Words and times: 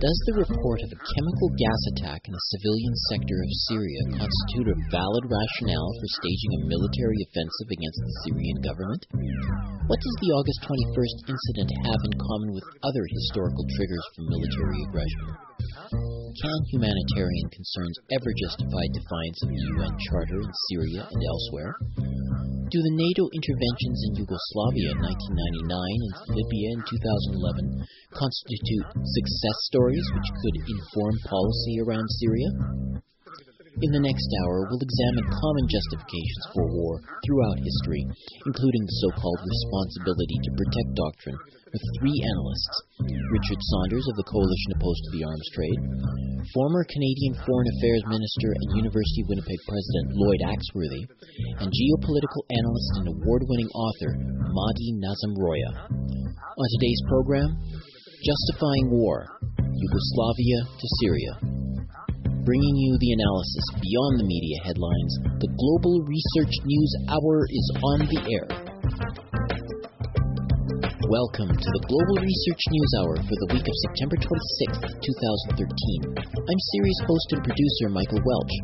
Does 0.00 0.16
the 0.24 0.40
report 0.40 0.80
of 0.80 0.96
a 0.96 1.02
chemical 1.12 1.48
gas 1.60 1.82
attack 1.92 2.24
in 2.24 2.32
the 2.32 2.48
civilian 2.56 2.94
sector 3.12 3.36
of 3.36 3.60
Syria 3.68 4.00
constitute 4.16 4.72
a 4.72 4.80
valid 4.88 5.24
rationale 5.28 5.92
for 6.00 6.08
staging 6.16 6.52
a 6.56 6.64
military 6.72 7.20
offensive 7.28 7.68
against 7.68 8.00
the 8.00 8.16
Syrian 8.24 8.58
government? 8.64 9.02
What 9.92 10.00
does 10.00 10.16
the 10.24 10.32
August 10.32 10.60
21st 10.64 11.16
incident 11.36 11.70
have 11.84 12.00
in 12.00 12.14
common 12.16 12.50
with 12.56 12.64
other 12.80 13.04
historical 13.12 13.68
triggers 13.76 14.06
for 14.16 14.24
military 14.24 14.80
aggression? 14.88 15.49
Can 15.70 16.60
humanitarian 16.70 17.48
concerns 17.50 17.98
ever 18.10 18.30
justify 18.42 18.84
defiance 18.90 19.38
of 19.42 19.50
the 19.50 19.62
UN 19.76 19.94
Charter 20.08 20.40
in 20.40 20.52
Syria 20.70 21.06
and 21.06 21.22
elsewhere? 21.22 21.74
Do 22.70 22.78
the 22.78 22.94
NATO 22.94 23.26
interventions 23.34 23.98
in 24.06 24.22
Yugoslavia 24.22 24.94
in 24.94 24.98
1999 25.02 25.70
and 26.06 26.14
Libya 26.30 26.66
in 26.74 26.80
2011 26.86 27.86
constitute 28.14 28.88
success 28.94 29.58
stories 29.66 30.06
which 30.14 30.30
could 30.42 30.56
inform 30.70 31.14
policy 31.26 31.82
around 31.82 32.06
Syria? 32.22 32.50
In 33.82 33.90
the 33.90 34.06
next 34.06 34.28
hour, 34.42 34.70
we'll 34.70 34.86
examine 34.86 35.34
common 35.34 35.66
justifications 35.66 36.44
for 36.54 36.66
war 36.66 37.00
throughout 37.26 37.58
history, 37.62 38.06
including 38.46 38.84
the 38.86 38.98
so 39.02 39.08
called 39.18 39.40
responsibility 39.42 40.38
to 40.46 40.58
protect 40.58 40.90
doctrine, 40.94 41.38
with 41.70 41.82
three 41.98 42.18
analysts 42.18 42.76
Richard 43.30 43.60
Sanders 43.62 44.06
of 44.10 44.16
the 44.18 44.26
Coalition 44.26 44.70
Opposed 44.74 45.02
to 45.06 45.12
the 45.14 45.24
Arms 45.24 45.48
Trade, 45.54 45.80
former 46.50 46.82
Canadian 46.90 47.34
Foreign 47.46 47.70
Affairs 47.78 48.02
Minister 48.10 48.50
and 48.50 48.82
University 48.82 49.22
of 49.22 49.30
Winnipeg 49.30 49.60
President 49.66 50.06
Lloyd 50.18 50.42
Axworthy, 50.50 51.02
and 51.62 51.70
geopolitical 51.70 52.42
analyst 52.50 52.92
and 52.98 53.06
award 53.14 53.46
winning 53.46 53.70
author 53.70 54.12
Mahdi 54.50 54.98
Nazemroaya. 54.98 55.72
On 55.90 56.68
today's 56.78 57.02
program, 57.06 57.54
Justifying 58.26 58.90
War 58.90 59.40
Yugoslavia 59.80 60.58
to 60.66 60.86
Syria. 61.00 61.32
Bringing 62.44 62.76
you 62.76 62.98
the 62.98 63.12
analysis 63.14 63.66
beyond 63.80 64.18
the 64.18 64.28
media 64.28 64.58
headlines, 64.64 65.12
the 65.38 65.52
Global 65.54 66.02
Research 66.04 66.54
News 66.64 66.92
Hour 67.08 67.46
is 67.48 67.66
on 67.78 67.98
the 68.10 68.20
air. 68.28 69.39
Welcome 71.10 71.50
to 71.50 71.70
the 71.74 71.82
Global 71.90 72.22
Research 72.22 72.62
News 72.70 72.92
Hour 73.02 73.16
for 73.26 73.34
the 73.34 73.50
week 73.50 73.66
of 73.66 73.76
September 73.90 74.14
26, 74.14 74.94
2013. 75.58 76.22
I'm 76.22 76.60
series 76.70 76.98
host 77.02 77.28
and 77.34 77.42
producer 77.42 77.90
Michael 77.90 78.22
Welch. 78.22 78.54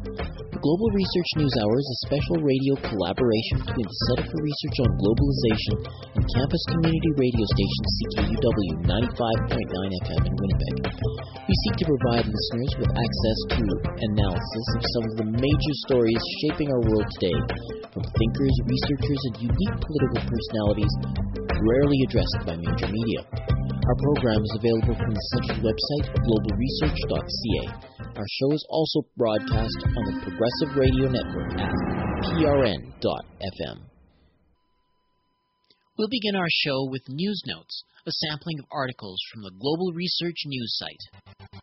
The 0.56 0.64
Global 0.64 0.88
Research 0.96 1.30
News 1.36 1.52
Hour 1.52 1.76
is 1.76 1.90
a 1.92 1.98
special 2.08 2.36
radio 2.40 2.80
collaboration 2.80 3.60
between 3.60 3.84
the 3.84 3.98
Center 4.08 4.24
for 4.24 4.40
Research 4.40 4.88
on 4.88 4.90
Globalization 4.96 5.76
and 6.16 6.24
campus 6.32 6.64
community 6.72 7.12
radio 7.20 7.44
station 7.44 7.82
CKUW 7.84 8.72
95.9 8.88 10.00
FM 10.00 10.22
in 10.24 10.32
Winnipeg. 10.32 10.76
We 11.44 11.54
seek 11.60 11.76
to 11.84 11.92
provide 11.92 12.24
listeners 12.24 12.72
with 12.72 12.88
access 12.88 13.38
to 13.52 13.62
analysis 14.00 14.66
of 14.80 14.82
some 14.96 15.04
of 15.04 15.14
the 15.20 15.28
major 15.28 15.74
stories 15.92 16.24
shaping 16.40 16.72
our 16.72 16.80
world 16.88 17.04
today, 17.20 17.36
from 17.92 18.08
thinkers, 18.16 18.56
researchers, 18.64 19.20
and 19.28 19.52
unique 19.52 19.76
political 19.76 20.24
personalities 20.24 20.94
rarely 21.52 22.00
addressed 22.08 22.48
by 22.48 22.56
major 22.56 22.88
media. 22.88 23.75
Our 23.86 23.94
program 24.02 24.42
is 24.42 24.54
available 24.58 24.98
from 24.98 25.14
the 25.14 25.26
center's 25.30 25.62
website, 25.62 26.10
globalresearch.ca. 26.26 27.64
Our 28.18 28.26
show 28.26 28.50
is 28.50 28.66
also 28.68 29.06
broadcast 29.16 29.78
on 29.86 30.02
the 30.10 30.18
Progressive 30.26 30.74
Radio 30.74 31.06
Network 31.06 31.54
at 31.54 31.70
prn.fm. 32.26 33.78
We'll 35.96 36.08
begin 36.10 36.34
our 36.34 36.50
show 36.50 36.90
with 36.90 37.08
news 37.08 37.40
notes, 37.46 37.84
a 38.06 38.10
sampling 38.10 38.58
of 38.58 38.66
articles 38.72 39.20
from 39.32 39.42
the 39.42 39.52
Global 39.52 39.92
Research 39.94 40.42
News 40.46 40.76
site. 40.82 41.55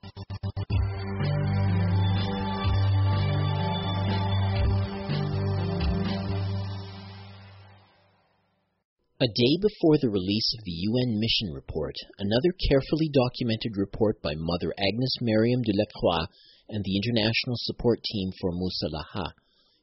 A 9.23 9.27
day 9.27 9.55
before 9.55 9.97
the 9.97 10.09
release 10.09 10.53
of 10.53 10.65
the 10.65 10.83
UN 10.91 11.17
mission 11.17 11.53
report, 11.53 11.95
another 12.19 12.51
carefully 12.67 13.07
documented 13.07 13.77
report 13.77 14.21
by 14.21 14.35
Mother 14.35 14.73
Agnes 14.77 15.15
Mariam 15.21 15.61
Delacroix 15.61 16.27
and 16.67 16.83
the 16.83 16.97
International 16.97 17.55
Support 17.55 18.03
Team 18.03 18.33
for 18.41 18.51
Musalaha 18.51 19.31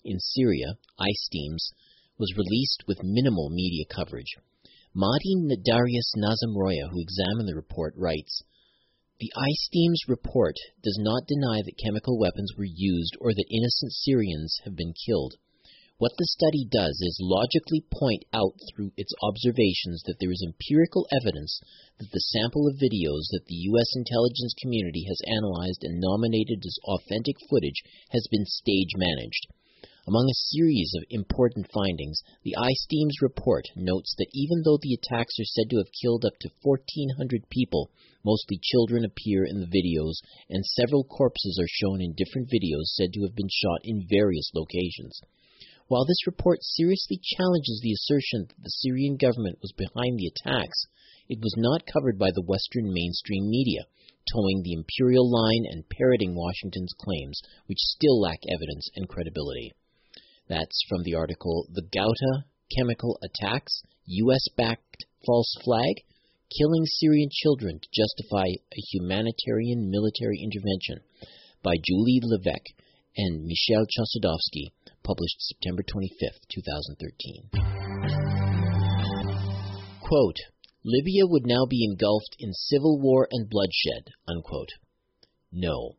in 0.05 0.21
Syria, 0.21 0.77
ISTEAMS, 1.01 1.73
was 2.19 2.37
released 2.37 2.85
with 2.87 3.01
minimal 3.03 3.49
media 3.49 3.87
coverage. 3.89 4.37
Mahdi 4.93 5.33
Darius 5.65 6.13
Nazemroaya, 6.19 6.91
who 6.91 7.01
examined 7.01 7.49
the 7.49 7.57
report, 7.57 7.95
writes, 7.97 8.43
The 9.21 9.33
ISTEAMS 9.33 10.03
report 10.07 10.57
does 10.83 10.99
not 11.01 11.27
deny 11.27 11.63
that 11.65 11.81
chemical 11.83 12.19
weapons 12.19 12.53
were 12.59 12.69
used 12.69 13.17
or 13.23 13.33
that 13.33 13.49
innocent 13.51 13.93
Syrians 13.95 14.59
have 14.65 14.77
been 14.77 14.93
killed. 15.07 15.37
What 16.01 16.17
the 16.17 16.33
study 16.33 16.65
does 16.65 16.97
is 17.05 17.21
logically 17.21 17.85
point 17.93 18.25
out 18.33 18.57
through 18.73 18.93
its 18.97 19.13
observations 19.21 20.01
that 20.07 20.17
there 20.19 20.33
is 20.33 20.41
empirical 20.41 21.07
evidence 21.13 21.61
that 21.99 22.11
the 22.11 22.25
sample 22.33 22.67
of 22.67 22.81
videos 22.81 23.29
that 23.37 23.45
the 23.45 23.69
U.S. 23.69 23.93
intelligence 23.95 24.55
community 24.63 25.05
has 25.05 25.21
analyzed 25.29 25.85
and 25.85 26.01
nominated 26.01 26.65
as 26.65 26.79
authentic 26.89 27.37
footage 27.51 27.85
has 28.17 28.27
been 28.31 28.47
stage 28.47 28.97
managed. 28.97 29.45
Among 30.09 30.25
a 30.25 30.45
series 30.49 30.91
of 30.97 31.05
important 31.11 31.71
findings, 31.71 32.23
the 32.45 32.57
ISTEAMS 32.57 33.21
report 33.21 33.69
notes 33.77 34.15
that 34.17 34.33
even 34.33 34.63
though 34.65 34.79
the 34.81 34.97
attacks 34.97 35.37
are 35.39 35.53
said 35.53 35.69
to 35.69 35.85
have 35.85 35.93
killed 36.01 36.25
up 36.25 36.39
to 36.41 36.51
1,400 36.63 37.45
people, 37.51 37.91
mostly 38.25 38.59
children 38.63 39.05
appear 39.05 39.45
in 39.45 39.61
the 39.61 39.69
videos, 39.69 40.25
and 40.49 40.65
several 40.65 41.05
corpses 41.05 41.61
are 41.61 41.69
shown 41.69 42.01
in 42.01 42.17
different 42.17 42.49
videos 42.49 42.89
said 42.97 43.13
to 43.13 43.21
have 43.29 43.37
been 43.37 43.53
shot 43.53 43.85
in 43.85 44.09
various 44.09 44.51
locations. 44.55 45.21
While 45.91 46.05
this 46.07 46.25
report 46.25 46.63
seriously 46.63 47.19
challenges 47.21 47.81
the 47.83 47.91
assertion 47.91 48.47
that 48.47 48.63
the 48.63 48.71
Syrian 48.79 49.17
government 49.17 49.59
was 49.61 49.73
behind 49.73 50.21
the 50.21 50.31
attacks, 50.31 50.87
it 51.29 51.41
was 51.43 51.53
not 51.59 51.85
covered 51.85 52.17
by 52.17 52.31
the 52.31 52.47
Western 52.47 52.95
mainstream 52.95 53.51
media, 53.51 53.83
toeing 54.33 54.63
the 54.63 54.75
imperial 54.75 55.29
line 55.29 55.67
and 55.67 55.89
parroting 55.91 56.37
Washington's 56.37 56.95
claims, 56.97 57.43
which 57.67 57.81
still 57.81 58.21
lack 58.21 58.39
evidence 58.49 58.89
and 58.95 59.09
credibility. 59.09 59.73
That's 60.47 60.79
from 60.89 61.03
the 61.03 61.17
article 61.17 61.67
The 61.73 61.83
Ghouta 61.83 62.45
Chemical 62.71 63.19
Attacks, 63.21 63.83
U.S. 64.07 64.47
backed 64.57 65.05
false 65.27 65.53
flag, 65.65 66.05
killing 66.57 66.87
Syrian 66.87 67.31
children 67.33 67.81
to 67.81 67.89
justify 67.91 68.47
a 68.47 68.81
humanitarian 68.93 69.91
military 69.91 70.39
intervention 70.39 71.03
by 71.65 71.75
Julie 71.83 72.21
Levesque 72.23 72.79
and 73.17 73.43
Michel 73.43 73.87
Chossudovsky 73.91 74.71
published 75.03 75.41
September 75.41 75.83
25, 75.83 76.31
2013. 76.49 77.51
Quote, 80.01 80.41
Libya 80.85 81.27
would 81.27 81.47
now 81.47 81.67
be 81.69 81.85
engulfed 81.85 82.37
in 82.39 82.53
civil 82.53 82.99
war 82.99 83.29
and 83.31 83.51
bloodshed, 83.51 84.13
unquote. 84.27 84.71
No. 85.53 85.97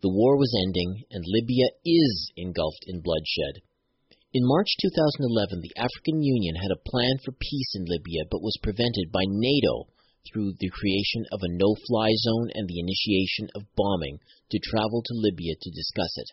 The 0.00 0.08
war 0.08 0.36
was 0.36 0.54
ending, 0.66 1.04
and 1.10 1.24
Libya 1.26 1.66
is 1.84 2.32
engulfed 2.36 2.84
in 2.86 3.00
bloodshed. 3.00 3.62
In 4.32 4.42
March 4.46 4.68
2011, 4.82 5.60
the 5.60 5.76
African 5.76 6.22
Union 6.22 6.56
had 6.56 6.72
a 6.72 6.88
plan 6.90 7.18
for 7.24 7.30
peace 7.30 7.74
in 7.76 7.84
Libya 7.84 8.24
but 8.30 8.42
was 8.42 8.58
prevented 8.62 9.12
by 9.12 9.22
NATO 9.28 9.86
through 10.26 10.54
the 10.58 10.70
creation 10.70 11.24
of 11.30 11.40
a 11.42 11.52
no 11.54 11.76
fly 11.86 12.10
zone 12.16 12.50
and 12.54 12.66
the 12.66 12.80
initiation 12.80 13.48
of 13.54 13.70
bombing 13.76 14.18
to 14.50 14.58
travel 14.58 15.02
to 15.06 15.14
Libya 15.14 15.54
to 15.60 15.70
discuss 15.70 16.18
it. 16.18 16.30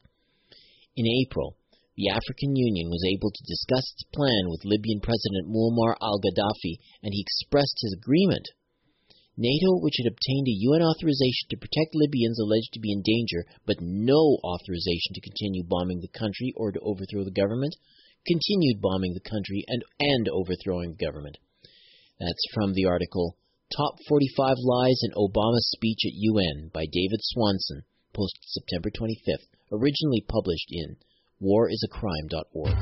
In 0.95 1.05
April, 1.05 1.57
the 2.01 2.09
African 2.09 2.57
Union 2.57 2.89
was 2.89 3.05
able 3.05 3.29
to 3.29 3.45
discuss 3.45 3.85
its 3.93 4.09
plan 4.09 4.49
with 4.49 4.65
Libyan 4.65 5.05
President 5.05 5.45
Muammar 5.45 5.93
al 6.01 6.17
Gaddafi, 6.17 6.81
and 7.05 7.13
he 7.13 7.21
expressed 7.21 7.77
his 7.77 7.93
agreement. 7.93 8.49
NATO, 9.37 9.77
which 9.77 10.01
had 10.01 10.09
obtained 10.09 10.49
a 10.49 10.61
UN 10.65 10.81
authorization 10.81 11.53
to 11.53 11.61
protect 11.61 11.93
Libyans 11.93 12.41
alleged 12.41 12.73
to 12.73 12.81
be 12.81 12.89
in 12.89 13.05
danger, 13.05 13.45
but 13.69 13.85
no 13.85 14.41
authorization 14.41 15.13
to 15.13 15.21
continue 15.21 15.61
bombing 15.61 16.01
the 16.01 16.17
country 16.17 16.49
or 16.57 16.73
to 16.73 16.81
overthrow 16.81 17.21
the 17.21 17.37
government, 17.37 17.77
continued 18.25 18.81
bombing 18.81 19.13
the 19.13 19.29
country 19.29 19.61
and, 19.69 19.85
and 20.01 20.25
overthrowing 20.25 20.97
the 20.97 21.05
government. 21.05 21.37
That's 22.17 22.49
from 22.57 22.73
the 22.73 22.89
article 22.89 23.37
Top 23.77 24.01
45 24.09 24.57
Lies 24.57 25.05
in 25.05 25.13
Obama's 25.13 25.69
Speech 25.69 26.01
at 26.09 26.17
UN 26.17 26.73
by 26.73 26.89
David 26.89 27.21
Swanson, 27.21 27.85
posted 28.09 28.41
September 28.49 28.89
25th, 28.89 29.53
originally 29.71 30.25
published 30.27 30.73
in 30.73 30.97
warisacrime.org. 31.41 32.75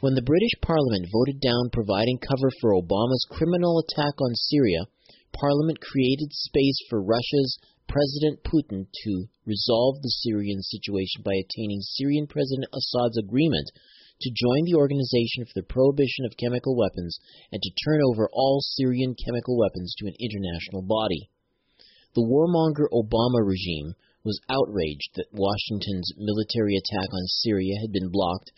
When 0.00 0.14
the 0.14 0.26
British 0.26 0.52
Parliament 0.60 1.08
voted 1.10 1.40
down 1.40 1.70
providing 1.72 2.18
cover 2.18 2.50
for 2.60 2.76
Obama's 2.76 3.26
criminal 3.30 3.80
attack 3.80 4.20
on 4.20 4.34
Syria, 4.34 4.84
Parliament 5.32 5.80
created 5.80 6.32
space 6.32 6.78
for 6.90 7.02
Russia's 7.02 7.58
President 7.88 8.42
Putin 8.42 8.86
to 8.90 9.26
resolve 9.46 10.02
the 10.02 10.10
Syrian 10.22 10.60
situation 10.62 11.22
by 11.22 11.34
attaining 11.38 11.80
Syrian 11.80 12.26
President 12.26 12.66
Assad's 12.74 13.16
agreement 13.16 13.70
to 14.20 14.34
join 14.34 14.64
the 14.64 14.74
Organization 14.74 15.44
for 15.44 15.54
the 15.54 15.68
Prohibition 15.68 16.24
of 16.24 16.36
Chemical 16.36 16.76
Weapons 16.76 17.18
and 17.52 17.62
to 17.62 17.76
turn 17.84 18.00
over 18.02 18.28
all 18.32 18.60
Syrian 18.60 19.14
chemical 19.14 19.58
weapons 19.58 19.94
to 19.98 20.06
an 20.06 20.16
international 20.18 20.82
body. 20.82 21.30
The 22.14 22.24
warmonger 22.24 22.88
Obama 22.92 23.44
regime 23.44 23.94
was 24.26 24.40
outraged 24.50 25.14
that 25.14 25.30
Washington's 25.30 26.10
military 26.18 26.74
attack 26.74 27.06
on 27.14 27.26
Syria 27.46 27.78
had 27.80 27.92
been 27.92 28.10
blocked. 28.10 28.50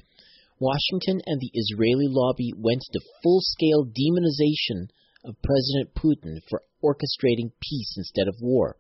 Washington 0.59 1.21
and 1.27 1.39
the 1.39 1.53
Israeli 1.53 2.09
lobby 2.09 2.55
went 2.57 2.81
to 2.91 3.01
full 3.23 3.41
scale 3.43 3.85
demonization 3.85 4.89
of 5.25 5.37
President 5.45 5.93
Putin 5.93 6.41
for 6.49 6.63
orchestrating 6.83 7.53
peace 7.61 7.95
instead 7.99 8.29
of 8.29 8.41
war. 8.41 8.79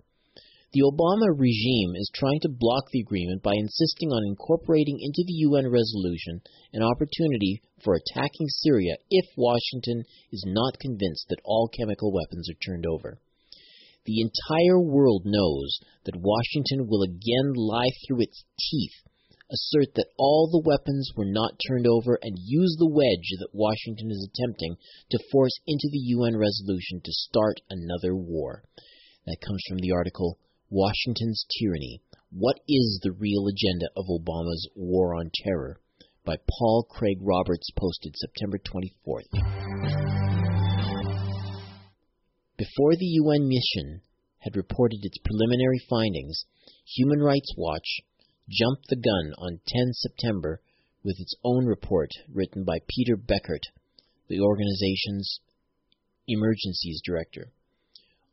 The 0.72 0.80
Obama 0.80 1.28
regime 1.38 1.94
is 1.94 2.10
trying 2.14 2.40
to 2.40 2.48
block 2.48 2.90
the 2.90 3.00
agreement 3.00 3.42
by 3.42 3.52
insisting 3.54 4.10
on 4.10 4.24
incorporating 4.26 4.98
into 5.00 5.24
the 5.26 5.44
UN 5.44 5.68
resolution 5.68 6.40
an 6.72 6.82
opportunity 6.82 7.60
for 7.84 7.94
attacking 7.94 8.48
Syria 8.48 8.96
if 9.10 9.26
Washington 9.36 10.04
is 10.32 10.44
not 10.46 10.80
convinced 10.80 11.26
that 11.28 11.40
all 11.44 11.68
chemical 11.68 12.12
weapons 12.12 12.48
are 12.48 12.64
turned 12.64 12.86
over. 12.86 13.18
The 14.08 14.22
entire 14.22 14.80
world 14.80 15.24
knows 15.26 15.80
that 16.04 16.16
Washington 16.16 16.88
will 16.88 17.02
again 17.02 17.52
lie 17.54 17.90
through 18.06 18.22
its 18.22 18.42
teeth, 18.58 19.04
assert 19.52 19.94
that 19.96 20.08
all 20.16 20.48
the 20.48 20.66
weapons 20.66 21.12
were 21.14 21.26
not 21.26 21.60
turned 21.68 21.86
over, 21.86 22.18
and 22.22 22.38
use 22.40 22.74
the 22.78 22.88
wedge 22.88 23.28
that 23.38 23.52
Washington 23.52 24.10
is 24.10 24.26
attempting 24.26 24.78
to 25.10 25.18
force 25.30 25.52
into 25.66 25.90
the 25.92 26.16
UN 26.16 26.38
resolution 26.38 27.02
to 27.04 27.12
start 27.12 27.60
another 27.68 28.16
war. 28.16 28.64
That 29.26 29.42
comes 29.46 29.62
from 29.68 29.76
the 29.80 29.92
article 29.92 30.38
Washington's 30.70 31.44
Tyranny 31.60 32.00
What 32.30 32.60
is 32.66 33.00
the 33.02 33.12
Real 33.12 33.46
Agenda 33.46 33.90
of 33.94 34.06
Obama's 34.06 34.70
War 34.74 35.16
on 35.16 35.30
Terror? 35.44 35.82
by 36.24 36.36
Paul 36.48 36.86
Craig 36.88 37.18
Roberts, 37.20 37.68
posted 37.76 38.14
September 38.16 38.58
24th. 38.58 40.17
Before 42.78 42.94
the 42.94 43.18
UN 43.26 43.48
mission 43.48 44.02
had 44.38 44.54
reported 44.54 45.00
its 45.02 45.18
preliminary 45.24 45.80
findings, 45.90 46.44
Human 46.94 47.18
Rights 47.18 47.52
Watch 47.56 48.02
jumped 48.48 48.86
the 48.86 48.94
gun 48.94 49.34
on 49.36 49.58
10 49.66 49.94
September 49.94 50.62
with 51.02 51.16
its 51.18 51.34
own 51.42 51.66
report 51.66 52.10
written 52.32 52.62
by 52.62 52.78
Peter 52.86 53.16
Bouckaert, 53.16 53.64
the 54.28 54.38
organization's 54.38 55.40
emergencies 56.28 57.02
director. 57.04 57.50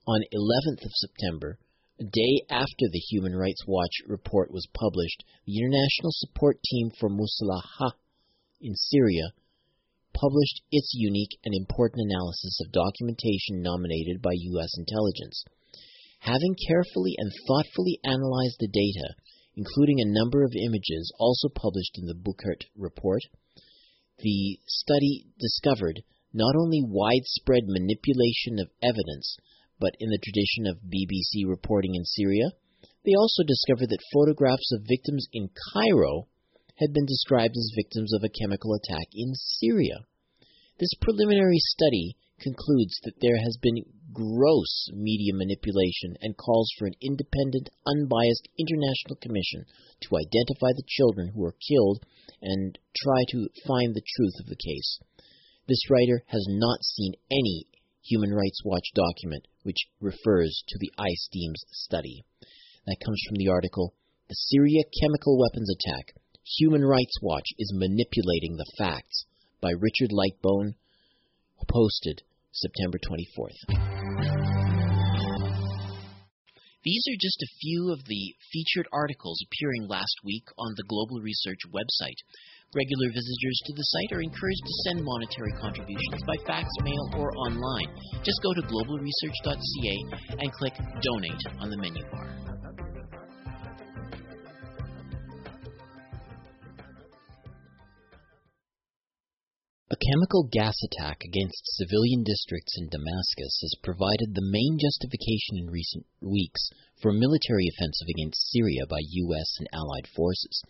On 0.05 0.21
11th 0.31 0.85
of 0.85 0.91
September, 0.93 1.57
a 1.99 2.03
day 2.03 2.45
after 2.47 2.85
the 2.91 3.01
Human 3.09 3.35
Rights 3.35 3.63
Watch 3.65 4.03
report 4.05 4.51
was 4.51 4.67
published, 4.75 5.23
the 5.47 5.57
International 5.57 6.11
Support 6.11 6.61
Team 6.61 6.91
for 6.99 7.09
Musalaha 7.09 7.93
in 8.61 8.75
Syria 8.75 9.33
published 10.15 10.63
its 10.71 10.91
unique 10.95 11.37
and 11.43 11.53
important 11.53 12.07
analysis 12.07 12.59
of 12.63 12.71
documentation 12.71 13.61
nominated 13.61 14.21
by 14.21 14.31
U.S. 14.33 14.71
intelligence. 14.79 15.43
Having 16.19 16.55
carefully 16.67 17.13
and 17.19 17.31
thoughtfully 17.47 17.99
analyzed 18.03 18.57
the 18.59 18.71
data, 18.71 19.13
including 19.55 19.99
a 19.99 20.13
number 20.15 20.43
of 20.43 20.55
images 20.55 21.13
also 21.19 21.49
published 21.49 21.99
in 21.99 22.07
the 22.07 22.15
Bouckaert 22.15 22.65
report, 22.75 23.21
the 24.19 24.59
study 24.65 25.27
discovered 25.39 26.01
not 26.33 26.55
only 26.55 26.81
widespread 26.83 27.63
manipulation 27.67 28.59
of 28.59 28.71
evidence, 28.81 29.37
but 29.79 29.95
in 29.99 30.09
the 30.09 30.19
tradition 30.19 30.67
of 30.67 30.87
BBC 30.87 31.47
reporting 31.47 31.95
in 31.95 32.03
Syria, 32.03 32.51
they 33.05 33.13
also 33.13 33.43
discovered 33.43 33.89
that 33.89 34.11
photographs 34.13 34.71
of 34.73 34.87
victims 34.87 35.27
in 35.31 35.49
Cairo 35.73 36.27
had 36.75 36.93
been 36.93 37.05
described 37.05 37.55
as 37.55 37.71
victims 37.75 38.13
of 38.13 38.23
a 38.23 38.29
chemical 38.29 38.73
attack 38.73 39.07
in 39.13 39.33
Syria. 39.33 40.05
This 40.77 40.93
preliminary 40.99 41.59
study 41.59 42.17
concludes 42.39 42.99
that 43.03 43.19
there 43.21 43.37
has 43.37 43.57
been 43.61 43.85
gross 44.11 44.89
media 44.91 45.33
manipulation 45.33 46.19
and 46.19 46.35
calls 46.35 46.69
for 46.77 46.85
an 46.85 46.95
independent, 47.01 47.69
unbiased 47.87 48.47
international 48.59 49.15
commission 49.21 49.63
to 50.03 50.17
identify 50.19 50.75
the 50.75 50.87
children 50.87 51.31
who 51.31 51.41
were 51.41 51.55
killed 51.63 52.03
and 52.41 52.77
try 52.95 53.23
to 53.29 53.47
find 53.65 53.95
the 53.95 54.03
truth 54.15 54.35
of 54.39 54.47
the 54.47 54.59
case. 54.59 54.99
This 55.67 55.89
writer 55.89 56.23
has 56.27 56.45
not 56.49 56.83
seen 56.83 57.13
any 57.31 57.67
Human 58.03 58.31
Rights 58.31 58.61
Watch 58.63 58.85
document 58.93 59.47
which 59.63 59.87
refers 59.99 60.63
to 60.67 60.77
the 60.77 60.91
ISTEAMS 60.99 61.63
study. 61.71 62.23
That 62.85 63.01
comes 63.03 63.19
from 63.25 63.37
the 63.37 63.47
article 63.47 63.95
The 64.27 64.35
Syria 64.35 64.83
Chemical 65.01 65.39
Weapons 65.39 65.71
Attack 65.71 66.13
Human 66.45 66.85
Rights 66.85 67.17
Watch 67.23 67.47
is 67.57 67.73
Manipulating 67.73 68.55
the 68.55 68.71
Facts 68.77 69.25
by 69.61 69.71
Richard 69.71 70.11
Lightbown, 70.13 70.75
posted 71.67 72.21
September 72.51 72.99
24th. 73.01 73.57
These 76.83 77.03
are 77.09 77.17
just 77.19 77.41
a 77.41 77.55
few 77.59 77.91
of 77.91 78.05
the 78.05 78.35
featured 78.53 78.87
articles 78.93 79.41
appearing 79.41 79.87
last 79.89 80.13
week 80.23 80.45
on 80.59 80.75
the 80.77 80.85
Global 80.87 81.19
Research 81.19 81.65
website. 81.73 82.21
Regular 82.75 83.09
visitors 83.09 83.61
to 83.65 83.73
the 83.73 83.81
site 83.81 84.13
are 84.13 84.21
encouraged 84.21 84.61
to 84.61 84.81
send 84.85 85.03
monetary 85.03 85.51
contributions 85.59 86.21
by 86.27 86.37
fax, 86.45 86.69
mail, 86.83 87.09
or 87.17 87.35
online. 87.37 87.89
Just 88.21 88.37
go 88.43 88.53
to 88.53 88.61
globalresearch.ca 88.61 89.97
and 90.37 90.53
click 90.53 90.77
Donate 91.01 91.45
on 91.59 91.71
the 91.71 91.77
menu 91.77 92.05
bar. 92.11 92.84
Chemical 100.11 100.43
gas 100.51 100.75
attack 100.83 101.23
against 101.23 101.65
civilian 101.65 102.23
districts 102.23 102.77
in 102.77 102.89
Damascus 102.89 103.57
has 103.61 103.81
provided 103.81 104.35
the 104.35 104.45
main 104.45 104.77
justification 104.77 105.57
in 105.57 105.71
recent 105.71 106.05
weeks 106.21 106.69
for 107.01 107.09
a 107.09 107.19
military 107.19 107.67
offensive 107.73 108.07
against 108.09 108.51
Syria 108.51 108.85
by 108.87 108.99
U.S. 109.01 109.49
and 109.57 109.67
allied 109.73 110.07
forces. 110.07 110.61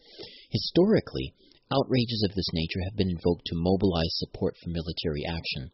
Historically, 0.50 1.34
Outrages 1.72 2.22
of 2.24 2.36
this 2.36 2.46
nature 2.54 2.84
have 2.84 2.96
been 2.96 3.10
invoked 3.10 3.46
to 3.48 3.56
mobilize 3.56 4.14
support 4.22 4.56
for 4.56 4.70
military 4.70 5.26
action. 5.26 5.72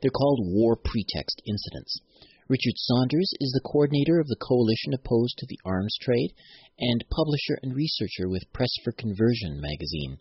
They're 0.00 0.10
called 0.10 0.40
war 0.42 0.76
pretext 0.76 1.42
incidents. 1.46 2.00
Richard 2.48 2.78
Sanders 2.78 3.30
is 3.38 3.52
the 3.52 3.60
coordinator 3.60 4.18
of 4.18 4.28
the 4.28 4.40
coalition 4.40 4.94
opposed 4.94 5.36
to 5.38 5.46
the 5.46 5.60
arms 5.62 5.94
trade 6.00 6.32
and 6.78 7.04
publisher 7.10 7.58
and 7.62 7.76
researcher 7.76 8.30
with 8.30 8.50
Press 8.54 8.72
for 8.82 8.92
Conversion 8.92 9.60
magazine. 9.60 10.18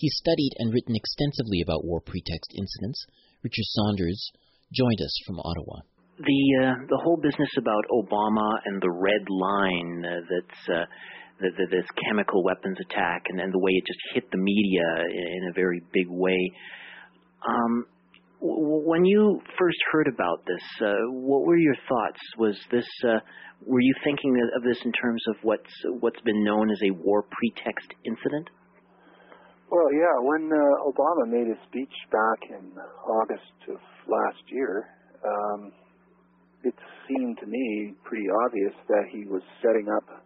He's 0.00 0.16
studied 0.16 0.56
and 0.56 0.72
written 0.72 0.96
extensively 0.96 1.60
about 1.60 1.84
war 1.84 2.00
pretext 2.00 2.56
incidents. 2.56 3.04
Richard 3.44 3.68
Sanders 3.76 4.32
joined 4.72 5.00
us 5.04 5.12
from 5.26 5.38
Ottawa. 5.40 5.84
The 6.16 6.42
uh, 6.56 6.74
the 6.88 7.00
whole 7.04 7.18
business 7.20 7.52
about 7.58 7.84
Obama 7.92 8.48
and 8.64 8.80
the 8.80 8.90
red 8.90 9.28
line 9.28 10.04
uh, 10.04 10.20
that's 10.24 10.60
uh, 10.72 10.84
the, 11.40 11.48
the, 11.52 11.66
this 11.68 11.88
chemical 12.08 12.42
weapons 12.42 12.78
attack 12.80 13.24
and, 13.28 13.40
and 13.40 13.52
the 13.52 13.58
way 13.58 13.72
it 13.72 13.84
just 13.86 14.00
hit 14.14 14.24
the 14.30 14.38
media 14.38 14.84
in 15.08 15.48
a 15.50 15.52
very 15.52 15.82
big 15.92 16.08
way. 16.08 16.52
Um, 17.46 17.84
when 18.40 19.04
you 19.04 19.40
first 19.58 19.78
heard 19.92 20.08
about 20.08 20.44
this, 20.46 20.64
uh, 20.80 20.94
what 21.12 21.44
were 21.44 21.58
your 21.58 21.76
thoughts? 21.88 22.20
Was 22.38 22.56
this 22.70 22.88
uh, 23.04 23.20
were 23.66 23.80
you 23.80 23.94
thinking 24.02 24.32
of 24.56 24.62
this 24.62 24.78
in 24.82 24.92
terms 24.92 25.22
of 25.28 25.36
what's 25.42 25.72
what's 26.00 26.20
been 26.22 26.42
known 26.42 26.70
as 26.70 26.80
a 26.84 26.90
war 26.90 27.22
pretext 27.22 27.92
incident? 28.04 28.48
Well, 29.70 29.86
yeah. 29.94 30.18
When 30.20 30.50
uh, 30.50 30.82
Obama 30.90 31.30
made 31.30 31.46
his 31.46 31.58
speech 31.68 31.94
back 32.10 32.50
in 32.50 32.72
August 33.06 33.54
of 33.70 33.78
last 34.08 34.42
year, 34.48 34.84
um, 35.24 35.72
it 36.64 36.74
seemed 37.06 37.38
to 37.38 37.46
me 37.46 37.94
pretty 38.02 38.26
obvious 38.46 38.74
that 38.88 39.04
he 39.12 39.26
was 39.26 39.42
setting 39.62 39.86
up 39.88 40.24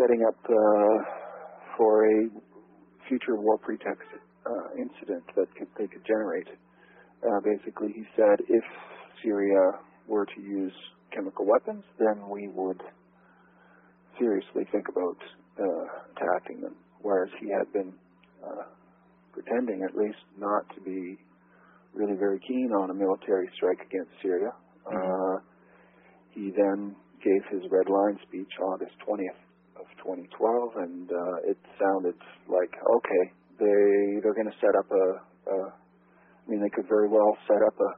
setting 0.00 0.24
up 0.26 0.36
uh, 0.44 0.96
for 1.76 2.06
a 2.06 2.28
future 3.08 3.36
war 3.36 3.58
pretext 3.58 4.08
uh, 4.46 4.80
incident 4.80 5.24
that 5.36 5.46
could, 5.56 5.68
they 5.78 5.86
could 5.86 6.04
generate. 6.06 6.48
Uh, 7.20 7.40
basically, 7.44 7.92
he 7.94 8.04
said 8.16 8.40
if 8.48 8.64
Syria 9.22 9.72
were 10.08 10.24
to 10.24 10.40
use 10.40 10.72
chemical 11.14 11.46
weapons, 11.46 11.84
then 11.98 12.28
we 12.30 12.48
would 12.48 12.80
seriously 14.18 14.64
think 14.72 14.86
about 14.88 15.16
uh, 15.60 15.84
attacking 16.16 16.60
them. 16.62 16.76
Whereas 17.00 17.30
he 17.40 17.48
had 17.48 17.72
been 17.72 17.92
uh, 18.44 18.66
pretending, 19.32 19.82
at 19.84 19.94
least, 19.96 20.20
not 20.38 20.64
to 20.74 20.80
be 20.80 21.18
really 21.94 22.16
very 22.16 22.40
keen 22.46 22.72
on 22.72 22.90
a 22.90 22.94
military 22.94 23.48
strike 23.56 23.80
against 23.80 24.10
Syria. 24.22 24.52
Mm-hmm. 24.86 24.96
Uh, 24.96 25.36
he 26.32 26.52
then 26.52 26.94
gave 27.24 27.42
his 27.50 27.64
red 27.72 27.88
line 27.88 28.18
speech 28.28 28.50
August 28.60 28.92
20th 29.08 29.40
of 29.80 29.86
2012, 30.04 30.28
and 30.76 31.08
uh, 31.10 31.50
it 31.50 31.58
sounded 31.80 32.16
like 32.48 32.72
okay, 32.72 33.24
they 33.58 34.20
they're 34.20 34.36
going 34.36 34.50
to 34.50 34.60
set 34.60 34.76
up 34.76 34.88
a, 34.92 35.06
a. 35.50 35.56
I 35.72 36.46
mean, 36.46 36.62
they 36.62 36.70
could 36.70 36.86
very 36.86 37.08
well 37.08 37.36
set 37.48 37.58
up 37.66 37.74
a 37.80 37.90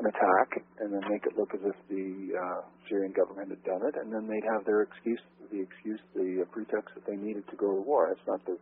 an 0.00 0.06
attack 0.08 0.64
and 0.80 0.88
then 0.92 1.04
make 1.10 1.26
it 1.26 1.36
look 1.36 1.52
as 1.52 1.60
if 1.60 1.76
the 1.92 2.32
uh, 2.32 2.60
Syrian 2.88 3.12
government 3.12 3.50
had 3.50 3.62
done 3.64 3.82
it, 3.84 3.94
and 4.00 4.08
then 4.08 4.24
they'd 4.24 4.48
have 4.56 4.64
their 4.64 4.82
excuse, 4.82 5.20
the 5.52 5.60
excuse, 5.60 6.00
the 6.14 6.42
uh, 6.42 6.48
pretext 6.48 6.94
that 6.96 7.04
they 7.04 7.16
needed 7.16 7.44
to 7.50 7.56
go 7.56 7.76
to 7.76 7.82
war. 7.82 8.08
It's 8.10 8.26
not 8.26 8.40
the 8.46 8.56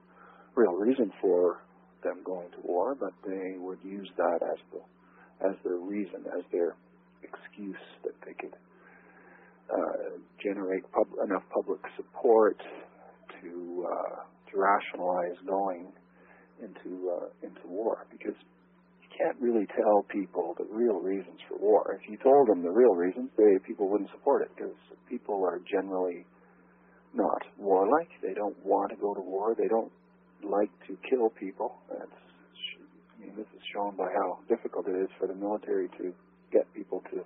real 0.56 0.74
reason 0.74 1.12
for 1.20 1.60
them 2.02 2.22
going 2.24 2.50
to 2.50 2.60
war, 2.62 2.94
but 2.94 3.12
they 3.26 3.56
would 3.58 3.78
use 3.84 4.08
that 4.16 4.40
as 4.42 4.58
the 4.72 4.80
as 5.46 5.56
their 5.64 5.76
reason, 5.76 6.24
as 6.36 6.44
their 6.52 6.76
excuse 7.22 7.80
that 8.04 8.12
they 8.26 8.34
could 8.34 8.54
uh, 9.72 10.18
generate 10.42 10.84
pub- 10.92 11.16
enough 11.24 11.42
public 11.54 11.80
support 11.96 12.58
to 13.40 13.86
uh, 13.88 14.16
to 14.50 14.58
rationalize 14.58 15.36
going 15.46 15.86
into 16.62 17.10
uh, 17.10 17.46
into 17.46 17.66
war 17.66 18.06
because 18.10 18.36
you 19.02 19.08
can't 19.16 19.36
really 19.40 19.66
tell 19.76 20.04
people 20.08 20.54
the 20.58 20.66
real 20.70 21.00
reasons 21.00 21.38
for 21.48 21.58
war. 21.58 21.98
If 22.00 22.10
you 22.10 22.18
told 22.18 22.48
them 22.48 22.62
the 22.62 22.70
real 22.70 22.94
reasons, 22.94 23.30
they 23.36 23.58
people 23.66 23.88
wouldn't 23.88 24.10
support 24.10 24.42
it 24.42 24.50
because 24.56 24.74
people 25.08 25.44
are 25.44 25.60
generally 25.70 26.24
not 27.14 27.42
warlike. 27.58 28.08
They 28.22 28.34
don't 28.34 28.56
want 28.64 28.90
to 28.90 28.96
go 28.96 29.14
to 29.14 29.20
war. 29.20 29.54
They 29.56 29.68
don't 29.68 29.90
like 30.44 30.70
to 30.88 30.96
kill 31.08 31.30
people. 31.30 31.76
That's 31.88 32.10
I 32.10 33.26
mean, 33.26 33.36
this 33.36 33.46
is 33.54 33.62
shown 33.74 33.96
by 33.96 34.08
how 34.14 34.38
difficult 34.48 34.88
it 34.88 34.96
is 34.96 35.10
for 35.18 35.26
the 35.26 35.34
military 35.34 35.88
to 36.00 36.12
get 36.52 36.64
people 36.74 37.02
to 37.12 37.22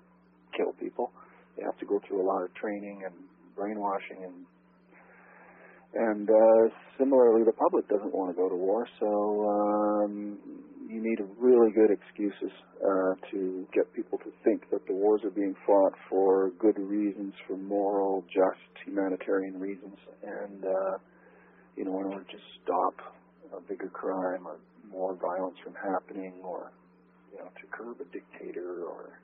kill 0.56 0.72
people. 0.80 1.12
They 1.56 1.62
have 1.62 1.78
to 1.78 1.86
go 1.86 2.00
through 2.06 2.22
a 2.22 2.26
lot 2.26 2.42
of 2.42 2.52
training 2.54 3.02
and 3.06 3.14
brainwashing 3.54 4.24
and 4.24 4.46
and 5.94 6.28
uh, 6.28 6.74
similarly, 6.98 7.44
the 7.44 7.52
public 7.52 7.88
doesn't 7.88 8.12
want 8.12 8.34
to 8.34 8.34
go 8.34 8.48
to 8.48 8.56
war, 8.56 8.86
so 8.98 9.06
um, 9.46 10.38
you 10.90 11.00
need 11.00 11.18
really 11.38 11.70
good 11.70 11.90
excuses 11.90 12.50
uh, 12.82 13.14
to 13.30 13.64
get 13.72 13.86
people 13.94 14.18
to 14.18 14.30
think 14.42 14.68
that 14.72 14.84
the 14.88 14.92
wars 14.92 15.20
are 15.22 15.30
being 15.30 15.54
fought 15.64 15.92
for 16.10 16.50
good 16.58 16.78
reasons, 16.78 17.32
for 17.46 17.56
moral, 17.56 18.24
just, 18.26 18.58
humanitarian 18.84 19.60
reasons, 19.60 19.94
and 20.22 20.64
uh, 20.64 20.98
you 21.76 21.84
know, 21.84 22.00
in 22.00 22.06
order 22.06 22.24
to 22.24 22.38
stop 22.62 22.94
a 23.56 23.60
bigger 23.60 23.88
crime 23.88 24.46
or 24.46 24.56
more 24.90 25.14
violence 25.14 25.56
from 25.62 25.74
happening, 25.74 26.32
or 26.42 26.70
you 27.32 27.38
know, 27.38 27.48
to 27.60 27.66
curb 27.70 27.96
a 28.00 28.04
dictator 28.12 28.84
or 28.84 29.18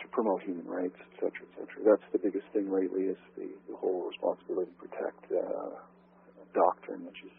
to 0.00 0.08
promote 0.08 0.42
human 0.42 0.66
rights, 0.66 0.94
et 0.98 1.14
cetera, 1.16 1.42
et 1.42 1.52
cetera. 1.58 1.84
That's 1.84 2.08
the 2.12 2.18
biggest 2.18 2.46
thing 2.52 2.70
lately 2.70 3.10
is 3.10 3.18
the, 3.36 3.48
the 3.68 3.76
whole 3.76 4.08
responsibility 4.08 4.70
to 4.70 4.88
protect 4.88 5.22
uh, 5.32 5.74
doctrine, 6.54 7.04
which 7.06 7.18
is 7.24 7.34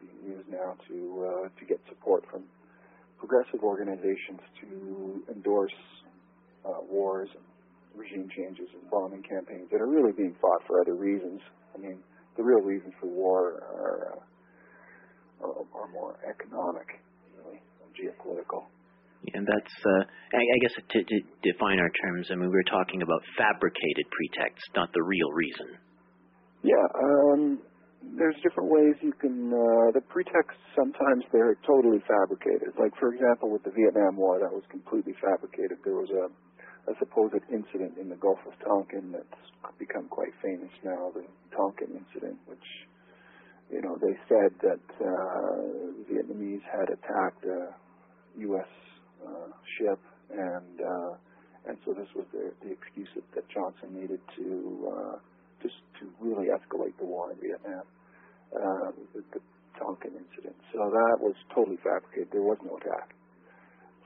being 0.00 0.36
used 0.36 0.48
now 0.48 0.76
to 0.88 0.96
uh, 1.26 1.48
to 1.58 1.62
get 1.66 1.80
support 1.88 2.24
from 2.30 2.42
progressive 3.18 3.62
organizations 3.62 4.40
to 4.60 5.22
endorse 5.32 5.78
uh, 6.64 6.80
wars 6.90 7.28
and 7.34 7.44
regime 7.96 8.28
changes 8.36 8.68
and 8.74 8.90
bombing 8.90 9.22
campaigns 9.22 9.68
that 9.70 9.80
are 9.80 9.86
really 9.86 10.12
being 10.12 10.34
fought 10.40 10.62
for 10.66 10.80
other 10.80 10.94
reasons. 10.94 11.40
I 11.74 11.78
mean, 11.78 11.98
the 12.36 12.42
real 12.42 12.60
reasons 12.60 12.92
for 13.00 13.06
war 13.06 13.62
are, 13.62 14.18
uh, 15.42 15.46
are, 15.46 15.64
are 15.74 15.88
more 15.92 16.18
economic, 16.28 17.00
really, 17.36 17.60
geopolitical. 17.94 18.66
And 19.32 19.46
that's, 19.46 19.74
uh, 19.86 20.04
I, 20.36 20.40
I 20.40 20.58
guess, 20.60 20.74
to, 20.76 20.98
to 21.00 21.16
define 21.42 21.78
our 21.78 21.90
terms. 22.04 22.28
I 22.30 22.34
mean, 22.34 22.50
we 22.50 22.56
were 22.56 22.68
talking 22.68 23.00
about 23.00 23.22
fabricated 23.38 24.04
pretexts, 24.12 24.68
not 24.76 24.92
the 24.92 25.02
real 25.02 25.32
reason. 25.32 25.80
Yeah, 26.60 26.86
um, 26.96 27.58
there's 28.16 28.36
different 28.44 28.68
ways 28.68 28.94
you 29.00 29.12
can. 29.16 29.48
Uh, 29.48 29.96
the 29.96 30.04
pretexts 30.12 30.60
sometimes 30.76 31.24
they're 31.32 31.56
totally 31.64 32.04
fabricated. 32.04 32.76
Like 32.76 32.92
for 33.00 33.12
example, 33.16 33.48
with 33.48 33.64
the 33.64 33.72
Vietnam 33.72 34.16
War, 34.16 34.40
that 34.40 34.52
was 34.52 34.64
completely 34.68 35.16
fabricated. 35.20 35.80
There 35.84 35.96
was 35.96 36.12
a, 36.12 36.28
a 36.88 36.92
supposed 36.98 37.44
incident 37.50 37.98
in 38.00 38.08
the 38.08 38.16
Gulf 38.16 38.38
of 38.46 38.52
Tonkin 38.60 39.12
that's 39.12 39.42
become 39.78 40.08
quite 40.08 40.32
famous 40.42 40.70
now, 40.84 41.10
the 41.14 41.24
Tonkin 41.56 41.96
incident, 41.96 42.38
which 42.46 42.68
you 43.70 43.80
know 43.80 43.96
they 44.00 44.14
said 44.28 44.52
that 44.60 44.86
uh, 45.00 46.12
Vietnamese 46.12 46.62
had 46.70 46.90
attacked 46.92 47.44
a 47.44 47.74
U.S 48.52 48.68
uh, 49.24 49.48
ship, 49.78 50.00
and 50.30 50.76
uh, 50.80 51.12
and 51.66 51.78
so 51.84 51.94
this 51.94 52.08
was 52.14 52.26
the, 52.32 52.52
the 52.60 52.70
excuse 52.72 53.08
that, 53.16 53.24
that 53.34 53.46
Johnson 53.48 53.96
needed 53.96 54.20
to 54.36 54.48
uh, 54.92 55.16
just 55.62 55.80
to 56.00 56.10
really 56.20 56.52
escalate 56.52 56.92
the 57.00 57.06
war 57.06 57.32
in 57.32 57.38
Vietnam, 57.40 57.84
uh, 58.52 58.90
the, 59.16 59.24
the 59.32 59.40
Tonkin 59.80 60.12
incident. 60.12 60.56
So 60.72 60.78
that 60.92 61.16
was 61.20 61.34
totally 61.54 61.80
fabricated. 61.80 62.28
There 62.32 62.44
was 62.44 62.58
no 62.60 62.76
attack. 62.76 63.16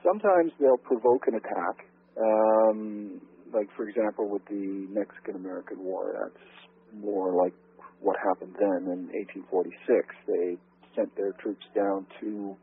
Sometimes 0.07 0.55
they'll 0.63 0.79
provoke 0.87 1.27
an 1.27 1.35
attack, 1.35 1.88
um, 2.21 3.21
like 3.53 3.69
for 3.77 3.89
example 3.89 4.29
with 4.29 4.45
the 4.47 4.87
Mexican 4.91 5.37
American 5.37 5.83
War. 5.83 6.15
That's 6.15 7.03
more 7.03 7.35
like 7.35 7.55
what 8.01 8.17
happened 8.23 8.55
then 8.59 8.91
in 8.91 9.09
1846. 9.47 10.15
They 10.27 10.57
sent 10.97 11.15
their 11.17 11.33
troops 11.33 11.65
down 11.75 12.07
to 12.21 12.57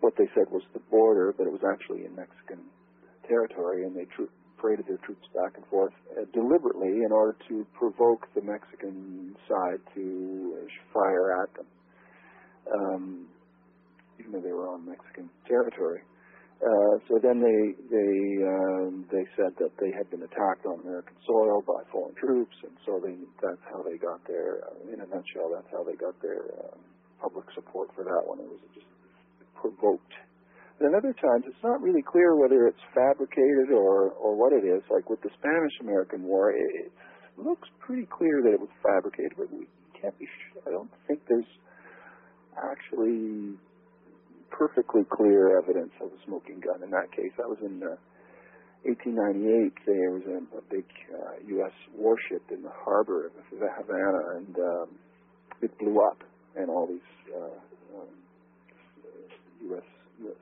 what 0.00 0.14
they 0.16 0.26
said 0.34 0.46
was 0.50 0.62
the 0.74 0.80
border, 0.90 1.34
but 1.36 1.46
it 1.46 1.52
was 1.52 1.62
actually 1.66 2.04
in 2.04 2.14
Mexican 2.14 2.62
territory, 3.26 3.84
and 3.84 3.96
they 3.96 4.06
tro- 4.14 4.30
paraded 4.58 4.86
their 4.86 4.98
troops 4.98 5.26
back 5.34 5.52
and 5.56 5.66
forth 5.66 5.92
uh, 6.16 6.24
deliberately 6.32 7.02
in 7.04 7.10
order 7.12 7.36
to 7.48 7.66
provoke 7.74 8.26
the 8.34 8.42
Mexican 8.42 9.34
side 9.48 9.80
to 9.94 10.58
uh, 10.58 10.66
fire 10.92 11.42
at 11.42 11.54
them, 11.54 11.66
um, 12.74 13.26
even 14.18 14.32
though 14.32 14.40
they 14.40 14.52
were 14.52 14.68
on 14.68 14.86
Mexican 14.86 15.28
territory. 15.46 16.00
Uh, 16.58 16.98
so 17.06 17.22
then 17.22 17.38
they 17.38 17.62
they 17.86 18.14
um, 18.42 19.06
they 19.14 19.22
said 19.38 19.54
that 19.62 19.70
they 19.78 19.94
had 19.94 20.10
been 20.10 20.26
attacked 20.26 20.66
on 20.66 20.82
American 20.82 21.14
soil 21.22 21.62
by 21.62 21.78
foreign 21.94 22.14
troops, 22.18 22.56
and 22.66 22.74
so 22.82 22.98
they 22.98 23.14
that's 23.38 23.62
how 23.70 23.78
they 23.86 23.94
got 23.94 24.18
their 24.26 24.66
uh, 24.66 24.90
in 24.90 24.98
a 24.98 25.06
nutshell 25.06 25.54
that's 25.54 25.70
how 25.70 25.86
they 25.86 25.94
got 25.94 26.18
their 26.18 26.50
uh, 26.58 26.74
public 27.22 27.46
support 27.54 27.86
for 27.94 28.02
that 28.02 28.22
one. 28.26 28.42
It 28.42 28.50
was 28.50 28.58
just 28.74 28.90
provoked. 29.54 30.14
And 30.80 30.94
other 30.94 31.14
times, 31.14 31.42
it's 31.46 31.62
not 31.62 31.82
really 31.82 32.02
clear 32.02 32.38
whether 32.38 32.66
it's 32.66 32.82
fabricated 32.94 33.74
or, 33.74 34.14
or 34.14 34.38
what 34.38 34.52
it 34.54 34.62
is. 34.62 34.78
Like 34.86 35.10
with 35.10 35.20
the 35.22 35.30
Spanish-American 35.34 36.22
War, 36.22 36.54
it, 36.54 36.70
it 36.86 36.92
looks 37.34 37.66
pretty 37.82 38.06
clear 38.06 38.42
that 38.46 38.54
it 38.54 38.60
was 38.60 38.70
fabricated, 38.78 39.34
but 39.36 39.50
we 39.50 39.66
can't 40.00 40.16
be. 40.18 40.26
I 40.66 40.70
don't 40.70 40.90
think 41.08 41.18
there's 41.26 41.50
actually 42.54 43.58
perfectly 44.50 45.02
clear 45.10 45.58
evidence 45.58 45.92
of 46.00 46.08
a 46.08 46.20
smoking 46.26 46.60
gun 46.60 46.82
in 46.82 46.90
that 46.90 47.10
case. 47.12 47.32
That 47.36 47.48
was 47.48 47.58
in 47.60 47.82
uh, 47.82 47.96
1898. 48.86 49.74
There 49.86 50.10
was 50.14 50.26
a, 50.30 50.38
a 50.58 50.64
big 50.70 50.86
uh, 51.10 51.34
U.S. 51.58 51.74
warship 51.96 52.42
in 52.50 52.62
the 52.62 52.72
harbor 52.84 53.26
of 53.26 53.32
Havana, 53.50 54.22
and 54.38 54.54
um, 54.56 54.88
it 55.62 55.76
blew 55.78 55.98
up, 55.98 56.22
and 56.54 56.70
all 56.70 56.86
these 56.86 57.10
uh, 57.34 57.98
um, 57.98 58.14
U.S. 59.70 59.86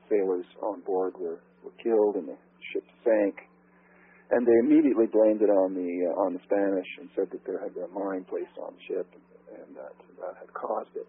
sailors 0.09 0.45
on 0.61 0.81
board 0.81 1.13
were, 1.19 1.41
were 1.63 1.73
killed 1.81 2.15
and 2.15 2.27
the 2.29 2.37
ship 2.73 2.83
sank. 3.03 3.35
And 4.29 4.45
they 4.45 4.59
immediately 4.59 5.07
blamed 5.07 5.41
it 5.41 5.49
on 5.49 5.73
the 5.73 6.11
uh, 6.11 6.19
on 6.19 6.35
the 6.35 6.43
Spanish 6.43 6.89
and 6.99 7.07
said 7.15 7.31
that 7.31 7.47
there 7.47 7.63
had 7.63 7.73
been 7.73 7.87
a 7.87 7.93
mine 7.95 8.27
placed 8.27 8.51
on 8.59 8.75
the 8.75 8.83
ship 8.83 9.07
and, 9.15 9.23
and 9.55 9.69
that 9.79 9.95
that 10.19 10.35
had 10.43 10.51
caused 10.51 10.91
it. 10.99 11.07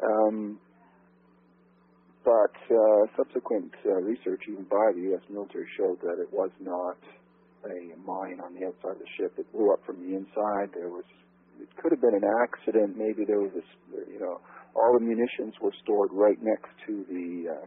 Um, 0.00 0.58
but 2.28 2.52
uh, 2.68 3.08
subsequent 3.16 3.72
uh, 3.88 4.04
research, 4.04 4.44
even 4.52 4.68
by 4.68 4.92
the 4.92 5.00
U.S. 5.16 5.24
military, 5.32 5.64
showed 5.80 5.96
that 6.04 6.20
it 6.20 6.28
was 6.28 6.52
not 6.60 7.00
a 7.64 7.96
mine 8.04 8.44
on 8.44 8.52
the 8.52 8.68
outside 8.68 9.00
of 9.00 9.02
the 9.02 9.12
ship. 9.16 9.32
It 9.40 9.48
blew 9.48 9.72
up 9.72 9.80
from 9.88 9.96
the 10.04 10.12
inside. 10.12 10.76
There 10.76 10.92
was 10.92 11.08
it 11.56 11.72
could 11.80 11.90
have 11.90 12.04
been 12.04 12.20
an 12.20 12.28
accident. 12.44 13.00
Maybe 13.00 13.24
there 13.24 13.40
was 13.40 13.56
a 13.56 13.64
you 14.12 14.20
know 14.20 14.44
all 14.76 14.92
the 14.92 15.00
munitions 15.00 15.56
were 15.64 15.72
stored 15.80 16.12
right 16.12 16.36
next 16.36 16.68
to 16.84 17.00
the 17.08 17.28
uh, 17.48 17.66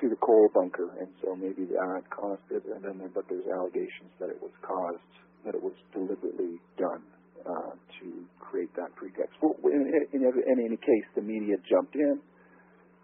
to 0.00 0.04
the 0.06 0.18
coal 0.22 0.46
bunker, 0.54 0.86
and 1.02 1.10
so 1.26 1.34
maybe 1.34 1.66
that 1.66 2.06
caused 2.14 2.46
it. 2.54 2.62
And 2.70 2.86
then, 2.86 3.02
there, 3.02 3.10
but 3.10 3.26
there's 3.26 3.50
allegations 3.50 4.14
that 4.22 4.30
it 4.30 4.38
was 4.38 4.54
caused, 4.62 5.02
that 5.42 5.58
it 5.58 5.62
was 5.62 5.74
deliberately 5.90 6.62
done 6.78 7.02
uh, 7.42 7.74
to 7.98 8.06
create 8.38 8.70
that 8.78 8.94
pretext. 8.94 9.34
Well, 9.42 9.58
in, 9.74 10.06
in, 10.14 10.22
in 10.22 10.56
any 10.62 10.78
case, 10.78 11.08
the 11.18 11.22
media 11.26 11.58
jumped 11.66 11.98
in. 11.98 12.22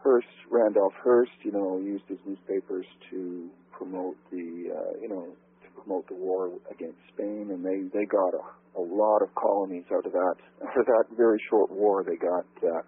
Hearst, 0.02 0.26
Randolph 0.50 0.94
Hearst, 1.02 1.32
you 1.42 1.52
know, 1.52 1.78
used 1.78 2.04
his 2.08 2.18
newspapers 2.26 2.86
to 3.10 3.48
promote 3.70 4.16
the, 4.30 4.70
uh, 4.74 5.00
you 5.00 5.08
know, 5.08 5.26
to 5.26 5.80
promote 5.80 6.06
the 6.08 6.14
war 6.14 6.50
against 6.70 6.98
Spain, 7.14 7.50
and 7.50 7.64
they 7.64 7.88
they 7.96 8.04
got 8.06 8.34
a 8.34 8.44
a 8.76 8.80
lot 8.80 9.20
of 9.22 9.28
colonies 9.34 9.84
out 9.92 10.06
of 10.06 10.12
that. 10.12 10.36
Out 10.62 10.86
that 10.86 11.04
very 11.16 11.38
short 11.50 11.70
war, 11.70 12.04
they 12.04 12.16
got 12.16 12.46
uh, 12.64 12.80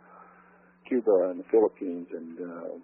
Cuba 0.89 1.31
and 1.31 1.41
the 1.41 1.45
Philippines 1.51 2.09
and 2.13 2.39
uh, 2.41 2.75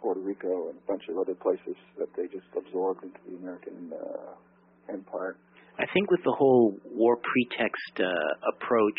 Puerto 0.00 0.20
Rico 0.20 0.70
and 0.70 0.78
a 0.78 0.86
bunch 0.86 1.02
of 1.08 1.18
other 1.18 1.34
places 1.34 1.76
that 1.98 2.08
they 2.16 2.26
just 2.26 2.46
absorbed 2.56 3.04
into 3.04 3.18
the 3.28 3.36
American 3.36 3.92
uh, 3.92 4.92
empire. 4.92 5.36
I 5.78 5.86
think 5.94 6.10
with 6.10 6.22
the 6.24 6.34
whole 6.36 6.74
war 6.90 7.16
pretext 7.16 8.00
uh, 8.00 8.48
approach, 8.54 8.98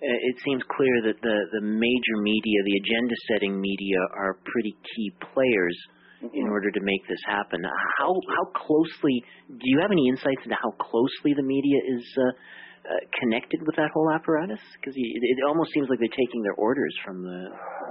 it 0.00 0.36
seems 0.44 0.62
clear 0.76 1.02
that 1.06 1.18
the, 1.22 1.36
the 1.52 1.62
major 1.62 2.16
media, 2.20 2.58
the 2.64 2.76
agenda 2.76 3.14
setting 3.30 3.60
media, 3.60 3.98
are 4.16 4.36
pretty 4.44 4.76
key 4.94 5.12
players 5.32 5.76
mm-hmm. 6.22 6.34
in 6.34 6.46
order 6.48 6.70
to 6.70 6.80
make 6.82 7.02
this 7.08 7.20
happen. 7.26 7.62
How 7.98 8.12
how 8.12 8.44
closely 8.52 9.22
do 9.48 9.64
you 9.64 9.78
have 9.80 9.92
any 9.92 10.08
insights 10.08 10.42
into 10.44 10.56
how 10.56 10.72
closely 10.76 11.32
the 11.36 11.44
media 11.46 11.78
is 11.96 12.04
uh, 12.18 12.22
uh, 12.24 13.00
connected 13.20 13.60
with 13.64 13.76
that 13.76 13.90
whole 13.94 14.10
apparatus? 14.12 14.60
Because 14.80 14.94
it, 14.96 15.20
it 15.22 15.38
almost 15.46 15.72
seems 15.72 15.88
like 15.88 15.98
they're 16.00 16.18
taking 16.18 16.42
their 16.42 16.58
orders 16.58 16.94
from 17.04 17.22
the 17.22 17.40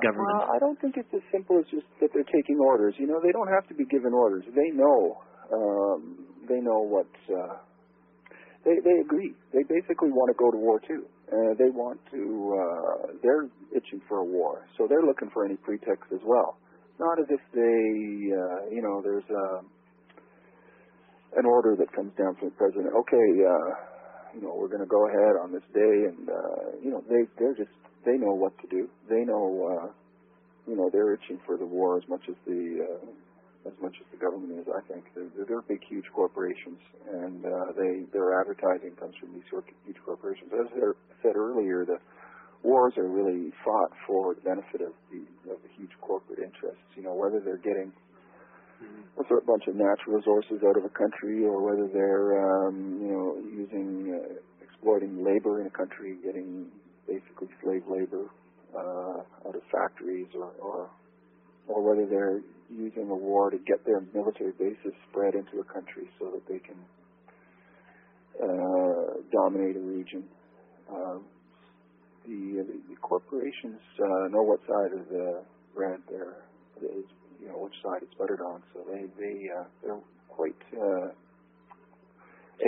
government. 0.02 0.38
Uh, 0.44 0.54
I 0.54 0.60
don't 0.60 0.80
think 0.82 0.98
it's 0.98 1.14
as 1.14 1.26
simple 1.32 1.58
as 1.58 1.66
just 1.72 1.88
that 2.02 2.10
they're 2.14 2.30
taking 2.30 2.60
orders. 2.60 2.94
You 2.98 3.08
know, 3.08 3.22
they 3.24 3.32
don't 3.32 3.50
have 3.50 3.68
to 3.70 3.76
be 3.76 3.86
given 3.86 4.14
orders. 4.14 4.44
They 4.54 4.70
know. 4.76 5.24
Um, 5.54 6.30
they 6.50 6.60
know 6.60 6.82
what. 6.84 7.10
Uh, 7.30 7.58
they 8.66 8.80
they 8.80 9.02
agree. 9.04 9.36
They 9.52 9.64
basically 9.68 10.12
want 10.12 10.32
to 10.32 10.38
go 10.40 10.52
to 10.52 10.58
war 10.58 10.80
too. 10.80 11.04
Uh, 11.34 11.58
they 11.58 11.70
want 11.74 11.98
to. 12.12 12.22
Uh, 12.54 13.18
they're 13.24 13.50
itching 13.76 14.02
for 14.08 14.20
a 14.20 14.24
war, 14.24 14.68
so 14.78 14.86
they're 14.88 15.02
looking 15.02 15.32
for 15.34 15.46
any 15.46 15.56
pretext 15.58 16.06
as 16.14 16.22
well. 16.24 16.58
Not 17.00 17.18
as 17.18 17.26
if 17.30 17.42
they, 17.58 17.82
uh, 18.30 18.70
you 18.70 18.84
know, 18.86 19.02
there's 19.02 19.26
a, 19.26 19.66
an 21.40 21.46
order 21.46 21.76
that 21.76 21.92
comes 21.96 22.14
down 22.22 22.36
from 22.38 22.50
the 22.50 22.56
president. 22.56 22.94
Okay, 22.94 23.28
uh, 23.50 23.70
you 24.36 24.42
know, 24.46 24.54
we're 24.54 24.68
going 24.70 24.86
to 24.86 24.90
go 24.90 25.08
ahead 25.10 25.34
on 25.42 25.52
this 25.52 25.66
day, 25.74 25.96
and 26.14 26.30
uh, 26.30 26.78
you 26.84 26.92
know, 26.92 27.02
they 27.10 27.26
they're 27.40 27.56
just 27.58 27.74
they 28.06 28.14
know 28.14 28.34
what 28.38 28.54
to 28.62 28.68
do. 28.70 28.88
They 29.10 29.26
know, 29.26 29.48
uh, 29.74 29.88
you 30.70 30.76
know, 30.78 30.90
they're 30.94 31.16
itching 31.16 31.40
for 31.46 31.58
the 31.58 31.66
war 31.66 31.98
as 31.98 32.04
much 32.08 32.22
as 32.30 32.36
the 32.46 32.86
uh, 32.86 33.06
as 33.66 33.74
much 33.82 33.96
as 34.00 34.08
the 34.12 34.18
government 34.18 34.60
is. 34.60 34.68
I 34.68 34.82
think 34.92 35.06
they're, 35.16 35.46
they're 35.46 35.62
big, 35.62 35.84
huge 35.88 36.06
corporations, 36.14 36.80
and 37.12 37.46
uh, 37.46 37.72
they 37.78 38.04
their 38.12 38.40
advertising 38.40 38.96
comes 39.00 39.16
from 39.20 39.34
these 39.34 39.48
huge 39.86 40.02
corporations. 40.06 40.52
As 40.52 40.68
I 40.76 40.92
said 41.22 41.36
earlier, 41.36 41.86
the 41.86 41.98
wars 42.64 42.94
are 42.98 43.08
really 43.08 43.52
fought 43.64 43.92
for 44.08 44.36
the 44.36 44.42
benefit 44.42 44.82
of 44.82 44.94
the 45.12 45.24
of 45.52 45.60
the 45.64 45.72
huge 45.78 45.92
corporate 46.02 46.40
interests. 46.40 46.84
You 46.96 47.04
know, 47.04 47.14
whether 47.14 47.40
they're 47.40 47.62
getting 47.64 47.92
a 49.20 49.24
sort 49.28 49.42
of 49.42 49.48
bunch 49.48 49.64
of 49.68 49.76
natural 49.76 50.18
resources 50.18 50.60
out 50.68 50.78
of 50.78 50.84
a 50.84 50.92
country, 50.92 51.46
or 51.46 51.62
whether 51.64 51.88
they're 51.88 52.68
um, 52.68 53.00
you 53.00 53.12
know 53.12 53.38
using 53.48 54.12
uh, 54.12 54.34
exploiting 54.64 55.24
labor 55.24 55.62
in 55.62 55.68
a 55.68 55.76
country, 55.76 56.18
getting 56.24 56.68
basically 57.08 57.48
slave 57.64 57.84
labor 57.88 58.28
uh, 58.76 59.48
out 59.48 59.56
of 59.56 59.62
factories, 59.72 60.28
or, 60.36 60.52
or 60.60 60.90
or 61.68 61.82
whether 61.82 62.06
they're 62.06 62.42
using 62.70 63.10
a 63.10 63.16
war 63.16 63.50
to 63.50 63.58
get 63.58 63.86
their 63.86 64.02
military 64.14 64.54
bases 64.54 64.94
spread 65.10 65.36
into 65.36 65.60
a 65.60 65.64
country 65.74 66.10
so 66.20 66.32
that 66.32 66.48
they 66.48 66.60
can 66.60 66.78
uh, 68.42 69.22
dominate 69.32 69.76
a 69.76 69.80
region. 69.80 70.24
Uh, 70.90 71.20
the, 72.26 72.64
the, 72.64 72.78
the 72.90 72.96
corporations 73.02 73.80
uh, 74.00 74.28
know 74.30 74.44
what 74.44 74.60
side 74.68 74.94
of 74.94 75.08
the 75.10 75.44
bread 75.76 76.00
they're 76.10 76.44
is, 76.82 77.06
you 77.42 77.48
know 77.48 77.58
which 77.60 77.74
side 77.84 78.02
it's 78.02 78.14
buttered 78.18 78.42
on, 78.42 78.64
so 78.74 78.82
they 78.92 79.06
they 79.20 79.50
uh, 79.52 79.64
they're 79.82 80.00
quite 80.30 80.56
uh, 80.74 81.12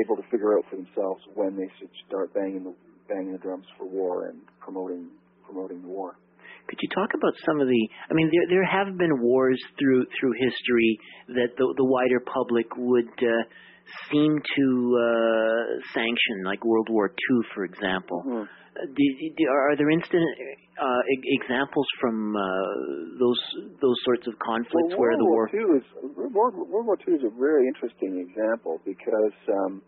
able 0.04 0.16
to 0.16 0.24
figure 0.30 0.58
out 0.58 0.66
for 0.70 0.76
themselves 0.76 1.22
when 1.34 1.56
they 1.56 1.70
should 1.80 1.90
start 2.08 2.34
banging 2.34 2.64
the 2.64 2.74
banging 3.08 3.32
the 3.32 3.38
drums 3.38 3.66
for 3.78 3.86
war 3.86 4.28
and 4.28 4.40
promoting 4.60 5.08
promoting 5.46 5.82
the 5.82 5.88
war. 5.88 6.16
Could 6.68 6.80
you 6.82 6.90
talk 6.90 7.10
about 7.14 7.34
some 7.46 7.62
of 7.62 7.68
the? 7.68 7.90
I 8.10 8.14
mean, 8.14 8.30
there 8.32 8.58
there 8.58 8.66
have 8.66 8.98
been 8.98 9.22
wars 9.22 9.62
through 9.78 10.06
through 10.20 10.34
history 10.40 11.00
that 11.30 11.54
the 11.58 11.74
the 11.78 11.86
wider 11.86 12.20
public 12.20 12.66
would 12.78 13.14
uh, 13.22 13.44
seem 14.12 14.42
to 14.42 14.66
uh, 14.98 15.94
sanction, 15.94 16.44
like 16.44 16.64
World 16.66 16.88
War 16.90 17.10
II, 17.10 17.40
for 17.54 17.66
example. 17.66 18.24
Uh, 18.26 18.46
do, 18.82 19.04
do, 19.38 19.44
are 19.48 19.76
there 19.78 19.90
instant 19.90 20.24
uh, 20.82 21.02
examples 21.40 21.88
from 22.02 22.36
uh, 22.36 22.42
those 23.20 23.40
those 23.82 23.98
sorts 24.04 24.28
of 24.28 24.34
conflicts 24.40 24.92
well, 24.92 25.00
where 25.00 25.18
the 25.18 25.26
war? 25.26 25.50
War 25.54 25.62
II 25.62 25.78
is 25.78 25.86
World, 26.34 26.56
World 26.56 26.86
War 26.86 26.98
II 27.08 27.14
is 27.14 27.24
a 27.24 27.34
very 27.40 27.68
interesting 27.68 28.26
example 28.26 28.82
because 28.84 29.38
um, 29.48 29.82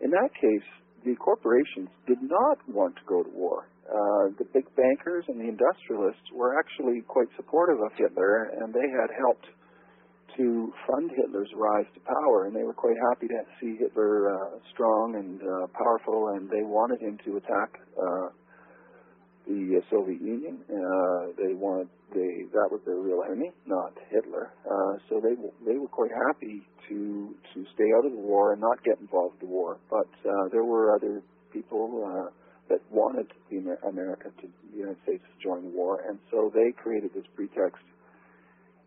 in 0.00 0.10
that 0.10 0.30
case 0.40 0.66
the 1.04 1.14
corporations 1.16 1.90
did 2.06 2.18
not 2.22 2.58
want 2.68 2.94
to 2.96 3.02
go 3.06 3.22
to 3.22 3.30
war 3.30 3.66
uh, 3.92 4.32
the 4.38 4.46
big 4.54 4.64
bankers 4.74 5.24
and 5.28 5.38
the 5.38 5.48
industrialists 5.48 6.24
were 6.32 6.58
actually 6.58 7.02
quite 7.06 7.28
supportive 7.36 7.80
of 7.84 7.92
Hitler, 7.96 8.50
and 8.56 8.72
they 8.72 8.88
had 8.88 9.10
helped 9.20 9.46
to 10.36 10.72
fund 10.88 11.10
Hitler's 11.14 11.50
rise 11.54 11.84
to 11.94 12.00
power, 12.00 12.46
and 12.46 12.56
they 12.56 12.62
were 12.62 12.72
quite 12.72 12.96
happy 13.10 13.28
to 13.28 13.40
see 13.60 13.76
Hitler 13.76 14.32
uh, 14.32 14.58
strong 14.72 15.16
and 15.16 15.40
uh, 15.42 15.66
powerful, 15.76 16.28
and 16.28 16.48
they 16.48 16.62
wanted 16.62 17.00
him 17.02 17.18
to 17.26 17.36
attack 17.36 17.80
uh, 18.00 18.28
the 19.46 19.82
Soviet 19.90 20.22
Union. 20.22 20.64
Uh, 20.70 21.36
they 21.36 21.52
wanted 21.52 21.88
they 22.14 22.44
that 22.52 22.68
was 22.70 22.80
their 22.86 22.96
real 22.96 23.22
enemy, 23.26 23.50
not 23.66 23.92
Hitler. 24.10 24.52
Uh, 24.64 24.96
so 25.08 25.20
they 25.20 25.36
they 25.70 25.76
were 25.78 25.88
quite 25.88 26.12
happy 26.28 26.62
to 26.88 27.34
to 27.52 27.64
stay 27.74 27.92
out 27.96 28.06
of 28.06 28.12
the 28.12 28.24
war 28.24 28.52
and 28.52 28.60
not 28.60 28.82
get 28.84 28.98
involved 29.00 29.36
in 29.42 29.48
the 29.48 29.52
war. 29.52 29.76
But 29.90 30.08
there 30.50 30.64
were 30.64 30.96
other 30.96 31.20
people. 31.52 32.32
Uh, 32.72 32.76
that 32.76 32.80
wanted 32.90 33.26
the 33.50 33.56
Amer- 33.58 33.78
America 33.88 34.30
to 34.40 34.48
the 34.72 34.78
United 34.78 34.96
States 35.02 35.22
to 35.24 35.42
join 35.42 35.62
the 35.62 35.76
war, 35.76 36.00
and 36.08 36.18
so 36.30 36.50
they 36.54 36.72
created 36.72 37.10
this 37.14 37.24
pretext 37.34 37.82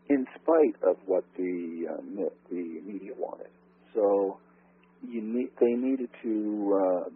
in 0.09 0.25
spite 0.35 0.75
of 0.87 0.97
what 1.05 1.23
the 1.37 1.85
uh, 1.89 2.29
the 2.49 2.81
media 2.85 3.11
wanted. 3.17 3.49
So 3.93 4.37
you 5.07 5.21
need, 5.21 5.49
they 5.59 5.73
needed 5.73 6.09
to. 6.23 6.79
Uh, 6.81 7.09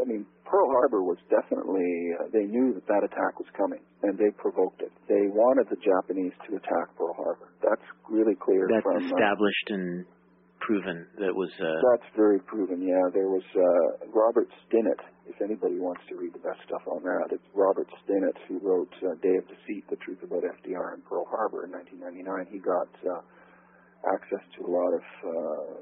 I 0.00 0.04
mean, 0.06 0.24
Pearl 0.44 0.68
Harbor 0.70 1.02
was 1.02 1.18
definitely. 1.28 2.14
Uh, 2.18 2.28
they 2.32 2.44
knew 2.44 2.74
that 2.74 2.86
that 2.86 3.02
attack 3.04 3.38
was 3.38 3.48
coming, 3.56 3.80
and 4.02 4.18
they 4.18 4.30
provoked 4.38 4.80
it. 4.82 4.92
They 5.08 5.28
wanted 5.28 5.68
the 5.70 5.76
Japanese 5.76 6.32
to 6.48 6.56
attack 6.56 6.96
Pearl 6.96 7.14
Harbor. 7.14 7.48
That's 7.62 7.84
really 8.08 8.34
clear. 8.34 8.68
That's 8.70 8.82
from, 8.82 9.04
established 9.04 9.68
and 9.68 10.06
proven. 10.66 11.06
That 11.18 11.34
was. 11.34 11.50
Uh... 11.60 11.78
That's 11.92 12.08
very 12.16 12.40
proven. 12.40 12.82
Yeah, 12.82 13.02
there 13.12 13.28
was 13.28 13.44
uh, 13.54 14.06
Robert 14.14 14.48
Stinnett 14.66 15.00
if 15.26 15.40
anybody 15.40 15.78
wants 15.78 16.02
to 16.08 16.16
read 16.16 16.34
the 16.34 16.42
best 16.42 16.58
stuff 16.66 16.82
on 16.90 17.02
that, 17.02 17.30
it's 17.30 17.46
Robert 17.54 17.86
Stinnett 18.02 18.36
who 18.48 18.58
wrote 18.58 18.90
uh, 19.02 19.14
Day 19.22 19.36
of 19.38 19.46
Deceit, 19.46 19.86
The 19.88 19.96
Truth 20.02 20.22
About 20.22 20.42
FDR 20.42 20.94
and 20.94 21.04
Pearl 21.06 21.26
Harbor 21.30 21.64
in 21.64 21.70
1999. 21.70 22.50
He 22.50 22.58
got 22.58 22.90
uh, 23.06 23.22
access 24.10 24.42
to 24.58 24.66
a 24.66 24.70
lot 24.70 24.92
of 24.92 25.04
uh, 25.22 25.74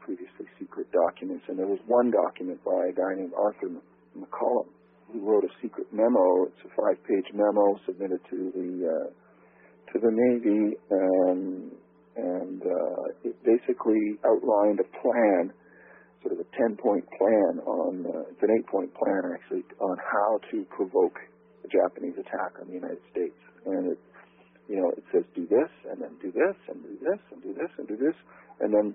previously 0.00 0.48
secret 0.58 0.88
documents, 0.90 1.44
and 1.48 1.58
there 1.58 1.68
was 1.68 1.80
one 1.86 2.10
document 2.10 2.64
by 2.64 2.80
a 2.88 2.94
guy 2.96 3.12
named 3.16 3.36
Arthur 3.36 3.76
McCollum 4.16 4.72
who 5.12 5.20
wrote 5.20 5.44
a 5.44 5.52
secret 5.60 5.86
memo. 5.92 6.48
It's 6.48 6.64
a 6.64 6.72
five-page 6.72 7.28
memo 7.36 7.76
submitted 7.84 8.20
to 8.32 8.38
the 8.56 8.70
uh, 8.88 9.08
to 9.92 10.00
the 10.00 10.08
Navy, 10.08 10.72
um, 10.88 11.70
and 12.16 12.62
uh, 12.62 13.28
it 13.28 13.36
basically 13.44 14.18
outlined 14.24 14.80
a 14.80 14.88
plan 15.00 15.52
sort 16.22 16.38
of 16.38 16.40
a 16.40 16.48
10 16.56 16.76
point 16.78 17.04
plan 17.18 17.58
on, 17.66 18.06
uh, 18.06 18.30
it's 18.30 18.42
an 18.42 18.50
eight 18.54 18.66
point 18.66 18.90
plan 18.94 19.22
actually, 19.34 19.64
on 19.80 19.96
how 19.98 20.38
to 20.50 20.64
provoke 20.70 21.18
a 21.64 21.68
Japanese 21.68 22.14
attack 22.14 22.54
on 22.62 22.68
the 22.68 22.74
United 22.74 23.02
States. 23.10 23.36
And 23.66 23.92
it, 23.92 23.98
you 24.68 24.78
know, 24.78 24.90
it 24.96 25.02
says 25.12 25.24
do 25.34 25.46
this, 25.46 25.70
and 25.90 26.00
then 26.00 26.14
do 26.22 26.30
this, 26.30 26.56
and 26.70 26.78
do 26.82 26.94
this, 27.02 27.20
and 27.30 27.42
do 27.42 27.52
this, 27.54 27.70
and 27.78 27.88
do 27.88 27.96
this, 27.98 28.14
and 28.60 28.70
then, 28.72 28.88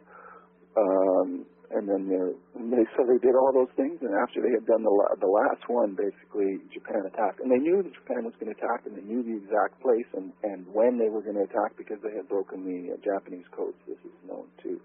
um, 0.80 1.46
and 1.72 1.84
then 1.84 2.08
they 2.08 2.84
so 2.96 3.04
they 3.04 3.20
did 3.20 3.36
all 3.36 3.52
those 3.52 3.72
things, 3.76 4.00
and 4.00 4.16
after 4.16 4.40
they 4.40 4.54
had 4.56 4.66
done 4.66 4.84
the 4.84 4.94
la- 4.94 5.20
the 5.20 5.28
last 5.28 5.68
one, 5.68 6.00
basically 6.00 6.64
Japan 6.72 7.04
attacked, 7.04 7.44
and 7.44 7.52
they 7.52 7.60
knew 7.60 7.84
that 7.84 7.92
Japan 7.92 8.24
was 8.24 8.34
going 8.40 8.54
to 8.54 8.58
attack, 8.58 8.88
and 8.88 8.96
they 8.96 9.04
knew 9.04 9.20
the 9.20 9.36
exact 9.36 9.76
place 9.84 10.08
and 10.16 10.32
and 10.44 10.64
when 10.72 10.98
they 10.98 11.12
were 11.12 11.22
going 11.22 11.36
to 11.36 11.44
attack 11.44 11.76
because 11.76 12.00
they 12.04 12.16
had 12.16 12.28
broken 12.32 12.64
the 12.64 12.96
uh, 12.96 12.98
Japanese 13.04 13.48
codes. 13.52 13.76
This 13.88 14.00
is 14.08 14.16
known 14.24 14.48
too. 14.64 14.80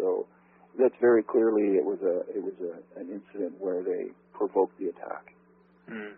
So 0.00 0.26
that's 0.80 0.96
very 1.00 1.22
clearly 1.22 1.76
it 1.76 1.84
was 1.84 2.00
a 2.00 2.24
it 2.32 2.40
was 2.40 2.56
a, 2.64 2.72
an 3.00 3.12
incident 3.12 3.60
where 3.60 3.84
they 3.84 4.08
provoked 4.32 4.78
the 4.80 4.88
attack. 4.88 5.36
Mm. 5.92 6.16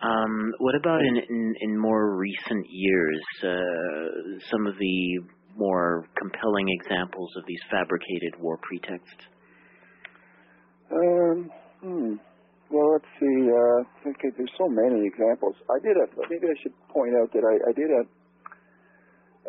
Um, 0.00 0.52
what 0.58 0.76
about 0.76 1.00
in, 1.00 1.16
in, 1.28 1.54
in 1.60 1.76
more 1.76 2.14
recent 2.14 2.66
years? 2.70 3.18
Uh, 3.42 4.38
some 4.48 4.68
of 4.68 4.78
the 4.78 5.18
more 5.58 6.06
compelling 6.16 6.68
examples 6.70 7.34
of 7.36 7.44
these 7.46 7.60
fabricated 7.70 8.38
war 8.40 8.58
pretexts. 8.62 9.26
Um, 10.90 11.50
hmm. 11.82 12.14
Well, 12.70 12.92
let's 12.92 13.10
see. 13.18 13.36
Uh, 13.48 14.08
okay, 14.14 14.30
there's 14.36 14.56
so 14.56 14.68
many 14.68 15.04
examples. 15.04 15.56
I 15.68 15.82
did 15.82 15.96
a. 15.96 16.06
Maybe 16.30 16.46
I 16.46 16.56
should 16.62 16.76
point 16.88 17.12
out 17.20 17.32
that 17.32 17.44
I, 17.44 17.54
I 17.68 17.72
did 17.72 17.90
a 17.90 18.02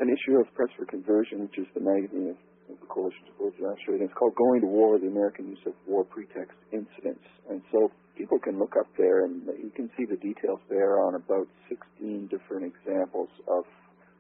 an 0.02 0.08
issue 0.08 0.40
of 0.40 0.48
Press 0.56 0.72
for 0.80 0.86
Conversion, 0.86 1.44
which 1.44 1.60
is 1.60 1.68
the 1.76 1.84
magazine 1.84 2.32
of 2.32 2.38
of 2.70 2.80
the 2.80 2.86
Coalition 2.86 3.26
to 3.26 3.32
Oppose 3.34 3.58
Australia. 3.58 4.06
It's 4.06 4.14
called 4.14 4.36
Going 4.36 4.62
to 4.62 4.68
War, 4.68 5.00
the 5.00 5.08
American 5.08 5.50
Use 5.50 5.64
of 5.66 5.74
War 5.88 6.06
Pretext 6.06 6.54
Incidents. 6.72 7.26
And 7.50 7.62
so 7.72 7.92
people 8.18 8.38
can 8.40 8.60
look 8.60 8.76
up 8.80 8.86
there 8.98 9.26
and 9.26 9.42
you 9.58 9.72
can 9.76 9.90
see 9.98 10.06
the 10.06 10.18
details 10.18 10.60
there 10.70 11.02
on 11.02 11.16
about 11.16 11.48
16 11.68 12.30
different 12.30 12.70
examples 12.70 13.30
of 13.48 13.66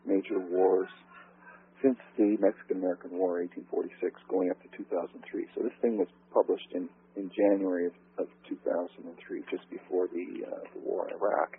major 0.05 0.39
wars 0.39 0.89
since 1.81 1.99
the 2.17 2.35
Mexican-American 2.39 3.15
War, 3.15 3.39
1846, 3.45 4.19
going 4.27 4.51
up 4.51 4.59
to 4.63 4.69
2003. 4.75 5.47
So 5.55 5.63
this 5.63 5.75
thing 5.81 5.97
was 5.97 6.07
published 6.33 6.69
in, 6.75 6.89
in 7.15 7.31
January 7.31 7.87
of, 7.87 7.95
of 8.19 8.27
2003, 8.47 9.07
just 9.51 9.63
before 9.71 10.07
the, 10.11 10.27
uh, 10.43 10.63
the 10.75 10.81
war 10.83 11.07
in 11.07 11.15
Iraq. 11.15 11.55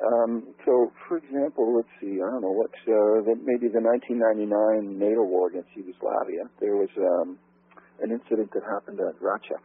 Um, 0.00 0.56
so, 0.64 0.90
for 1.06 1.18
example, 1.20 1.76
let's 1.76 1.92
see, 2.00 2.18
I 2.18 2.26
don't 2.32 2.42
know 2.42 2.56
what, 2.56 2.72
uh, 2.88 3.20
the, 3.28 3.36
maybe 3.36 3.68
the 3.68 3.84
1999 3.84 4.96
NATO 4.96 5.22
war 5.22 5.52
against 5.52 5.68
Yugoslavia, 5.76 6.48
there 6.58 6.74
was 6.74 6.88
um, 6.96 7.36
an 8.00 8.10
incident 8.10 8.48
that 8.56 8.64
happened 8.64 8.98
at 8.98 9.14
Racak. 9.20 9.64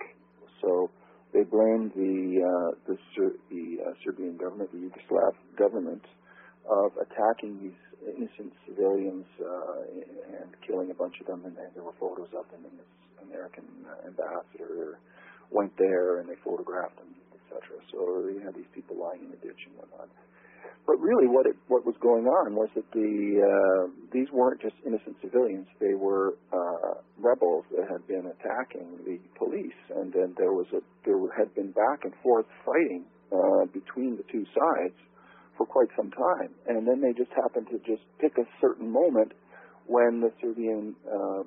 So, 0.62 0.92
they 1.36 1.44
blamed 1.44 1.92
the 2.00 2.16
uh, 2.40 2.72
the, 2.88 2.96
Ser- 3.12 3.36
the 3.52 3.84
uh, 3.84 3.92
Serbian 4.04 4.38
government, 4.38 4.72
the 4.72 4.88
Yugoslav 4.88 5.36
government, 5.60 6.02
of 6.70 6.92
attacking 6.98 7.60
these 7.62 7.80
innocent 8.06 8.54
civilians 8.68 9.26
uh, 9.42 10.42
and 10.42 10.50
killing 10.66 10.92
a 10.92 10.98
bunch 10.98 11.16
of 11.22 11.28
them. 11.28 11.46
And, 11.46 11.58
and 11.58 11.74
there 11.74 11.84
were 11.84 11.98
photos 12.00 12.30
of 12.38 12.46
them, 12.52 12.66
and 12.66 12.76
this 12.78 12.92
American 13.26 13.66
uh, 13.86 14.08
ambassador 14.08 15.00
went 15.52 15.74
there 15.78 16.20
and 16.20 16.30
they 16.30 16.38
photographed 16.44 16.98
them, 16.98 17.14
etc. 17.34 17.78
So 17.92 18.30
you 18.30 18.42
had 18.44 18.56
these 18.56 18.70
people 18.74 18.98
lying 18.98 19.26
in 19.26 19.30
the 19.32 19.38
ditch 19.38 19.62
and 19.66 19.78
whatnot. 19.78 20.10
But 20.86 21.02
really, 21.02 21.26
what 21.26 21.48
it, 21.48 21.58
what 21.68 21.84
was 21.86 21.96
going 22.00 22.26
on 22.30 22.54
was 22.54 22.70
that 22.76 22.86
the 22.94 23.42
uh, 23.42 23.90
these 24.14 24.30
weren't 24.32 24.62
just 24.62 24.76
innocent 24.86 25.18
civilians; 25.20 25.66
they 25.80 25.96
were 25.98 26.38
uh, 26.54 27.02
rebels 27.18 27.66
that 27.74 27.90
had 27.90 28.06
been 28.06 28.30
attacking 28.30 29.02
the 29.02 29.18
police, 29.34 29.78
and 29.98 30.14
then 30.14 30.36
there 30.38 30.54
was 30.54 30.68
a 30.78 30.82
there 31.04 31.18
had 31.36 31.54
been 31.56 31.72
back 31.72 32.06
and 32.06 32.14
forth 32.22 32.46
fighting 32.64 33.04
uh, 33.34 33.66
between 33.74 34.18
the 34.18 34.24
two 34.32 34.46
sides 34.54 34.94
for 35.58 35.66
quite 35.66 35.88
some 35.96 36.12
time, 36.12 36.52
and 36.68 36.88
then 36.88 37.02
they 37.02 37.14
just 37.14 37.32
happened 37.32 37.68
to 37.72 37.78
just 37.88 38.04
pick 38.20 38.38
a 38.38 38.48
certain 38.60 38.92
moment 38.92 39.32
when 39.88 40.20
the 40.20 40.32
Serbian 40.42 40.96
uh, 41.06 41.44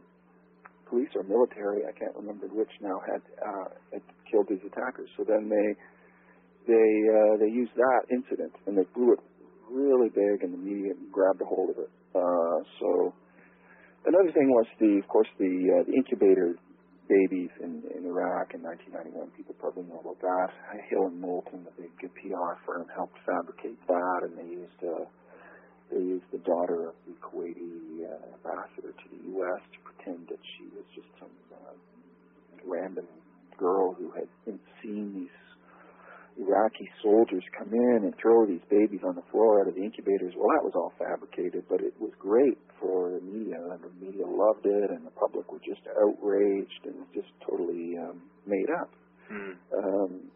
police 0.88 1.08
or 1.14 1.22
military, 1.22 1.84
I 1.84 1.92
can't 1.92 2.14
remember 2.16 2.46
which 2.48 2.70
now, 2.80 3.00
had, 3.04 3.22
uh, 3.44 3.68
had 3.92 4.02
killed 4.30 4.46
these 4.48 4.64
attackers. 4.64 5.08
So 5.16 5.24
then 5.24 5.48
they 5.48 5.68
they 6.68 6.90
uh, 7.08 7.34
they 7.40 7.48
used 7.48 7.72
that 7.76 8.02
incident 8.12 8.52
and 8.66 8.76
they 8.76 8.84
blew 8.94 9.12
it 9.12 9.20
really 9.70 10.08
big, 10.08 10.44
and 10.44 10.52
the 10.52 10.58
media 10.60 10.92
grabbed 11.12 11.40
a 11.40 11.44
hold 11.44 11.70
of 11.70 11.78
it. 11.78 11.90
Uh, 12.14 12.58
so 12.80 13.12
another 14.06 14.32
thing 14.32 14.48
was 14.48 14.66
the, 14.80 15.00
of 15.00 15.08
course, 15.08 15.28
the 15.38 15.48
uh, 15.48 15.82
the 15.84 15.92
incubator 15.92 16.56
babies 17.08 17.50
in 17.60 17.82
in 17.96 18.04
Iraq 18.06 18.54
in 18.54 18.62
1991. 18.62 19.32
People 19.36 19.56
probably 19.58 19.84
know 19.88 20.00
about 20.00 20.20
that. 20.20 20.48
Hill 20.88 21.08
and 21.08 21.20
Knowlton, 21.20 21.64
the 21.64 21.74
big 21.80 21.92
PR 21.98 22.54
firm, 22.64 22.86
helped 22.94 23.18
fabricate 23.26 23.80
that, 23.88 24.20
and 24.22 24.36
they 24.36 24.48
used. 24.48 24.80
Uh, 24.84 25.04
they 25.90 26.04
used 26.04 26.28
the 26.32 26.38
daughter 26.44 26.92
of 26.92 26.94
the 27.08 27.16
Kuwaiti 27.24 28.04
uh, 28.04 28.36
ambassador 28.36 28.92
to 28.92 29.06
the 29.08 29.20
U.S. 29.40 29.60
to 29.72 29.78
pretend 29.88 30.28
that 30.28 30.36
she 30.56 30.68
was 30.76 30.84
just 30.94 31.08
some 31.18 31.32
uh, 31.48 31.72
random 32.64 33.06
girl 33.56 33.94
who 33.94 34.12
had 34.12 34.28
seen 34.82 35.14
these 35.14 35.47
Iraqi 36.38 36.86
soldiers 37.02 37.42
come 37.58 37.74
in 37.74 38.06
and 38.06 38.14
throw 38.22 38.46
these 38.46 38.62
babies 38.70 39.02
on 39.02 39.18
the 39.18 39.26
floor 39.30 39.60
out 39.60 39.68
of 39.68 39.74
the 39.74 39.82
incubators. 39.82 40.32
Well, 40.38 40.46
that 40.54 40.62
was 40.62 40.72
all 40.78 40.92
fabricated, 40.94 41.66
but 41.68 41.82
it 41.82 41.94
was 41.98 42.14
great 42.18 42.58
for 42.78 43.10
the 43.10 43.20
media, 43.20 43.58
and 43.58 43.82
the 43.82 43.90
media 43.98 44.22
loved 44.22 44.62
it, 44.62 44.88
and 44.90 45.02
the 45.02 45.14
public 45.18 45.50
were 45.50 45.62
just 45.66 45.82
outraged 45.98 46.82
and 46.86 47.02
just 47.10 47.28
totally 47.42 47.98
um, 47.98 48.22
made 48.46 48.70
up. 48.70 48.90
Mm. 49.26 49.54
Um, 49.74 50.30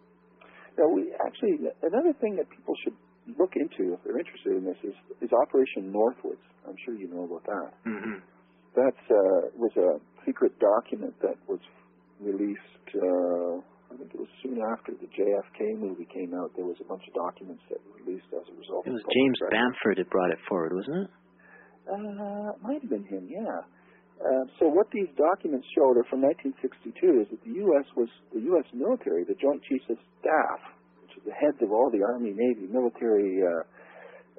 now, 0.77 0.89
we 0.89 1.15
actually 1.23 1.71
another 1.83 2.13
thing 2.21 2.37
that 2.37 2.51
people 2.51 2.75
should 2.83 2.97
look 3.39 3.55
into 3.55 3.95
if 3.95 4.01
they're 4.03 4.19
interested 4.19 4.59
in 4.59 4.65
this 4.65 4.81
is 4.83 4.97
is 5.23 5.31
Operation 5.31 5.95
Northwoods. 5.95 6.43
I'm 6.67 6.77
sure 6.85 6.95
you 6.95 7.09
know 7.09 7.25
about 7.31 7.45
that. 7.47 7.71
Mm-hmm. 7.87 8.19
That 8.75 8.99
uh, 9.07 9.55
was 9.55 9.73
a 9.77 10.01
secret 10.27 10.59
document 10.59 11.15
that 11.23 11.37
was 11.47 11.61
released. 12.21 12.91
Uh, 12.91 13.63
I 13.93 13.97
think 14.01 14.09
it 14.17 14.21
was 14.21 14.33
soon 14.41 14.57
after 14.73 14.97
the 14.97 15.09
JFK 15.13 15.77
movie 15.77 16.09
came 16.09 16.33
out. 16.33 16.49
There 16.57 16.65
was 16.65 16.81
a 16.81 16.89
bunch 16.89 17.05
of 17.05 17.13
documents 17.13 17.61
that 17.69 17.77
were 17.85 18.01
released 18.01 18.33
as 18.33 18.49
a 18.49 18.57
result. 18.57 18.89
It 18.89 18.97
was 18.97 19.05
James 19.05 19.37
pressure. 19.37 19.53
Bamford 19.53 19.97
that 20.01 20.09
brought 20.09 20.33
it 20.33 20.41
forward, 20.49 20.73
wasn't 20.73 21.05
it? 21.05 21.11
Uh, 21.85 22.57
it 22.57 22.61
might 22.65 22.81
have 22.81 22.89
been 22.89 23.05
him, 23.05 23.29
yeah. 23.29 23.61
Uh, 24.23 24.45
so 24.57 24.71
what 24.71 24.87
these 24.95 25.11
documents 25.19 25.67
show, 25.77 25.93
they're 25.93 26.07
from 26.09 26.23
1962, 26.25 27.21
is 27.21 27.27
that 27.29 27.43
the 27.45 27.59
U.S. 27.69 27.85
was 27.99 28.09
the 28.33 28.41
U.S. 28.55 28.65
military, 28.73 29.29
the 29.29 29.37
Joint 29.37 29.61
Chiefs 29.69 29.85
of 29.91 29.99
Staff, 30.23 30.61
which 31.05 31.13
is 31.19 31.23
the 31.27 31.37
heads 31.37 31.59
of 31.61 31.75
all 31.75 31.91
the 31.91 32.01
Army, 32.01 32.33
Navy, 32.33 32.71
military 32.71 33.43
uh, 33.43 33.67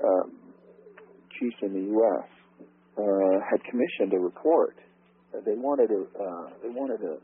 um, 0.01 0.55
chiefs 1.37 1.59
in 1.61 1.77
the 1.77 1.85
U.S. 1.93 2.25
Uh, 2.97 3.37
had 3.43 3.59
commissioned 3.67 4.15
a 4.15 4.21
report. 4.21 4.77
They 5.45 5.57
wanted 5.57 5.89
a 5.89 6.01
uh, 6.05 6.47
they 6.61 6.69
wanted 6.69 7.01
a 7.01 7.17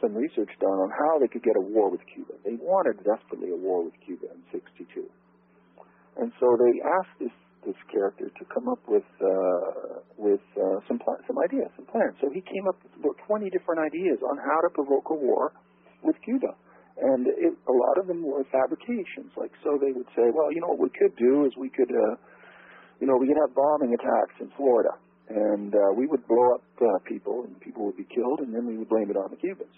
some 0.00 0.16
research 0.16 0.50
done 0.60 0.78
on 0.80 0.90
how 0.90 1.18
they 1.20 1.28
could 1.28 1.44
get 1.44 1.56
a 1.56 1.64
war 1.64 1.90
with 1.90 2.00
Cuba. 2.12 2.34
They 2.44 2.56
wanted 2.56 3.00
desperately 3.04 3.52
a 3.52 3.60
war 3.60 3.84
with 3.84 3.94
Cuba 4.04 4.32
in 4.32 4.40
'62, 4.52 5.06
and 6.20 6.32
so 6.40 6.56
they 6.56 6.80
asked 6.82 7.16
this 7.20 7.34
this 7.64 7.76
character 7.92 8.28
to 8.28 8.44
come 8.48 8.68
up 8.68 8.80
with 8.88 9.06
uh, 9.20 10.00
with 10.16 10.40
uh, 10.56 10.80
some 10.88 10.98
pl- 10.98 11.20
some 11.28 11.36
ideas, 11.44 11.68
some 11.76 11.86
plans. 11.86 12.16
So 12.20 12.32
he 12.32 12.40
came 12.40 12.64
up 12.68 12.76
with 12.80 12.92
about 13.04 13.16
20 13.28 13.50
different 13.52 13.80
ideas 13.84 14.18
on 14.24 14.36
how 14.40 14.58
to 14.64 14.70
provoke 14.72 15.12
a 15.12 15.18
war 15.18 15.52
with 16.02 16.16
Cuba, 16.24 16.56
and 17.00 17.28
it, 17.28 17.52
a 17.68 17.74
lot 17.74 17.96
of 18.00 18.08
them 18.08 18.24
were 18.24 18.44
fabrications. 18.48 19.32
Like 19.36 19.52
so, 19.64 19.76
they 19.76 19.92
would 19.92 20.08
say, 20.16 20.32
well, 20.32 20.52
you 20.52 20.60
know, 20.60 20.72
what 20.72 20.80
we 20.88 20.92
could 20.96 21.12
do 21.20 21.44
is 21.44 21.52
we 21.56 21.68
could, 21.68 21.92
uh, 21.92 22.16
you 23.00 23.06
know, 23.06 23.16
we 23.20 23.28
could 23.28 23.40
have 23.40 23.52
bombing 23.52 23.92
attacks 23.92 24.36
in 24.40 24.48
Florida, 24.56 24.96
and 25.28 25.72
uh, 25.76 25.92
we 25.96 26.06
would 26.08 26.24
blow 26.26 26.56
up 26.56 26.64
uh, 26.80 26.88
people, 27.04 27.44
and 27.44 27.60
people 27.60 27.84
would 27.84 27.96
be 27.96 28.08
killed, 28.08 28.40
and 28.40 28.54
then 28.54 28.64
we 28.64 28.76
would 28.80 28.88
blame 28.88 29.10
it 29.12 29.16
on 29.16 29.28
the 29.28 29.36
Cubans, 29.36 29.76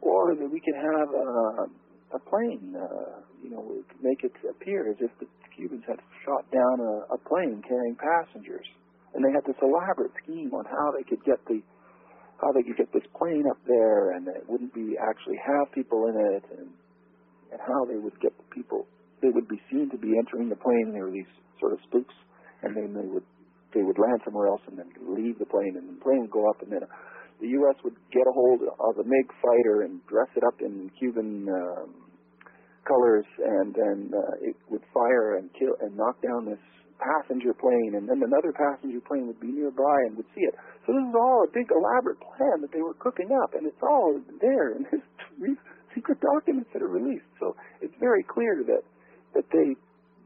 or 0.00 0.34
that 0.34 0.48
we 0.50 0.60
could 0.60 0.76
have 0.76 1.08
uh, 1.12 2.16
a 2.16 2.20
plane, 2.28 2.74
uh, 2.74 3.20
you 3.42 3.50
know, 3.50 3.60
we 3.60 3.82
could 3.86 4.02
make 4.02 4.24
it 4.24 4.32
appear 4.48 4.90
as 4.90 4.96
if 5.00 5.10
the 5.20 5.26
Cubans 5.54 5.84
had 5.86 6.00
shot 6.24 6.44
down 6.50 6.80
a, 6.80 7.14
a 7.14 7.18
plane 7.28 7.62
carrying 7.66 7.96
passengers, 7.96 8.66
and 9.14 9.24
they 9.24 9.32
had 9.32 9.44
this 9.46 9.58
elaborate 9.62 10.12
scheme 10.22 10.52
on 10.54 10.64
how 10.64 10.92
they 10.96 11.04
could 11.04 11.22
get 11.24 11.38
the 11.46 11.60
how 12.40 12.52
they 12.56 12.64
could 12.64 12.76
get 12.80 12.88
this 12.96 13.04
plane 13.12 13.44
up 13.50 13.60
there, 13.68 14.16
and 14.16 14.26
it 14.28 14.48
wouldn't 14.48 14.72
be 14.72 14.96
actually 14.96 15.36
have 15.36 15.68
people 15.76 16.08
in 16.08 16.16
it, 16.16 16.44
and 16.56 16.68
and 17.52 17.60
how 17.60 17.84
they 17.84 17.98
would 18.00 18.16
get 18.20 18.32
the 18.38 18.48
people. 18.54 18.86
They 19.20 19.28
would 19.28 19.48
be 19.48 19.60
seen 19.70 19.90
to 19.90 19.98
be 19.98 20.16
entering 20.16 20.48
the 20.48 20.56
plane, 20.56 20.88
and 20.88 20.94
they 20.96 21.02
were 21.04 21.12
these 21.12 21.28
sort 21.60 21.74
of 21.74 21.80
spooks, 21.84 22.14
and 22.62 22.74
then 22.74 22.94
they 22.96 23.06
would 23.06 23.26
they 23.74 23.82
would 23.82 23.98
land 23.98 24.20
somewhere 24.24 24.48
else, 24.48 24.62
and 24.66 24.78
then 24.78 24.90
leave 25.06 25.38
the 25.38 25.46
plane, 25.46 25.76
and 25.76 25.86
the 25.86 26.00
plane 26.02 26.26
would 26.26 26.32
go 26.34 26.48
up, 26.48 26.62
and 26.62 26.72
then 26.72 26.82
the 27.40 27.48
U.S. 27.64 27.76
would 27.84 27.96
get 28.12 28.28
a 28.28 28.32
hold 28.32 28.60
of 28.62 28.94
a 29.00 29.04
MiG 29.04 29.26
fighter 29.40 29.82
and 29.82 30.04
dress 30.06 30.28
it 30.36 30.44
up 30.44 30.60
in 30.60 30.90
Cuban 30.98 31.48
um, 31.48 31.94
colors, 32.86 33.26
and 33.38 33.74
then 33.74 34.12
uh, 34.12 34.34
it 34.44 34.56
would 34.68 34.84
fire 34.92 35.36
and 35.36 35.50
kill 35.56 35.74
and 35.80 35.96
knock 35.96 36.20
down 36.22 36.44
this 36.44 36.60
passenger 37.00 37.56
plane, 37.56 37.96
and 37.96 38.08
then 38.08 38.20
another 38.20 38.52
passenger 38.52 39.00
plane 39.08 39.26
would 39.26 39.40
be 39.40 39.48
nearby 39.48 39.96
and 40.06 40.16
would 40.16 40.28
see 40.36 40.44
it. 40.44 40.54
So 40.84 40.92
this 40.92 41.04
is 41.08 41.16
all 41.16 41.48
a 41.48 41.50
big 41.50 41.68
elaborate 41.72 42.20
plan 42.20 42.60
that 42.60 42.72
they 42.72 42.84
were 42.84 42.96
cooking 43.00 43.32
up, 43.32 43.56
and 43.56 43.64
it's 43.64 43.80
all 43.82 44.20
there 44.40 44.76
in 44.76 44.84
this 44.92 45.04
secret 45.96 46.20
documents 46.20 46.68
that 46.72 46.82
are 46.82 46.92
released. 46.92 47.28
So 47.40 47.56
it's 47.80 47.96
very 47.98 48.22
clear 48.24 48.62
that 48.68 48.84
that 49.32 49.46
they 49.54 49.78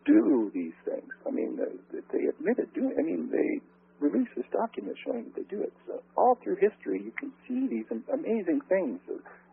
do 0.04 0.50
these 0.52 0.76
things. 0.84 1.12
I 1.26 1.30
mean, 1.30 1.56
they, 1.56 1.72
that 1.96 2.06
they 2.12 2.24
admitted 2.28 2.72
doing. 2.74 2.94
I 2.98 3.02
mean, 3.02 3.30
they 3.30 3.60
release 4.04 4.28
this 4.36 4.46
document 4.52 4.96
showing 5.00 5.24
that 5.24 5.34
they 5.34 5.48
do 5.48 5.64
it. 5.64 5.72
So 5.88 6.04
all 6.16 6.36
through 6.44 6.60
history, 6.60 7.00
you 7.00 7.12
can 7.16 7.32
see 7.48 7.66
these 7.66 7.88
amazing 8.12 8.60
things, 8.68 9.00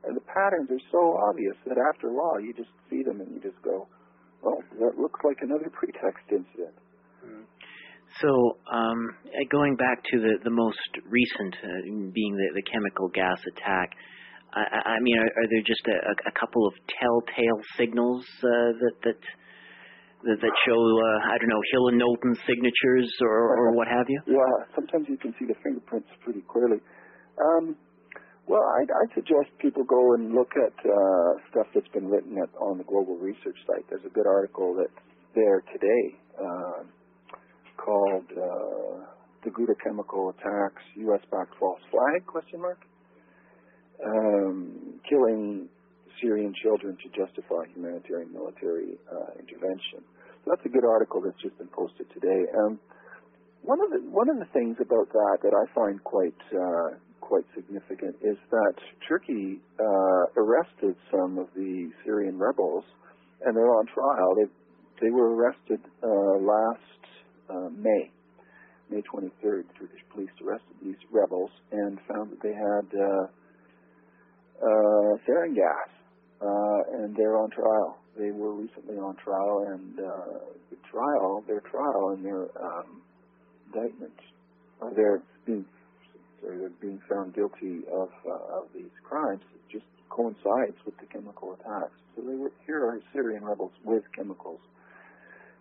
and 0.03 0.13
the 0.15 0.25
patterns 0.27 0.67
are 0.69 0.85
so 0.91 1.15
obvious 1.31 1.55
that 1.65 1.79
after 1.79 2.11
a 2.11 2.13
while, 2.13 2.39
you 2.39 2.53
just 2.53 2.71
see 2.89 3.03
them 3.03 3.21
and 3.21 3.31
you 3.31 3.39
just 3.39 3.61
go, 3.63 3.87
"Well, 4.43 4.59
that 4.83 4.99
looks 4.99 5.19
like 5.23 5.39
another 5.41 5.71
pretext 5.79 6.27
incident." 6.29 6.75
So, 8.19 8.57
um, 8.67 9.15
uh, 9.25 9.47
going 9.49 9.75
back 9.77 10.03
to 10.11 10.19
the 10.19 10.33
the 10.43 10.51
most 10.51 10.91
recent, 11.07 11.55
uh, 11.63 12.11
being 12.11 12.35
the 12.35 12.49
the 12.59 12.65
chemical 12.67 13.07
gas 13.07 13.39
attack, 13.55 13.95
I, 14.53 14.59
I 14.59 14.79
I 14.95 14.99
mean, 14.99 15.17
are, 15.17 15.31
are 15.31 15.47
there 15.47 15.63
just 15.65 15.85
a, 15.87 16.27
a 16.27 16.33
couple 16.39 16.67
of 16.67 16.73
telltale 16.99 17.61
signals 17.77 18.25
uh, 18.43 18.75
that 18.83 18.95
that 19.03 19.21
that, 20.23 20.37
that 20.41 20.55
show 20.67 20.79
uh, 20.79 21.33
I 21.33 21.37
don't 21.37 21.49
know 21.49 21.61
Hill 21.73 21.87
and 21.89 21.97
Knowlton 21.97 22.35
signatures 22.47 23.09
or 23.21 23.57
or 23.57 23.75
what 23.75 23.87
have 23.87 24.05
you? 24.09 24.21
Yeah, 24.27 24.53
sometimes 24.75 25.07
you 25.09 25.17
can 25.17 25.33
see 25.39 25.45
the 25.45 25.55
fingerprints 25.63 26.09
pretty 26.23 26.43
clearly. 26.47 26.79
Um, 27.39 27.75
well, 28.47 28.63
I'd, 28.81 28.89
I'd 28.89 29.13
suggest 29.15 29.53
people 29.59 29.83
go 29.83 30.13
and 30.15 30.33
look 30.33 30.51
at 30.57 30.73
uh, 30.83 31.31
stuff 31.51 31.67
that's 31.73 31.87
been 31.93 32.07
written 32.07 32.37
at, 32.37 32.49
on 32.59 32.77
the 32.77 32.83
Global 32.83 33.15
Research 33.17 33.55
site. 33.67 33.85
There's 33.89 34.05
a 34.05 34.13
good 34.13 34.27
article 34.27 34.75
that's 34.75 35.05
there 35.35 35.61
today 35.71 36.03
uh, 36.35 36.83
called 37.77 38.25
uh, 38.31 39.05
"The 39.45 39.51
Ghouta 39.51 39.75
Chemical 39.83 40.29
Attacks: 40.35 40.83
U.S.-backed 40.95 41.55
false 41.59 41.79
flag?" 41.91 42.25
Question 42.25 42.61
mark. 42.61 42.79
Um, 44.03 44.99
killing 45.07 45.69
Syrian 46.21 46.53
children 46.61 46.97
to 47.01 47.07
justify 47.11 47.65
humanitarian 47.73 48.31
military 48.31 48.97
uh, 49.09 49.35
intervention. 49.39 50.05
So 50.43 50.53
that's 50.53 50.65
a 50.65 50.69
good 50.69 50.85
article 50.85 51.21
that's 51.21 51.41
just 51.41 51.57
been 51.57 51.69
posted 51.69 52.07
today. 52.13 52.45
Um, 52.57 52.79
one 53.63 53.79
of 53.81 53.89
the 53.91 54.01
one 54.09 54.29
of 54.29 54.37
the 54.37 54.49
things 54.53 54.77
about 54.81 55.09
that 55.13 55.37
that 55.43 55.53
I 55.53 55.65
find 55.73 56.03
quite 56.03 56.37
uh, 56.53 56.97
quite 57.21 57.45
significant 57.53 58.15
is 58.21 58.37
that 58.49 58.75
Turkey 59.07 59.61
uh, 59.79 60.23
arrested 60.37 60.95
some 61.11 61.37
of 61.37 61.47
the 61.55 61.91
Syrian 62.03 62.37
rebels, 62.37 62.83
and 63.45 63.55
they're 63.55 63.69
on 63.69 63.85
trial. 63.93 64.33
They 64.35 64.49
they 65.05 65.11
were 65.11 65.35
arrested 65.35 65.81
uh, 66.01 66.37
last 66.41 67.01
uh, 67.49 67.69
May, 67.77 68.11
May 68.89 69.01
23rd. 69.01 69.63
the 69.65 69.73
Turkish 69.79 70.03
police 70.13 70.29
arrested 70.45 70.75
these 70.83 71.01
rebels 71.11 71.49
and 71.71 71.99
found 72.07 72.31
that 72.31 72.41
they 72.41 72.53
had 72.53 72.85
uh, 72.97 73.25
uh, 74.61 75.17
sarin 75.25 75.55
gas 75.55 75.89
uh, 76.41 77.03
and 77.03 77.15
they're 77.15 77.37
on 77.37 77.49
trial. 77.51 77.97
They 78.17 78.31
were 78.31 78.53
recently 78.53 78.97
on 78.97 79.15
trial, 79.17 79.65
and 79.69 79.99
uh, 79.99 80.39
the 80.69 80.77
trial, 80.89 81.43
their 81.47 81.61
trial, 81.61 82.09
and 82.15 82.25
their 82.25 82.49
um, 82.61 83.01
indictment, 83.67 84.17
or 84.81 84.93
their 84.93 85.21
being, 85.45 85.65
sorry, 86.41 86.57
they're 86.57 86.81
being 86.81 87.01
found 87.09 87.35
guilty 87.35 87.85
of 87.91 88.09
uh, 88.25 88.59
of 88.59 88.67
these 88.73 88.91
crimes, 89.07 89.41
just 89.71 89.85
coincides 90.09 90.75
with 90.85 90.97
the 90.99 91.05
chemical 91.07 91.53
attacks. 91.53 91.95
So 92.15 92.23
they 92.23 92.35
were 92.35 92.51
here 92.65 92.85
are 92.85 92.99
Syrian 93.13 93.45
rebels 93.45 93.71
with 93.85 94.03
chemicals, 94.15 94.59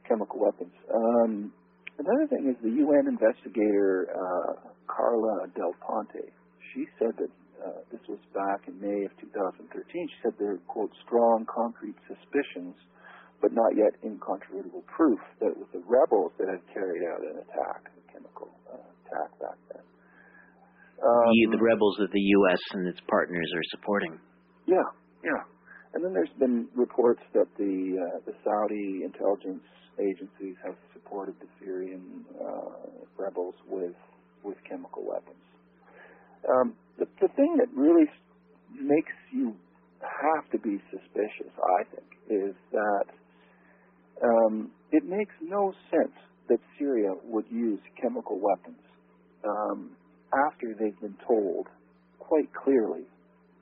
chemical 0.09 0.41
weapons. 0.41 0.73
Um, 0.93 1.53
another 1.99 2.27
thing 2.27 2.49
is 2.51 2.57
the 2.63 2.71
UN 2.83 3.07
investigator 3.07 4.09
uh, 4.11 4.71
Carla 4.89 5.47
Del 5.55 5.75
Ponte. 5.81 6.33
She 6.75 6.87
said 6.99 7.15
that 7.19 7.31
uh, 7.61 7.81
this 7.93 8.01
was 8.09 8.19
back 8.33 8.67
in 8.69 8.81
May 8.81 9.05
of 9.05 9.13
2013. 9.21 9.69
She 9.69 10.19
said 10.25 10.33
there 10.39 10.57
are, 10.57 10.65
quote, 10.67 10.91
strong 11.05 11.45
concrete 11.45 11.97
suspicions, 12.09 12.75
but 13.41 13.53
not 13.53 13.77
yet 13.77 13.97
incontrovertible 14.05 14.85
proof 14.89 15.21
that 15.41 15.53
it 15.53 15.59
was 15.59 15.69
the 15.73 15.85
rebels 15.85 16.33
that 16.41 16.49
had 16.49 16.65
carried 16.73 17.05
out 17.09 17.21
an 17.21 17.41
attack, 17.45 17.93
a 17.93 18.03
chemical 18.13 18.49
uh, 18.69 18.81
attack 18.81 19.31
back 19.41 19.59
then. 19.73 19.85
Um, 21.01 21.33
the, 21.33 21.57
the 21.57 21.63
rebels 21.65 21.97
that 22.01 22.13
the 22.13 22.21
U.S. 22.21 22.61
and 22.77 22.87
its 22.89 23.01
partners 23.09 23.49
are 23.57 23.67
supporting. 23.73 24.21
Yeah, 24.69 24.85
yeah. 25.25 25.41
And 25.95 26.05
then 26.05 26.13
there's 26.13 26.33
been 26.39 26.69
reports 26.77 27.21
that 27.35 27.49
the 27.57 27.97
uh, 27.99 28.19
the 28.29 28.37
Saudi 28.45 29.03
intelligence 29.03 29.65
agencies 29.99 30.57
have 30.65 30.77
supported 30.93 31.35
the 31.41 31.49
Syrian 31.59 32.25
uh, 32.37 33.01
rebels 33.17 33.55
with 33.67 33.97
with 34.45 34.57
chemical 34.69 35.05
weapons. 35.09 35.50
Um, 36.49 36.75
the, 36.99 37.07
the 37.21 37.29
thing 37.37 37.57
that 37.59 37.69
really 37.75 38.07
makes 38.73 39.13
you 39.33 39.55
have 40.01 40.51
to 40.53 40.59
be 40.59 40.81
suspicious, 40.91 41.53
I 41.59 41.85
think, 41.95 42.09
is 42.31 42.55
that 42.73 43.07
um, 44.23 44.71
it 44.93 45.05
makes 45.05 45.35
no 45.43 45.73
sense 45.91 46.17
that 46.49 46.59
Syria 46.79 47.15
would 47.25 47.47
use 47.51 47.81
chemical 48.01 48.39
weapons 48.41 48.81
um, 49.45 49.91
after 50.49 50.75
they've 50.79 50.99
been 51.01 51.17
told 51.27 51.67
quite 52.19 52.49
clearly 52.55 53.05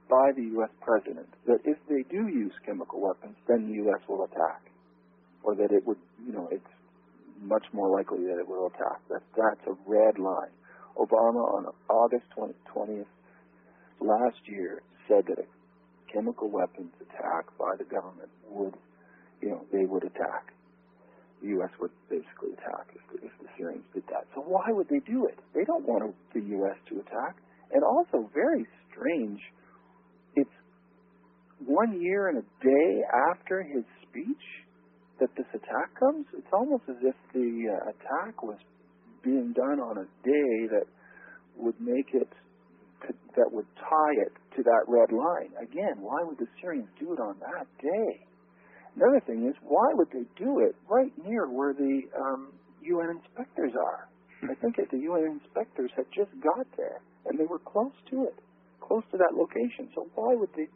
by 0.09 0.33
the 0.37 0.43
U.S. 0.57 0.71
president 0.81 1.29
that 1.47 1.59
if 1.65 1.77
they 1.89 2.03
do 2.11 2.29
use 2.29 2.53
chemical 2.65 3.01
weapons, 3.01 3.37
then 3.47 3.69
the 3.69 3.75
U.S. 3.85 4.01
will 4.09 4.25
attack, 4.25 4.63
or 5.43 5.55
that 5.55 5.71
it 5.71 5.87
would, 5.87 5.99
you 6.25 6.33
know, 6.33 6.49
it's 6.51 6.65
much 7.41 7.65
more 7.73 7.91
likely 7.91 8.25
that 8.25 8.39
it 8.41 8.49
will 8.49 8.67
attack. 8.67 9.01
That 9.11 9.23
that's 9.37 9.65
a 9.69 9.77
red 9.87 10.19
line. 10.19 10.53
Obama 10.99 11.43
on 11.55 11.67
August 11.89 12.25
20, 12.35 12.55
20th 12.75 13.07
last 14.01 14.39
year 14.47 14.83
said 15.09 15.25
that 15.29 15.39
a 15.39 15.47
chemical 16.13 16.51
weapons 16.51 16.93
attack 17.01 17.47
by 17.59 17.77
the 17.79 17.85
government 17.85 18.29
would, 18.51 18.75
you 19.41 19.51
know, 19.51 19.65
they 19.73 19.85
would 19.87 20.05
attack. 20.05 20.53
The 21.43 21.49
U.S. 21.63 21.71
would 21.81 21.93
basically 22.11 22.51
attack 22.59 22.91
if 22.95 23.03
the, 23.13 23.27
if 23.27 23.33
the 23.41 23.49
Syrians 23.57 23.85
did 23.95 24.03
that. 24.11 24.27
So 24.35 24.43
why 24.43 24.67
would 24.69 24.89
they 24.89 24.99
do 25.07 25.27
it? 25.27 25.39
They 25.55 25.65
don't 25.65 25.87
want 25.87 26.15
the 26.35 26.41
U.S. 26.41 26.77
to 26.91 26.99
attack. 26.99 27.37
And 27.71 27.85
also, 27.85 28.29
very 28.35 28.67
strange, 28.91 29.39
it's 30.35 30.51
one 31.65 32.01
year 32.01 32.29
and 32.29 32.39
a 32.39 32.47
day 32.65 33.03
after 33.31 33.63
his 33.63 33.85
speech 34.03 34.45
that 35.21 35.31
this 35.37 35.47
attack 35.55 35.95
comes. 35.99 36.27
It's 36.37 36.51
almost 36.53 36.85
as 36.89 36.97
if 37.03 37.15
the 37.33 37.71
uh, 37.71 37.91
attack 37.91 38.43
was 38.43 38.59
being 39.23 39.53
done 39.53 39.81
on 39.81 39.99
a 39.99 40.07
day 40.25 40.55
that 40.73 40.87
would 41.57 41.79
make 41.81 42.15
it 42.15 42.29
to, 43.07 43.15
that 43.37 43.51
would 43.53 43.67
tie 43.79 44.17
it 44.27 44.33
to 44.57 44.63
that 44.63 44.85
red 44.87 45.13
line. 45.13 45.51
Again, 45.63 46.01
why 46.01 46.23
would 46.23 46.39
the 46.39 46.47
Syrians 46.61 46.89
do 46.99 47.13
it 47.13 47.21
on 47.21 47.37
that 47.41 47.67
day? 47.81 48.27
Another 48.97 49.21
thing 49.27 49.47
is, 49.47 49.55
why 49.63 49.87
would 49.95 50.09
they 50.11 50.27
do 50.37 50.61
it 50.61 50.75
right 50.91 51.13
near 51.25 51.47
where 51.47 51.73
the 51.73 52.03
um, 52.19 52.53
UN 52.83 53.21
inspectors 53.23 53.73
are? 53.79 54.09
I 54.43 54.55
think 54.63 54.77
that 54.77 54.91
the 54.91 54.99
UN 54.99 55.39
inspectors 55.43 55.91
had 55.97 56.07
just 56.15 56.31
got 56.43 56.67
there, 56.77 57.01
and 57.27 57.39
they 57.39 57.47
were 57.47 57.59
close 57.59 57.95
to 58.11 58.25
it, 58.25 58.35
close 58.81 59.03
to 59.11 59.19
that 59.19 59.35
location. 59.35 59.91
So 59.95 60.07
why 60.15 60.35
would 60.35 60.51
they? 60.57 60.67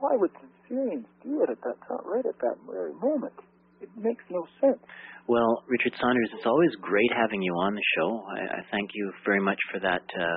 Why 0.00 0.16
would 0.16 0.32
the 0.32 0.48
Syrians 0.68 1.06
do 1.22 1.42
it 1.42 1.50
at 1.50 1.60
that 1.60 1.76
time, 1.88 2.04
right 2.04 2.24
at 2.24 2.38
that 2.40 2.56
very 2.64 2.94
moment? 2.94 3.36
It 3.80 3.90
makes 3.96 4.24
no 4.30 4.46
sense. 4.60 4.78
Well, 5.26 5.64
Richard 5.68 5.94
Sanders, 6.00 6.30
it's 6.34 6.46
always 6.46 6.74
great 6.80 7.10
having 7.16 7.42
you 7.42 7.54
on 7.54 7.74
the 7.74 7.86
show. 7.96 8.22
I, 8.36 8.40
I 8.58 8.62
thank 8.70 8.90
you 8.94 9.12
very 9.24 9.40
much 9.40 9.58
for 9.72 9.80
that 9.80 10.02
uh, 10.02 10.36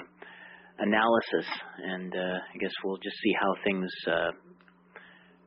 analysis, 0.79 1.47
and 1.83 2.13
uh, 2.13 2.39
I 2.39 2.55
guess 2.59 2.71
we'll 2.83 2.97
just 2.97 3.17
see 3.23 3.33
how 3.39 3.51
things 3.63 3.89
uh, 4.07 4.31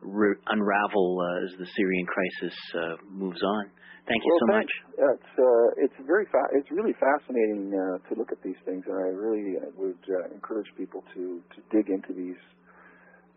re- 0.02 0.40
unravel 0.46 1.18
uh, 1.20 1.44
as 1.46 1.58
the 1.58 1.66
Syrian 1.76 2.06
crisis 2.06 2.56
uh, 2.74 2.96
moves 3.10 3.42
on. 3.42 3.70
Thank 4.06 4.22
you 4.22 4.30
well, 4.30 4.38
so 4.38 4.46
thanks. 4.54 4.72
much. 4.94 5.18
It's 5.18 5.32
uh, 5.34 5.68
it's 5.82 5.98
very 6.06 6.26
fa- 6.30 6.52
it's 6.54 6.70
really 6.70 6.94
fascinating 6.94 7.74
uh, 7.74 7.98
to 8.06 8.14
look 8.14 8.30
at 8.30 8.38
these 8.42 8.58
things, 8.62 8.86
and 8.86 8.94
I 8.94 9.10
really 9.10 9.58
would 9.74 9.98
uh, 10.06 10.30
encourage 10.30 10.70
people 10.78 11.02
to 11.14 11.42
to 11.42 11.58
dig 11.74 11.90
into 11.90 12.14
these 12.14 12.38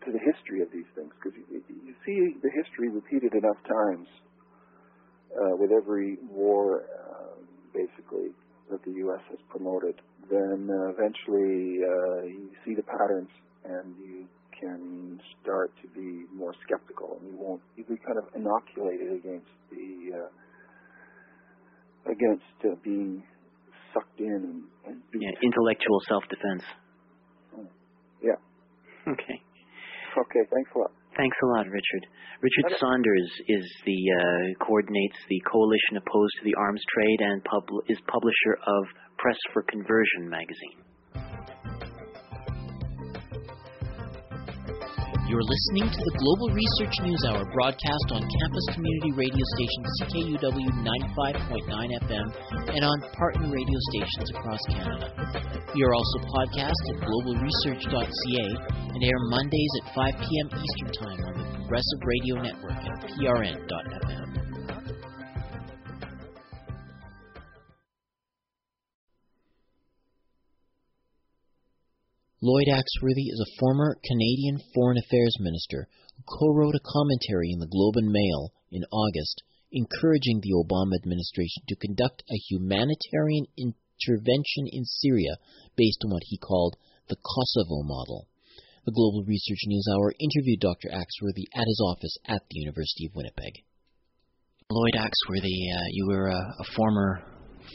to 0.05 0.11
the 0.13 0.21
history 0.21 0.61
of 0.61 0.69
these 0.69 0.87
things 0.93 1.09
because 1.17 1.33
you, 1.35 1.59
you 1.69 1.93
see 2.05 2.37
the 2.39 2.53
history 2.53 2.93
repeated 2.93 3.33
enough 3.33 3.57
times 3.65 4.07
uh, 5.35 5.55
with 5.55 5.71
every 5.71 6.17
war, 6.29 6.83
uh, 6.83 7.35
basically 7.73 8.29
that 8.71 8.83
the 8.85 8.91
U.S. 9.05 9.21
has 9.29 9.39
promoted, 9.49 9.95
then 10.29 10.69
uh, 10.69 10.89
eventually 10.93 11.81
uh, 11.81 12.21
you 12.25 12.49
see 12.65 12.75
the 12.75 12.83
patterns 12.83 13.29
and 13.65 13.95
you 13.97 14.27
can 14.59 15.19
start 15.41 15.71
to 15.81 15.87
be 15.89 16.25
more 16.35 16.53
skeptical, 16.65 17.17
and 17.21 17.31
you 17.31 17.37
won't 17.37 17.61
you 17.77 17.83
be 17.85 17.97
kind 18.05 18.17
of 18.17 18.25
inoculated 18.35 19.13
against 19.13 19.47
the 19.71 20.11
uh, 20.19 22.11
against 22.11 22.43
uh, 22.65 22.75
being 22.83 23.23
sucked 23.93 24.19
in 24.19 24.27
and, 24.27 24.63
and 24.85 25.01
yeah, 25.15 25.31
intellectual 25.41 25.99
self-defense. 26.07 26.63
Yeah. 28.21 28.39
Okay. 29.07 29.37
Okay. 30.17 30.43
Thanks 30.51 30.69
a 30.75 30.79
lot. 30.79 30.91
Thanks 31.19 31.35
a 31.43 31.47
lot, 31.47 31.67
Richard. 31.67 32.07
Richard. 32.39 32.79
Sanders 32.79 33.29
is 33.49 33.65
the 33.85 33.99
uh, 34.15 34.63
coordinates 34.63 35.17
the 35.27 35.41
coalition 35.51 35.97
opposed 35.99 36.31
to 36.39 36.45
the 36.45 36.55
arms 36.55 36.81
trade 36.95 37.19
and 37.19 37.43
pub- 37.43 37.83
is 37.89 37.99
publisher 38.07 38.55
of 38.65 38.85
Press 39.17 39.35
for 39.51 39.63
Conversion 39.63 40.29
magazine. 40.29 40.79
You're 45.29 45.45
listening 45.45 45.85
to 45.93 46.01
the 46.09 46.17
Global 46.17 46.49
Research 46.57 47.05
News 47.05 47.21
Hour 47.29 47.45
broadcast 47.53 48.07
on 48.17 48.25
campus 48.25 48.65
community 48.73 49.13
radio 49.13 49.45
station 49.61 49.81
CKUW 50.01 50.73
95.9 50.81 51.69
FM 51.69 52.27
and 52.73 52.81
on 52.81 52.97
partner 53.13 53.45
radio 53.45 53.79
stations 53.93 54.33
across 54.33 54.57
Canada. 54.73 55.13
We 55.75 55.85
are 55.85 55.93
also 55.93 56.17
podcast 56.33 56.81
at 56.89 57.05
globalresearch.ca 57.05 58.47
and 58.89 59.03
air 59.05 59.19
Mondays 59.29 59.73
at 59.85 59.93
5 59.93 60.13
p.m. 60.17 60.49
Eastern 60.49 60.91
Time 60.97 61.21
on 61.21 61.33
the 61.37 61.45
Progressive 61.61 62.01
Radio 62.09 62.41
Network 62.41 62.81
at 62.89 62.97
prn.fm. 63.13 64.38
Lloyd 72.41 72.67
Axworthy 72.71 73.27
is 73.27 73.43
a 73.43 73.59
former 73.59 73.99
Canadian 74.01 74.59
Foreign 74.73 74.97
Affairs 74.97 75.35
Minister 75.41 75.89
who 76.15 76.23
co-wrote 76.23 76.73
a 76.73 76.87
commentary 76.87 77.51
in 77.51 77.59
the 77.59 77.67
Globe 77.67 77.97
and 77.97 78.07
Mail 78.07 78.53
in 78.71 78.85
August 78.93 79.43
encouraging 79.73 80.39
the 80.39 80.55
Obama 80.55 80.95
administration 80.95 81.63
to 81.67 81.75
conduct 81.75 82.23
a 82.31 82.39
humanitarian 82.47 83.45
intervention 83.59 84.71
in 84.71 84.85
Syria 84.85 85.35
based 85.75 85.99
on 86.05 86.11
what 86.11 86.23
he 86.27 86.37
called 86.37 86.77
the 87.09 87.17
Kosovo 87.19 87.83
model. 87.83 88.29
The 88.85 88.95
Global 88.95 89.25
Research 89.27 89.59
News 89.67 89.85
Hour 89.91 90.13
interviewed 90.17 90.61
Dr. 90.61 90.87
Axworthy 90.95 91.43
at 91.53 91.67
his 91.67 91.83
office 91.91 92.15
at 92.25 92.43
the 92.49 92.59
University 92.61 93.07
of 93.07 93.15
Winnipeg. 93.15 93.51
Lloyd 94.71 94.95
Axworthy, 94.95 95.75
uh, 95.75 95.87
you 95.91 96.07
were 96.07 96.29
a, 96.29 96.39
a 96.39 96.63
former 96.73 97.21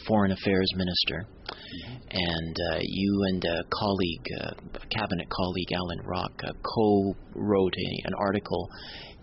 Foreign 0.07 0.33
Affairs 0.33 0.68
Minister, 0.76 1.26
mm-hmm. 1.26 1.94
and 2.11 2.57
uh, 2.72 2.78
you 2.83 3.22
and 3.28 3.44
a 3.44 3.62
colleague, 3.72 4.26
uh, 4.40 4.78
cabinet 4.90 5.28
colleague 5.30 5.72
Alan 5.72 6.07
Rock, 6.07 6.33
uh, 6.44 6.52
co-wrote 6.62 7.74
a, 7.74 8.07
an 8.09 8.14
article 8.18 8.68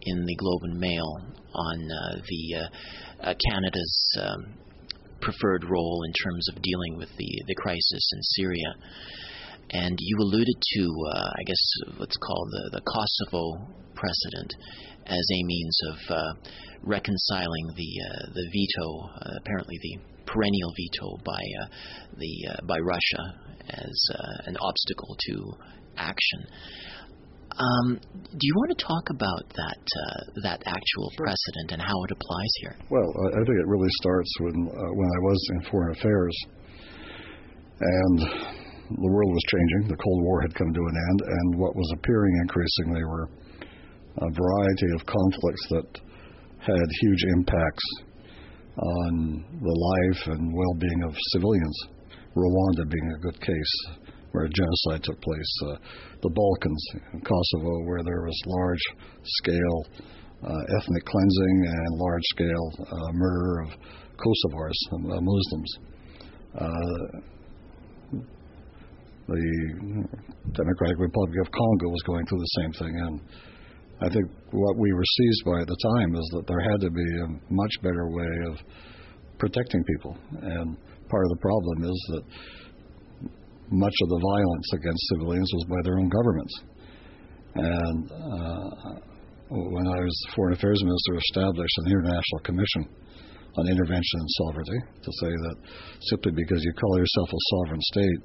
in 0.01 0.25
the 0.25 0.35
Globe 0.35 0.63
and 0.63 0.79
Mail 0.79 1.17
on 1.53 1.91
uh, 1.91 2.21
the 2.27 2.55
uh, 2.55 3.29
uh, 3.29 3.33
Canada's 3.49 4.17
um, 4.19 4.53
preferred 5.21 5.63
role 5.69 6.01
in 6.05 6.13
terms 6.23 6.47
of 6.49 6.61
dealing 6.61 6.97
with 6.97 7.09
the 7.17 7.43
the 7.47 7.55
crisis 7.55 8.11
in 8.13 8.21
Syria. 8.21 8.73
And 9.73 9.95
you 10.01 10.17
alluded 10.19 10.57
to, 10.73 10.83
I 11.13 11.43
guess, 11.45 11.95
what's 11.97 12.17
called 12.17 12.49
the, 12.51 12.71
the 12.73 12.81
Kosovo 12.81 13.71
precedent 13.95 14.53
as 15.05 15.25
a 15.31 15.43
means 15.45 15.79
of 15.87 15.97
reconciling 16.83 17.67
the 17.77 17.91
the 18.33 18.49
veto, 18.51 19.37
apparently 19.39 19.77
the 19.81 20.20
perennial 20.31 20.71
veto 20.79 21.07
by 21.23 21.43
uh, 21.61 21.67
the 22.17 22.33
uh, 22.49 22.65
by 22.65 22.79
Russia 22.79 23.23
as 23.69 23.95
uh, 24.15 24.49
an 24.49 24.57
obstacle 24.57 25.15
to 25.27 25.35
action. 25.97 26.41
Um, 27.51 27.99
do 28.15 28.43
you 28.47 28.55
want 28.55 28.71
to 28.71 28.79
talk 28.79 29.05
about 29.11 29.43
that 29.59 29.83
uh, 29.83 30.19
that 30.47 30.63
actual 30.65 31.11
sure. 31.11 31.27
precedent 31.27 31.75
and 31.75 31.81
how 31.81 31.97
it 32.07 32.11
applies 32.15 32.53
here? 32.63 32.75
Well, 32.89 33.09
I 33.35 33.43
think 33.43 33.57
it 33.59 33.67
really 33.67 33.91
starts 33.99 34.31
when 34.39 34.55
uh, 34.71 34.91
when 34.95 35.09
I 35.11 35.19
was 35.19 35.39
in 35.51 35.59
foreign 35.69 35.91
affairs, 35.91 36.35
and 37.81 38.17
the 38.87 39.11
world 39.11 39.31
was 39.35 39.45
changing. 39.51 39.91
The 39.91 39.99
Cold 39.99 40.23
War 40.23 40.41
had 40.41 40.55
come 40.55 40.71
to 40.71 40.79
an 40.79 40.95
end, 41.11 41.19
and 41.27 41.59
what 41.59 41.75
was 41.75 41.91
appearing 41.99 42.33
increasingly 42.41 43.03
were 43.03 43.27
a 44.23 44.29
variety 44.31 44.89
of 44.95 45.05
conflicts 45.05 45.65
that 45.75 45.87
had 46.59 46.87
huge 47.01 47.23
impacts 47.35 47.83
on 48.77 49.45
the 49.61 49.75
life 49.91 50.27
and 50.37 50.53
well-being 50.53 51.03
of 51.03 51.15
civilians. 51.33 51.77
Rwanda 52.35 52.89
being 52.89 53.13
a 53.17 53.19
good 53.19 53.41
case 53.41 53.73
where 54.31 54.47
genocide 54.47 55.03
took 55.03 55.21
place. 55.21 55.53
Uh, 55.65 55.75
the 56.21 56.29
Balkans, 56.29 56.85
Kosovo, 57.23 57.83
where 57.85 58.03
there 58.03 58.21
was 58.23 58.41
large-scale 58.47 59.85
uh, 60.43 60.77
ethnic 60.79 61.05
cleansing 61.05 61.67
and 61.67 61.99
large-scale 61.99 62.71
uh, 62.79 63.11
murder 63.13 63.61
of 63.61 63.69
Kosovars, 64.17 64.79
uh, 64.93 65.19
Muslims. 65.21 65.77
Uh, 66.55 67.19
the 69.27 70.07
Democratic 70.53 70.99
Republic 70.99 71.39
of 71.41 71.51
Congo 71.51 71.89
was 71.89 72.01
going 72.05 72.25
through 72.25 72.39
the 72.39 72.61
same 72.61 72.71
thing, 72.73 72.99
and 72.99 73.21
I 74.01 74.09
think 74.09 74.25
what 74.49 74.77
we 74.77 74.91
were 74.93 75.05
seized 75.05 75.45
by 75.45 75.61
at 75.61 75.67
the 75.67 75.77
time 75.95 76.15
is 76.15 76.27
that 76.33 76.47
there 76.47 76.59
had 76.59 76.81
to 76.81 76.89
be 76.89 77.09
a 77.21 77.27
much 77.53 77.73
better 77.83 78.09
way 78.09 78.33
of 78.49 78.57
protecting 79.37 79.83
people. 79.83 80.17
And 80.41 80.75
part 81.07 81.23
of 81.25 81.29
the 81.29 81.41
problem 81.41 81.83
is 81.85 81.99
that 82.09 82.23
much 83.69 83.93
of 84.01 84.09
the 84.09 84.21
violence 84.21 84.73
against 84.73 85.07
civilians 85.13 85.49
was 85.53 85.65
by 85.69 85.81
their 85.83 85.99
own 85.99 86.09
governments. 86.09 86.55
And 87.53 88.11
uh, 88.11 88.69
when 89.49 89.85
I 89.85 89.99
was 90.01 90.25
Foreign 90.35 90.53
Affairs 90.53 90.81
Minister, 90.81 91.15
established 91.17 91.77
an 91.85 91.91
international 91.91 92.41
commission 92.43 92.89
on 93.57 93.67
intervention 93.67 94.17
and 94.17 94.29
sovereignty 94.29 94.79
to 95.03 95.11
say 95.21 95.29
that 95.29 95.55
simply 96.09 96.31
because 96.31 96.63
you 96.63 96.73
call 96.73 96.97
yourself 96.97 97.29
a 97.29 97.41
sovereign 97.53 97.81
state 97.81 98.19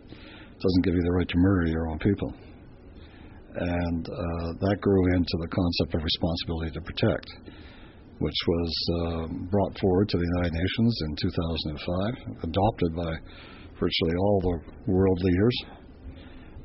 doesn't 0.56 0.84
give 0.84 0.94
you 0.94 1.02
the 1.02 1.12
right 1.12 1.28
to 1.28 1.36
murder 1.36 1.68
your 1.68 1.88
own 1.88 1.98
people 1.98 2.32
and 3.56 4.08
uh, 4.08 4.52
that 4.60 4.76
grew 4.80 5.14
into 5.14 5.36
the 5.40 5.48
concept 5.48 5.94
of 5.94 6.04
responsibility 6.04 6.70
to 6.72 6.80
protect, 6.80 7.28
which 8.18 8.40
was 8.48 8.72
uh, 9.00 9.26
brought 9.50 9.78
forward 9.78 10.08
to 10.10 10.18
the 10.18 10.28
United 10.36 10.52
Nations 10.52 11.00
in 11.08 11.16
2005, 11.16 12.44
adopted 12.44 12.96
by 12.96 13.12
virtually 13.80 14.16
all 14.18 14.40
the 14.40 14.92
world 14.92 15.18
leaders. 15.22 15.56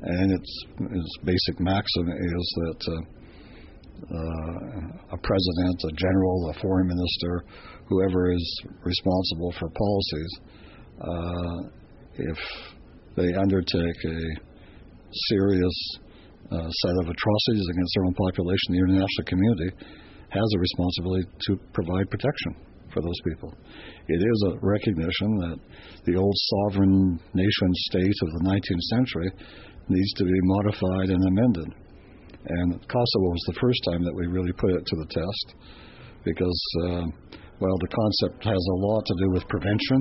And 0.02 0.32
its, 0.32 0.64
its 0.80 1.16
basic 1.24 1.60
maxim 1.60 2.08
is 2.08 2.54
that 2.56 2.80
uh, 2.88 3.22
uh, 4.02 5.14
a 5.14 5.18
president, 5.18 5.84
a 5.84 5.92
general, 5.96 6.50
a 6.50 6.60
foreign 6.60 6.88
minister, 6.88 7.44
whoever 7.88 8.32
is 8.32 8.62
responsible 8.82 9.52
for 9.58 9.68
policies, 9.70 10.40
uh, 11.00 11.58
if 12.16 12.38
they 13.16 13.32
undertake 13.34 14.04
a 14.06 14.20
serious 15.28 15.98
uh, 16.50 16.68
set 16.68 16.96
of 17.02 17.06
atrocities 17.08 17.66
against 17.70 17.92
their 17.94 18.04
own 18.06 18.14
population, 18.14 18.74
the 18.74 18.82
international 18.82 19.26
community 19.26 19.70
has 20.32 20.48
a 20.56 20.58
responsibility 20.58 21.24
to 21.46 21.56
provide 21.72 22.08
protection 22.10 22.56
for 22.92 23.00
those 23.00 23.20
people. 23.24 23.54
It 24.08 24.20
is 24.20 24.38
a 24.48 24.58
recognition 24.60 25.30
that 25.44 25.58
the 26.04 26.16
old 26.16 26.36
sovereign 26.36 27.20
nation 27.34 27.70
state 27.92 28.18
of 28.22 28.28
the 28.36 28.42
19th 28.48 28.84
century 28.96 29.30
needs 29.88 30.12
to 30.14 30.24
be 30.24 30.38
modified 30.44 31.08
and 31.10 31.22
amended. 31.24 31.68
And 32.46 32.72
Kosovo 32.88 33.28
was 33.30 33.44
the 33.46 33.60
first 33.60 33.80
time 33.84 34.02
that 34.04 34.14
we 34.14 34.26
really 34.26 34.52
put 34.52 34.70
it 34.70 34.84
to 34.84 34.96
the 34.96 35.06
test 35.06 35.46
because, 36.24 36.62
uh, 36.84 37.06
well, 37.60 37.76
the 37.78 37.92
concept 37.92 38.44
has 38.44 38.58
a 38.58 38.78
lot 38.86 39.06
to 39.06 39.14
do 39.18 39.30
with 39.30 39.48
prevention, 39.48 40.00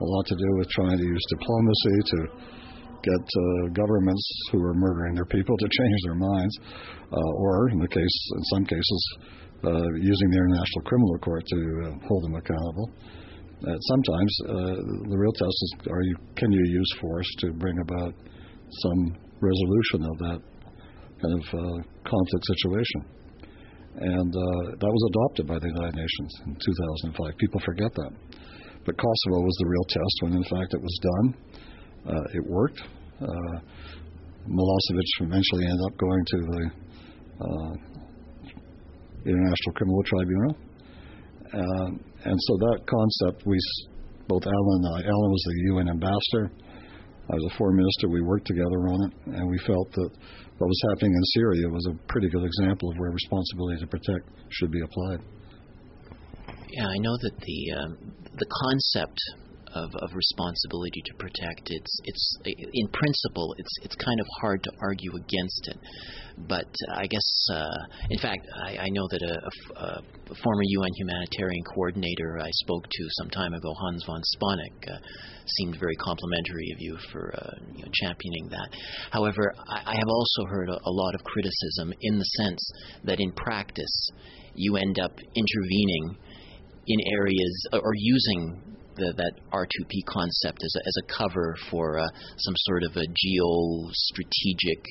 a 0.00 0.04
lot 0.04 0.26
to 0.26 0.36
do 0.36 0.50
with 0.58 0.68
trying 0.70 0.98
to 0.98 1.04
use 1.04 1.24
diplomacy 1.30 1.96
to 2.04 2.18
get 3.02 3.22
uh, 3.22 3.68
governments 3.72 4.26
who 4.52 4.62
are 4.62 4.74
murdering 4.74 5.14
their 5.14 5.26
people 5.26 5.56
to 5.56 5.68
change 5.68 5.98
their 6.04 6.14
minds, 6.14 6.54
uh, 7.12 7.32
or 7.36 7.68
in 7.70 7.78
the 7.78 7.88
case, 7.88 8.16
in 8.36 8.42
some 8.54 8.64
cases, 8.64 9.02
uh, 9.64 9.88
using 10.00 10.28
the 10.30 10.38
International 10.38 10.82
Criminal 10.84 11.18
Court 11.18 11.44
to 11.46 11.60
uh, 11.86 12.06
hold 12.06 12.24
them 12.24 12.34
accountable. 12.34 12.90
Uh, 13.66 13.76
sometimes 13.80 14.32
uh, 14.48 14.52
the 15.08 15.16
real 15.16 15.32
test 15.32 15.56
is: 15.64 15.74
Are 15.88 16.02
you 16.02 16.16
can 16.36 16.52
you 16.52 16.64
use 16.66 16.92
force 17.00 17.28
to 17.40 17.52
bring 17.52 17.78
about 17.78 18.14
some 18.84 19.16
resolution 19.40 20.04
of 20.04 20.18
that 20.18 20.40
kind 21.22 21.34
of 21.34 21.44
conflict 22.04 22.44
situation? 22.52 23.00
And 23.96 24.30
that 24.76 24.92
was 24.92 25.04
adopted 25.08 25.46
by 25.48 25.58
the 25.58 25.68
United 25.72 25.96
Nations 25.96 26.32
in 26.44 26.52
2005. 26.52 27.32
People 27.38 27.60
forget 27.64 27.94
that. 27.94 28.12
But 28.86 28.94
Kosovo 28.98 29.42
was 29.42 29.56
the 29.58 29.66
real 29.66 29.86
test 29.90 30.16
when, 30.20 30.32
in 30.34 30.44
fact, 30.44 30.74
it 30.74 30.80
was 30.80 30.98
done. 31.02 31.34
Uh, 32.08 32.24
it 32.34 32.46
worked. 32.46 32.80
Uh, 33.20 33.58
Milosevic 34.46 35.10
eventually 35.20 35.64
ended 35.64 35.80
up 35.86 35.98
going 35.98 36.24
to 36.26 36.38
the 36.38 36.70
uh, 37.40 37.72
International 39.24 39.72
Criminal 39.74 40.02
Tribunal. 40.04 40.56
Uh, 41.52 41.88
and 42.24 42.36
so 42.38 42.52
that 42.58 42.78
concept, 42.86 43.46
we 43.46 43.58
both 44.28 44.42
Alan 44.46 44.84
and 44.84 44.86
I, 44.94 45.08
Alan 45.08 45.30
was 45.30 45.44
the 45.46 45.74
UN 45.74 45.88
ambassador. 45.88 46.50
I 47.28 47.34
was 47.34 47.52
a 47.52 47.56
foreign 47.58 47.76
minister. 47.76 48.08
We 48.08 48.22
worked 48.22 48.46
together 48.46 48.86
on 48.86 49.10
it, 49.10 49.12
and 49.38 49.50
we 49.50 49.58
felt 49.66 49.90
that 49.92 50.10
what 50.58 50.66
was 50.66 50.80
happening 50.90 51.12
in 51.12 51.24
Syria 51.34 51.68
was 51.68 51.86
a 51.90 51.94
pretty 52.06 52.28
good 52.28 52.44
example 52.44 52.90
of 52.90 52.96
where 52.98 53.10
responsibility 53.10 53.80
to 53.80 53.86
protect 53.86 54.30
should 54.50 54.70
be 54.70 54.80
applied. 54.80 55.20
Yeah, 56.70 56.86
I 56.86 56.98
know 56.98 57.16
that 57.22 57.34
the 57.40 57.60
um, 57.78 57.98
the 58.38 58.46
concept 58.62 59.18
of, 59.76 59.90
of 60.02 60.14
responsibility 60.14 61.02
to 61.04 61.14
protect. 61.14 61.68
It's 61.68 62.00
it's 62.04 62.38
in 62.44 62.88
principle 62.88 63.54
it's 63.58 63.74
it's 63.82 63.94
kind 63.96 64.20
of 64.20 64.26
hard 64.40 64.62
to 64.64 64.70
argue 64.80 65.12
against 65.16 65.68
it, 65.68 65.78
but 66.48 66.68
I 66.94 67.06
guess 67.06 67.28
uh, 67.52 67.78
in 68.10 68.18
fact 68.18 68.46
I, 68.54 68.76
I 68.78 68.88
know 68.90 69.06
that 69.10 69.22
a, 69.22 69.34
a, 69.34 69.84
a, 70.30 70.34
former 70.42 70.62
UN 70.62 70.92
humanitarian 70.96 71.64
coordinator 71.74 72.38
I 72.40 72.50
spoke 72.64 72.84
to 72.84 73.04
some 73.18 73.30
time 73.30 73.54
ago, 73.54 73.72
Hans 73.74 74.04
von 74.06 74.22
Sponeck, 74.36 74.94
uh, 74.94 74.98
seemed 75.58 75.78
very 75.78 75.96
complimentary 75.96 76.70
of 76.72 76.78
you 76.80 76.98
for 77.12 77.34
uh, 77.36 77.50
you 77.74 77.84
know, 77.84 77.90
championing 78.02 78.48
that. 78.50 78.68
However, 79.10 79.52
I, 79.68 79.92
I 79.92 79.94
have 79.94 80.08
also 80.08 80.44
heard 80.48 80.68
a, 80.68 80.78
a 80.84 80.92
lot 80.92 81.14
of 81.14 81.22
criticism 81.24 81.92
in 82.00 82.18
the 82.18 82.24
sense 82.24 82.70
that 83.04 83.20
in 83.20 83.32
practice 83.32 84.10
you 84.54 84.76
end 84.76 84.98
up 84.98 85.12
intervening 85.34 86.16
in 86.86 86.98
areas 87.18 87.66
or 87.72 87.92
using 87.94 88.75
the, 88.96 89.12
that 89.16 89.32
R2P 89.52 90.04
concept 90.06 90.62
as 90.64 90.74
a, 90.76 90.80
as 90.80 90.96
a 91.00 91.04
cover 91.12 91.56
for 91.70 91.98
uh, 91.98 92.08
some 92.38 92.54
sort 92.66 92.82
of 92.84 92.96
a 92.96 93.06
geostrategic 93.06 94.82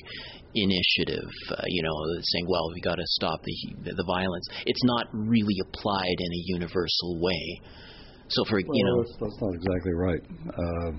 initiative, 0.54 1.28
uh, 1.50 1.62
you 1.66 1.82
know, 1.82 1.96
saying, 2.22 2.46
well, 2.48 2.70
we 2.72 2.80
got 2.80 2.96
to 2.96 3.06
stop 3.20 3.42
the, 3.42 3.92
the 3.92 4.04
violence. 4.06 4.46
It's 4.64 4.84
not 4.84 5.06
really 5.12 5.56
applied 5.68 6.18
in 6.18 6.30
a 6.32 6.42
universal 6.56 7.20
way. 7.20 7.60
So, 8.28 8.44
for 8.44 8.58
well, 8.58 8.74
you 8.74 8.84
know, 8.84 9.02
that's, 9.02 9.16
that's 9.20 9.40
not 9.40 9.54
exactly 9.54 9.94
right. 9.94 10.22
Uh, 10.50 10.90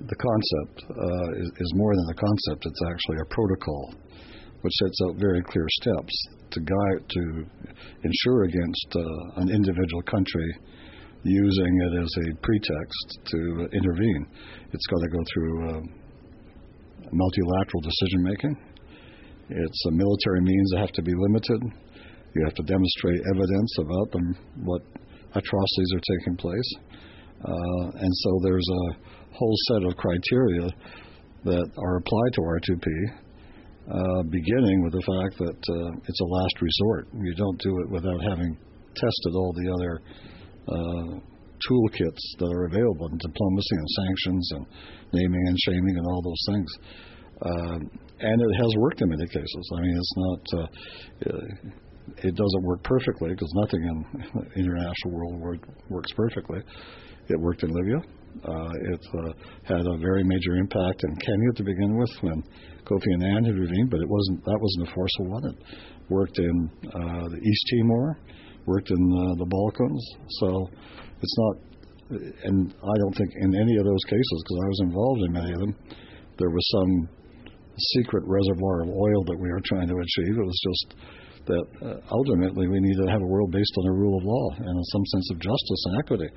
the 0.00 0.16
concept 0.16 0.76
uh, 0.90 1.40
is, 1.40 1.48
is 1.48 1.70
more 1.76 1.94
than 1.96 2.06
a 2.10 2.14
concept; 2.14 2.66
it's 2.66 2.82
actually 2.88 3.18
a 3.20 3.28
protocol, 3.28 3.94
which 4.62 4.72
sets 4.80 4.98
out 5.06 5.16
very 5.16 5.42
clear 5.42 5.66
steps 5.82 6.14
to 6.50 6.60
guide 6.60 7.08
to 7.08 7.22
ensure 8.02 8.44
against 8.44 8.88
uh, 8.96 9.40
an 9.42 9.50
individual 9.50 10.02
country 10.02 10.48
using 11.24 11.80
it 11.80 12.02
as 12.02 12.10
a 12.28 12.36
pretext 12.42 13.18
to 13.26 13.68
intervene. 13.72 14.26
It's 14.72 14.86
got 14.86 15.00
to 15.00 15.08
go 15.08 15.22
through 15.32 15.68
uh, 15.68 15.80
multilateral 17.12 17.80
decision 17.80 18.22
making. 18.22 18.56
It's 19.48 19.86
a 19.88 19.92
military 19.92 20.40
means 20.40 20.70
that 20.70 20.80
have 20.80 20.92
to 20.92 21.02
be 21.02 21.12
limited. 21.16 21.60
You 22.34 22.44
have 22.44 22.54
to 22.54 22.62
demonstrate 22.64 23.20
evidence 23.34 23.76
about 23.80 24.10
them, 24.12 24.36
what 24.64 24.82
atrocities 25.34 25.90
are 25.94 26.18
taking 26.18 26.36
place. 26.36 26.70
Uh, 27.44 27.84
and 28.00 28.12
so 28.12 28.40
there's 28.42 28.68
a 28.68 29.36
whole 29.36 29.56
set 29.68 29.82
of 29.84 29.96
criteria 29.96 30.68
that 31.44 31.70
are 31.76 31.96
applied 31.96 32.32
to 32.32 32.40
R2P, 32.40 32.86
uh, 33.90 34.22
beginning 34.30 34.82
with 34.82 34.92
the 34.92 35.04
fact 35.04 35.38
that 35.38 35.60
uh, 35.72 36.00
it's 36.08 36.20
a 36.20 36.24
last 36.24 36.56
resort. 36.60 37.08
You 37.12 37.34
don't 37.34 37.60
do 37.60 37.78
it 37.80 37.90
without 37.90 38.20
having 38.22 38.56
tested 38.96 39.34
all 39.34 39.52
the 39.52 39.72
other 39.74 40.00
toolkits 40.68 42.24
that 42.38 42.50
are 42.50 42.66
available 42.66 43.08
in 43.08 43.18
diplomacy 43.18 43.76
and 43.76 43.88
sanctions 43.88 44.50
and 44.52 44.66
naming 45.12 45.44
and 45.48 45.58
shaming 45.66 45.96
and 45.96 46.06
all 46.06 46.22
those 46.22 46.44
things. 46.54 46.70
Uh, 47.42 47.78
and 48.20 48.40
it 48.40 48.54
has 48.62 48.72
worked 48.78 49.00
in 49.02 49.08
many 49.08 49.26
cases. 49.26 49.70
I 49.76 49.80
mean, 49.80 49.96
it's 49.96 50.14
not. 50.16 50.60
Uh, 50.60 50.66
it 52.18 52.34
doesn't 52.34 52.62
work 52.62 52.82
perfectly 52.82 53.30
because 53.30 53.50
nothing 53.54 53.82
in 53.82 54.22
the 54.34 54.42
international 54.60 55.12
world 55.12 55.40
works 55.88 56.12
perfectly. 56.12 56.60
It 57.28 57.40
worked 57.40 57.62
in 57.62 57.70
Libya. 57.70 57.96
Uh, 58.44 58.70
it 58.92 59.00
uh, 59.14 59.32
had 59.64 59.86
a 59.86 59.96
very 59.98 60.24
major 60.24 60.56
impact 60.56 61.02
in 61.04 61.16
Kenya 61.16 61.52
to 61.56 61.62
begin 61.62 61.96
with 61.96 62.10
when 62.20 62.42
Kofi 62.84 63.14
Annan 63.14 63.46
intervened, 63.46 63.90
but 63.90 64.00
it 64.00 64.08
wasn't 64.08 64.44
that 64.44 64.58
wasn't 64.60 64.88
a 64.88 64.94
forceful 64.94 65.26
one. 65.30 65.44
It 65.46 65.56
worked 66.10 66.38
in 66.38 66.70
uh, 66.86 67.28
the 67.28 67.38
East 67.38 67.64
Timor, 67.72 68.18
worked 68.66 68.90
in 68.90 68.96
uh, 68.96 69.34
the 69.36 69.46
Balkans. 69.46 70.02
So 70.40 70.68
it's 71.20 71.36
not, 71.38 71.54
and 72.44 72.74
I 72.74 72.94
don't 72.98 73.16
think 73.16 73.30
in 73.40 73.54
any 73.54 73.76
of 73.76 73.84
those 73.84 74.04
cases, 74.08 74.38
because 74.44 74.60
I 74.60 74.68
was 74.68 74.80
involved 74.84 75.20
in 75.22 75.32
many 75.32 75.52
of 75.52 75.60
them, 75.60 75.74
there 76.38 76.50
was 76.50 76.66
some 76.70 77.08
secret 77.96 78.24
reservoir 78.26 78.82
of 78.82 78.88
oil 78.88 79.20
that 79.24 79.38
we 79.38 79.48
were 79.50 79.62
trying 79.64 79.88
to 79.88 79.98
achieve. 79.98 80.34
It 80.38 80.46
was 80.46 80.60
just 80.62 80.86
that 81.46 81.64
uh, 81.84 82.00
ultimately 82.10 82.68
we 82.68 82.80
need 82.80 82.96
to 83.04 83.10
have 83.10 83.20
a 83.20 83.26
world 83.26 83.50
based 83.52 83.74
on 83.78 83.84
the 83.84 83.96
rule 84.00 84.16
of 84.16 84.24
law 84.24 84.46
and 84.64 84.76
some 84.92 85.04
sense 85.06 85.28
of 85.32 85.36
justice 85.40 85.82
and 85.86 85.94
equity. 86.00 86.30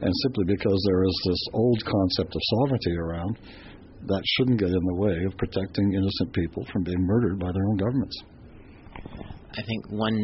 And 0.00 0.12
simply 0.24 0.44
because 0.48 0.80
there 0.88 1.04
is 1.04 1.16
this 1.28 1.42
old 1.52 1.84
concept 1.84 2.34
of 2.34 2.40
sovereignty 2.58 2.96
around, 2.96 3.38
that 4.08 4.22
shouldn't 4.24 4.58
get 4.58 4.70
in 4.70 4.84
the 4.88 4.94
way 4.94 5.16
of 5.26 5.36
protecting 5.36 5.92
innocent 5.92 6.32
people 6.32 6.64
from 6.72 6.82
being 6.84 7.04
murdered 7.04 7.38
by 7.38 7.52
their 7.52 7.66
own 7.68 7.76
governments. 7.76 8.16
I 9.52 9.62
think 9.62 9.90
one 9.90 10.16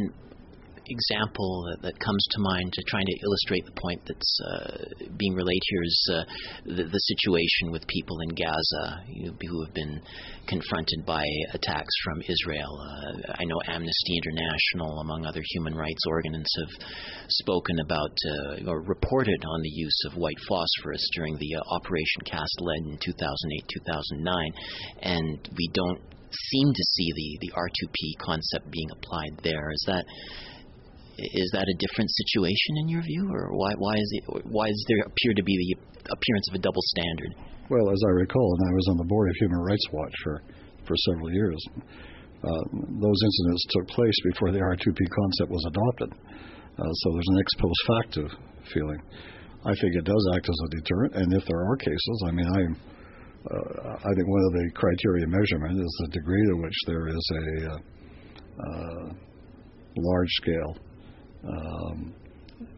example 0.89 1.65
that, 1.71 1.83
that, 1.83 1.99
comes 1.99 2.25
to 2.31 2.41
mind 2.41 2.73
to 2.73 2.83
trying 2.87 3.07
to 3.07 3.19
illustrate 3.25 3.65
the 3.67 3.81
point 3.81 4.01
that's 4.07 4.39
uh, 4.45 5.07
being 5.17 5.35
relayed 5.35 5.63
here 5.69 5.83
is 5.83 6.11
uh, 6.13 6.25
the, 6.65 6.85
the, 6.85 6.99
situation 6.99 7.73
with 7.73 7.87
people 7.87 8.19
in 8.21 8.35
Gaza 8.35 9.03
you 9.09 9.33
who 9.33 9.65
have 9.65 9.75
been 9.75 10.01
confronted 10.47 11.05
by 11.07 11.25
attacks 11.53 11.95
from 12.05 12.23
Israel. 12.23 12.73
Uh, 12.79 13.33
I 13.35 13.45
know 13.45 13.61
Amnesty 13.69 14.15
International, 14.23 15.01
among 15.01 15.27
other 15.27 15.43
human 15.55 15.75
rights 15.75 16.03
organs, 16.07 16.49
have 16.59 16.87
spoken 17.29 17.79
about 17.81 18.15
uh, 18.27 18.71
or 18.71 18.83
reported 18.83 19.43
on 19.45 19.63
the 19.63 19.71
use 19.71 20.01
of 20.07 20.17
white 20.17 20.39
phosphorus 20.49 21.03
during 21.15 21.37
the 21.39 21.57
uh, 21.57 21.61
Operation 21.75 22.23
Cast 22.25 22.57
Lead 22.61 22.83
in 22.87 22.99
2008-2009, 22.99 24.51
and 25.03 25.49
we 25.57 25.69
don't 25.73 26.01
seem 26.51 26.69
to 26.69 26.85
see 26.93 27.09
the, 27.15 27.47
the 27.47 27.53
R2P 27.53 28.25
concept 28.25 28.71
being 28.71 28.91
applied 28.91 29.41
there. 29.43 29.71
Is 29.71 29.85
that 29.87 30.05
is 31.19 31.49
that 31.53 31.65
a 31.65 31.81
different 31.81 32.11
situation 32.13 32.73
in 32.85 32.89
your 32.89 33.03
view, 33.03 33.31
or 33.33 33.57
why 33.57 33.73
why 33.79 33.95
is 33.95 34.11
it 34.13 34.25
why 34.45 34.69
does 34.69 34.85
there 34.89 35.01
appear 35.01 35.33
to 35.37 35.43
be 35.43 35.57
the 35.57 35.71
appearance 36.13 36.47
of 36.53 36.55
a 36.57 36.63
double 36.63 36.83
standard? 36.97 37.33
Well, 37.71 37.91
as 37.91 38.03
I 38.07 38.13
recall, 38.21 38.47
and 38.59 38.69
I 38.69 38.73
was 38.73 38.87
on 38.91 38.97
the 38.99 39.09
board 39.09 39.31
of 39.31 39.37
Human 39.37 39.61
Rights 39.61 39.87
Watch 39.93 40.15
for 40.23 40.43
for 40.85 40.95
several 41.09 41.33
years. 41.33 41.61
Uh, 42.45 42.65
those 43.01 43.21
incidents 43.25 43.65
took 43.71 43.89
place 43.89 44.19
before 44.31 44.53
the 44.53 44.61
R2P 44.61 45.01
concept 45.09 45.51
was 45.51 45.65
adopted, 45.67 46.13
uh, 46.13 46.93
so 46.93 47.07
there's 47.13 47.33
an 47.33 47.41
ex 47.41 47.51
post 47.59 47.81
facto 47.89 48.23
feeling. 48.73 49.01
I 49.65 49.75
think 49.81 49.97
it 49.97 50.05
does 50.05 50.25
act 50.37 50.47
as 50.49 50.61
a 50.65 50.69
deterrent, 50.77 51.15
and 51.17 51.33
if 51.33 51.45
there 51.49 51.65
are 51.65 51.77
cases, 51.77 52.17
I 52.29 52.31
mean, 52.31 52.47
I 52.47 52.61
uh, 52.61 53.97
I 54.05 54.11
think 54.15 54.29
one 54.29 54.45
of 54.45 54.53
the 54.53 54.71
criteria 54.75 55.25
of 55.25 55.31
measurement 55.31 55.81
is 55.81 55.97
the 56.05 56.09
degree 56.13 56.45
to 56.45 56.57
which 56.61 56.79
there 56.87 57.09
is 57.09 57.25
a 57.33 57.71
uh, 57.71 57.79
uh, 58.59 59.13
large 59.97 60.31
scale 60.43 60.77
um, 61.49 62.15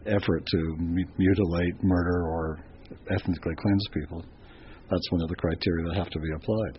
effort 0.07 0.45
to 0.47 0.77
mutilate, 0.79 1.83
murder, 1.83 2.27
or 2.27 2.59
ethnically 3.11 3.55
cleanse 3.55 3.87
people. 3.93 4.25
That's 4.91 5.11
one 5.11 5.23
of 5.23 5.29
the 5.29 5.37
criteria 5.37 5.89
that 5.89 5.97
have 5.97 6.11
to 6.11 6.19
be 6.19 6.31
applied. 6.37 6.79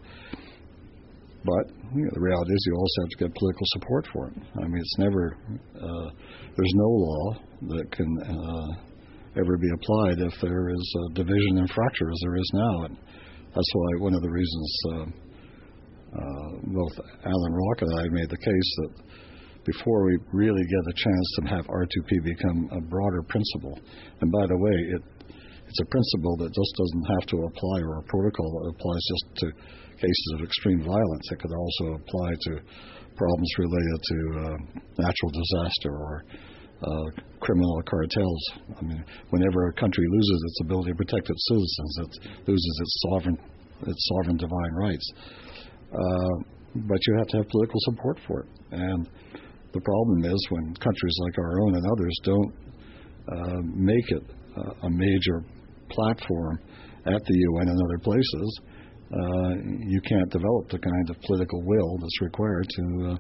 But 1.45 1.71
you 1.95 2.03
know, 2.03 2.11
the 2.13 2.19
reality 2.19 2.51
is, 2.51 2.63
you 2.67 2.75
also 2.75 3.01
have 3.01 3.09
to 3.09 3.17
get 3.25 3.35
political 3.35 3.65
support 3.65 4.07
for 4.11 4.27
it. 4.27 4.33
I 4.61 4.67
mean, 4.67 4.77
it's 4.77 4.97
never 4.97 5.37
uh, 5.75 6.09
there's 6.55 6.75
no 6.75 6.89
law 6.89 7.33
that 7.69 7.91
can 7.91 8.11
uh, 8.23 9.39
ever 9.39 9.57
be 9.57 9.69
applied 9.71 10.19
if 10.19 10.33
there 10.41 10.69
is 10.69 10.95
a 11.07 11.13
division 11.13 11.59
and 11.59 11.71
fracture 11.71 12.09
as 12.09 12.19
there 12.23 12.35
is 12.35 12.51
now. 12.53 12.83
And 12.85 12.97
that's 13.55 13.71
why 13.73 13.89
one 13.99 14.13
of 14.15 14.21
the 14.21 14.29
reasons 14.29 14.79
uh, 14.91 15.05
uh 16.09 16.51
both 16.63 17.05
Alan 17.23 17.53
Rock 17.53 17.81
and 17.81 17.99
I 17.99 18.03
made 18.09 18.29
the 18.29 18.37
case 18.37 18.69
that 18.77 18.91
before 19.65 20.05
we 20.05 20.17
really 20.31 20.63
get 20.63 20.83
a 20.89 20.95
chance 20.95 21.27
to 21.35 21.47
have 21.55 21.65
R2P 21.67 22.23
become 22.23 22.69
a 22.71 22.81
broader 22.81 23.23
principle. 23.23 23.79
And 24.21 24.31
by 24.31 24.47
the 24.47 24.57
way, 24.57 24.75
it 24.95 25.03
it's 25.69 25.81
a 25.81 25.85
principle 25.85 26.35
that 26.37 26.49
just 26.49 26.73
doesn't 26.81 27.05
have 27.13 27.25
to 27.29 27.37
apply 27.45 27.77
or 27.85 27.99
a 27.99 28.03
protocol 28.09 28.49
that 28.57 28.73
applies 28.73 29.03
just 29.05 29.25
to 29.37 29.47
cases 30.01 30.29
of 30.33 30.41
extreme 30.41 30.81
violence. 30.81 31.25
It 31.29 31.39
could 31.39 31.53
also 31.53 32.01
apply 32.01 32.33
to 32.33 32.51
problems 33.15 33.51
related 33.59 33.99
to 34.01 34.17
uh, 34.33 34.57
natural 34.97 35.29
disaster 35.29 35.91
or 35.93 36.23
uh, 36.81 37.21
criminal 37.39 37.81
cartels. 37.85 38.43
I 38.79 38.81
mean, 38.81 39.03
whenever 39.29 39.67
a 39.67 39.73
country 39.73 40.05
loses 40.09 40.43
its 40.47 40.61
ability 40.61 40.91
to 40.91 40.95
protect 40.95 41.29
its 41.29 41.43
citizens, 41.49 41.97
it 42.01 42.47
loses 42.47 42.79
its 42.81 43.03
sovereign 43.09 43.37
its 43.85 44.09
sovereign 44.09 44.37
divine 44.37 44.73
rights. 44.73 45.13
Uh, 45.93 46.43
but 46.75 46.99
you 47.07 47.15
have 47.17 47.27
to 47.27 47.37
have 47.37 47.47
political 47.49 47.79
support 47.81 48.19
for 48.27 48.41
it, 48.41 48.47
and 48.71 49.09
the 49.73 49.81
problem 49.81 50.25
is 50.25 50.47
when 50.49 50.73
countries 50.75 51.15
like 51.21 51.37
our 51.37 51.61
own 51.61 51.75
and 51.75 51.85
others 51.85 52.15
don't 52.23 52.53
uh, 53.31 53.61
make 53.75 54.07
it 54.09 54.23
uh, 54.57 54.87
a 54.87 54.89
major 54.89 55.43
platform 55.89 56.59
at 57.05 57.23
the 57.23 57.35
UN 57.53 57.69
and 57.69 57.77
other 57.77 57.99
places, 58.03 58.61
uh, 59.09 59.53
you 59.87 60.01
can't 60.01 60.29
develop 60.29 60.69
the 60.69 60.79
kind 60.79 61.09
of 61.09 61.19
political 61.21 61.61
will 61.65 61.97
that's 61.97 62.21
required 62.21 62.67
to. 62.69 62.83
Uh, 63.13 63.17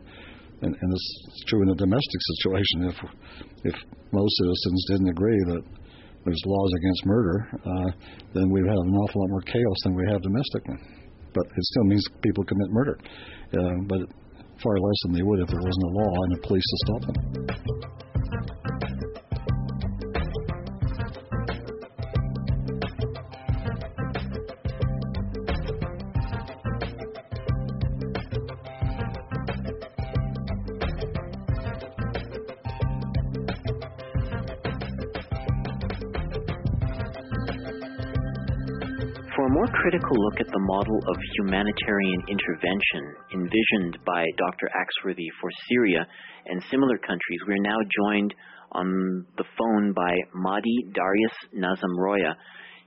and, 0.61 0.75
and 0.75 0.91
it's 0.91 1.43
true 1.47 1.61
in 1.63 1.69
a 1.69 1.75
domestic 1.75 2.21
situation. 2.35 2.89
If 2.89 2.97
if 3.63 3.75
most 4.11 4.33
citizens 4.37 4.85
didn't 4.91 5.09
agree 5.09 5.39
that 5.47 5.63
there's 6.25 6.41
laws 6.45 6.71
against 6.77 7.05
murder, 7.05 7.47
uh, 7.53 7.91
then 8.33 8.49
we'd 8.51 8.67
have 8.67 8.77
an 8.77 8.95
awful 8.95 9.21
lot 9.21 9.29
more 9.29 9.41
chaos 9.41 9.79
than 9.83 9.95
we 9.95 10.03
have 10.11 10.21
domestically. 10.21 10.75
But 11.33 11.45
it 11.45 11.63
still 11.63 11.83
means 11.85 12.05
people 12.21 12.43
commit 12.43 12.69
murder. 12.71 12.99
Uh, 13.53 13.75
but 13.87 13.99
far 14.61 14.79
less 14.79 14.99
than 15.03 15.13
they 15.13 15.23
would 15.23 15.39
if 15.39 15.47
there 15.47 15.61
wasn't 15.61 15.85
a 15.85 15.93
law 15.93 16.13
and 16.23 16.33
a 16.37 16.47
police 16.47 16.63
to 16.63 16.77
stop 16.85 17.01
them. 17.05 17.98
Critical 39.89 40.21
look 40.21 40.39
at 40.39 40.53
the 40.53 40.67
model 40.69 41.01
of 41.07 41.17
humanitarian 41.39 42.21
intervention 42.29 43.03
envisioned 43.33 43.97
by 44.05 44.23
Dr. 44.37 44.69
Axworthy 44.69 45.25
for 45.41 45.49
Syria 45.67 46.05
and 46.45 46.61
similar 46.69 46.99
countries. 46.99 47.41
We're 47.47 47.57
now 47.57 47.79
joined 48.05 48.35
on 48.73 49.25
the 49.35 49.49
phone 49.57 49.93
by 49.93 50.13
Mahdi 50.35 50.93
Darius 50.93 51.33
Nazemroaya. 51.57 52.35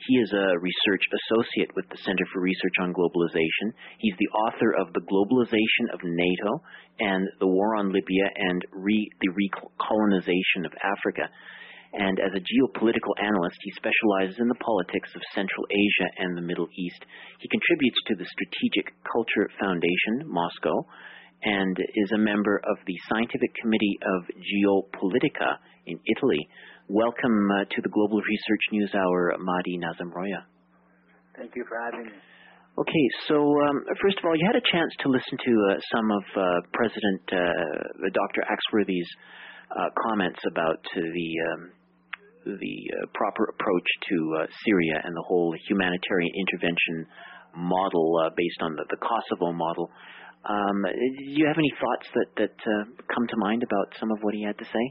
He 0.07 0.15
is 0.15 0.31
a 0.31 0.55
research 0.63 1.03
associate 1.11 1.75
with 1.75 1.89
the 1.91 1.99
Center 2.07 2.23
for 2.33 2.41
Research 2.41 2.79
on 2.81 2.95
Globalization. 2.95 3.75
He's 3.99 4.15
the 4.21 4.31
author 4.47 4.71
of 4.79 4.93
The 4.93 5.03
Globalization 5.03 5.93
of 5.93 5.99
NATO 6.05 6.63
and 7.01 7.27
The 7.41 7.49
War 7.49 7.75
on 7.83 7.93
Libya 7.93 8.31
and 8.37 8.63
Re- 8.71 9.11
the 9.21 9.35
Recolonization 9.35 10.67
of 10.67 10.73
Africa 10.79 11.27
and 11.93 12.19
as 12.21 12.33
a 12.33 12.41
geopolitical 12.41 13.13
analyst, 13.21 13.59
he 13.61 13.73
specializes 13.77 14.41
in 14.41 14.49
the 14.49 14.63
politics 14.65 15.11
of 15.15 15.21
Central 15.35 15.67
Asia 15.69 16.09
and 16.19 16.37
the 16.37 16.43
Middle 16.43 16.69
East. 16.73 17.05
He 17.39 17.49
contributes 17.49 18.01
to 18.09 18.15
the 18.17 18.25
Strategic 18.25 18.95
Culture 19.05 19.51
Foundation, 19.61 20.25
Moscow, 20.25 20.87
and 21.45 21.77
is 21.77 22.13
a 22.13 22.19
member 22.19 22.63
of 22.65 22.79
the 22.87 22.97
Scientific 23.11 23.53
Committee 23.61 23.99
of 24.17 24.21
Geopolitica 24.41 25.61
in 25.87 26.01
Italy. 26.17 26.41
Welcome 26.89 27.51
uh, 27.51 27.65
to 27.69 27.79
the 27.83 27.91
Global 27.91 28.21
Research 28.25 28.65
News 28.73 28.93
Hour, 28.95 29.37
Mahdi 29.39 29.77
Nazemroaya. 29.77 30.49
Thank 31.37 31.53
you 31.57 31.65
for 31.69 31.77
having 31.77 32.07
me. 32.07 32.13
Okay, 32.79 33.07
so 33.29 33.37
um, 33.37 33.85
first 34.01 34.17
of 34.17 34.25
all, 34.25 34.33
you 34.35 34.47
had 34.47 34.57
a 34.57 34.65
chance 34.73 34.89
to 35.05 35.09
listen 35.11 35.37
to 35.45 35.53
uh, 35.53 35.81
some 35.93 36.11
of 36.11 36.25
uh, 36.37 36.41
President 36.73 37.21
uh, 37.29 38.09
Dr. 38.17 38.49
Axworthy's 38.49 39.09
uh, 39.77 39.89
comments 40.09 40.41
about 40.49 40.81
the 40.95 41.29
um, 41.53 41.71
the 42.45 42.77
uh, 42.91 43.07
proper 43.15 43.45
approach 43.55 43.89
to 44.11 44.17
uh, 44.39 44.47
Syria 44.67 45.01
and 45.05 45.15
the 45.15 45.25
whole 45.27 45.55
humanitarian 45.69 46.33
intervention 46.35 47.07
model 47.57 48.19
uh, 48.25 48.31
based 48.37 48.61
on 48.63 48.75
the, 48.77 48.85
the 48.91 48.99
Kosovo 48.99 49.53
model. 49.53 49.91
Um, 50.43 50.83
do 50.83 51.39
you 51.39 51.47
have 51.47 51.59
any 51.59 51.71
thoughts 51.79 52.07
that 52.19 52.31
that 52.35 52.59
uh, 52.59 52.85
come 53.07 53.27
to 53.31 53.39
mind 53.39 53.63
about 53.63 53.95
some 54.01 54.11
of 54.11 54.19
what 54.23 54.35
he 54.35 54.43
had 54.43 54.59
to 54.59 54.67
say? 54.67 54.85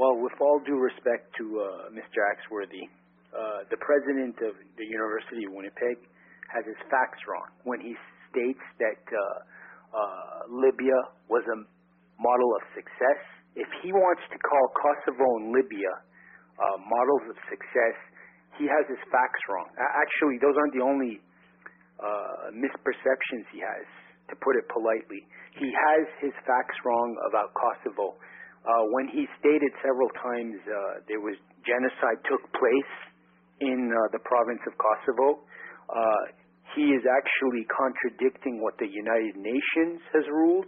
Well, 0.00 0.16
with 0.18 0.32
all 0.40 0.58
due 0.64 0.80
respect 0.80 1.30
to 1.38 1.44
uh, 1.44 1.66
Mr. 1.92 2.24
Axworthy, 2.32 2.88
uh, 3.30 3.68
the 3.70 3.76
president 3.78 4.40
of 4.40 4.56
the 4.80 4.86
University 4.88 5.44
of 5.44 5.52
Winnipeg 5.52 6.00
has 6.48 6.64
his 6.64 6.80
facts 6.88 7.20
wrong 7.28 7.46
when 7.68 7.78
he 7.78 7.94
states 8.32 8.62
that 8.80 8.98
Libya 10.48 10.96
was 11.28 11.44
a 11.46 11.58
model 12.18 12.50
of 12.56 12.62
success. 12.74 13.20
If 13.54 13.68
he 13.82 13.92
wants 13.92 14.22
to 14.32 14.38
call 14.42 14.64
Kosovo 14.74 15.28
and 15.38 15.54
Libya 15.54 15.92
uh, 16.58 16.76
models 16.80 17.24
of 17.34 17.36
success, 17.50 17.96
he 18.58 18.70
has 18.70 18.84
his 18.86 19.02
facts 19.10 19.42
wrong. 19.50 19.66
Actually, 19.78 20.38
those 20.38 20.54
aren't 20.54 20.74
the 20.74 20.84
only 20.84 21.18
uh, 21.98 22.54
misperceptions 22.54 23.46
he 23.50 23.58
has, 23.58 23.86
to 24.30 24.34
put 24.38 24.54
it 24.56 24.66
politely. 24.70 25.26
He 25.58 25.70
has 25.70 26.04
his 26.22 26.34
facts 26.46 26.74
wrong 26.86 27.10
about 27.30 27.54
Kosovo. 27.54 28.18
Uh, 28.64 28.84
when 28.96 29.06
he 29.12 29.28
stated 29.38 29.70
several 29.84 30.08
times 30.18 30.56
uh, 30.64 31.04
there 31.06 31.20
was 31.20 31.36
genocide 31.68 32.18
took 32.24 32.42
place 32.56 32.94
in 33.60 33.92
uh, 33.92 33.98
the 34.10 34.22
province 34.24 34.62
of 34.66 34.72
Kosovo, 34.80 35.44
uh, 35.92 36.22
he 36.74 36.90
is 36.90 37.04
actually 37.06 37.62
contradicting 37.70 38.58
what 38.58 38.74
the 38.80 38.88
United 38.88 39.36
Nations 39.36 40.00
has 40.16 40.24
ruled. 40.26 40.66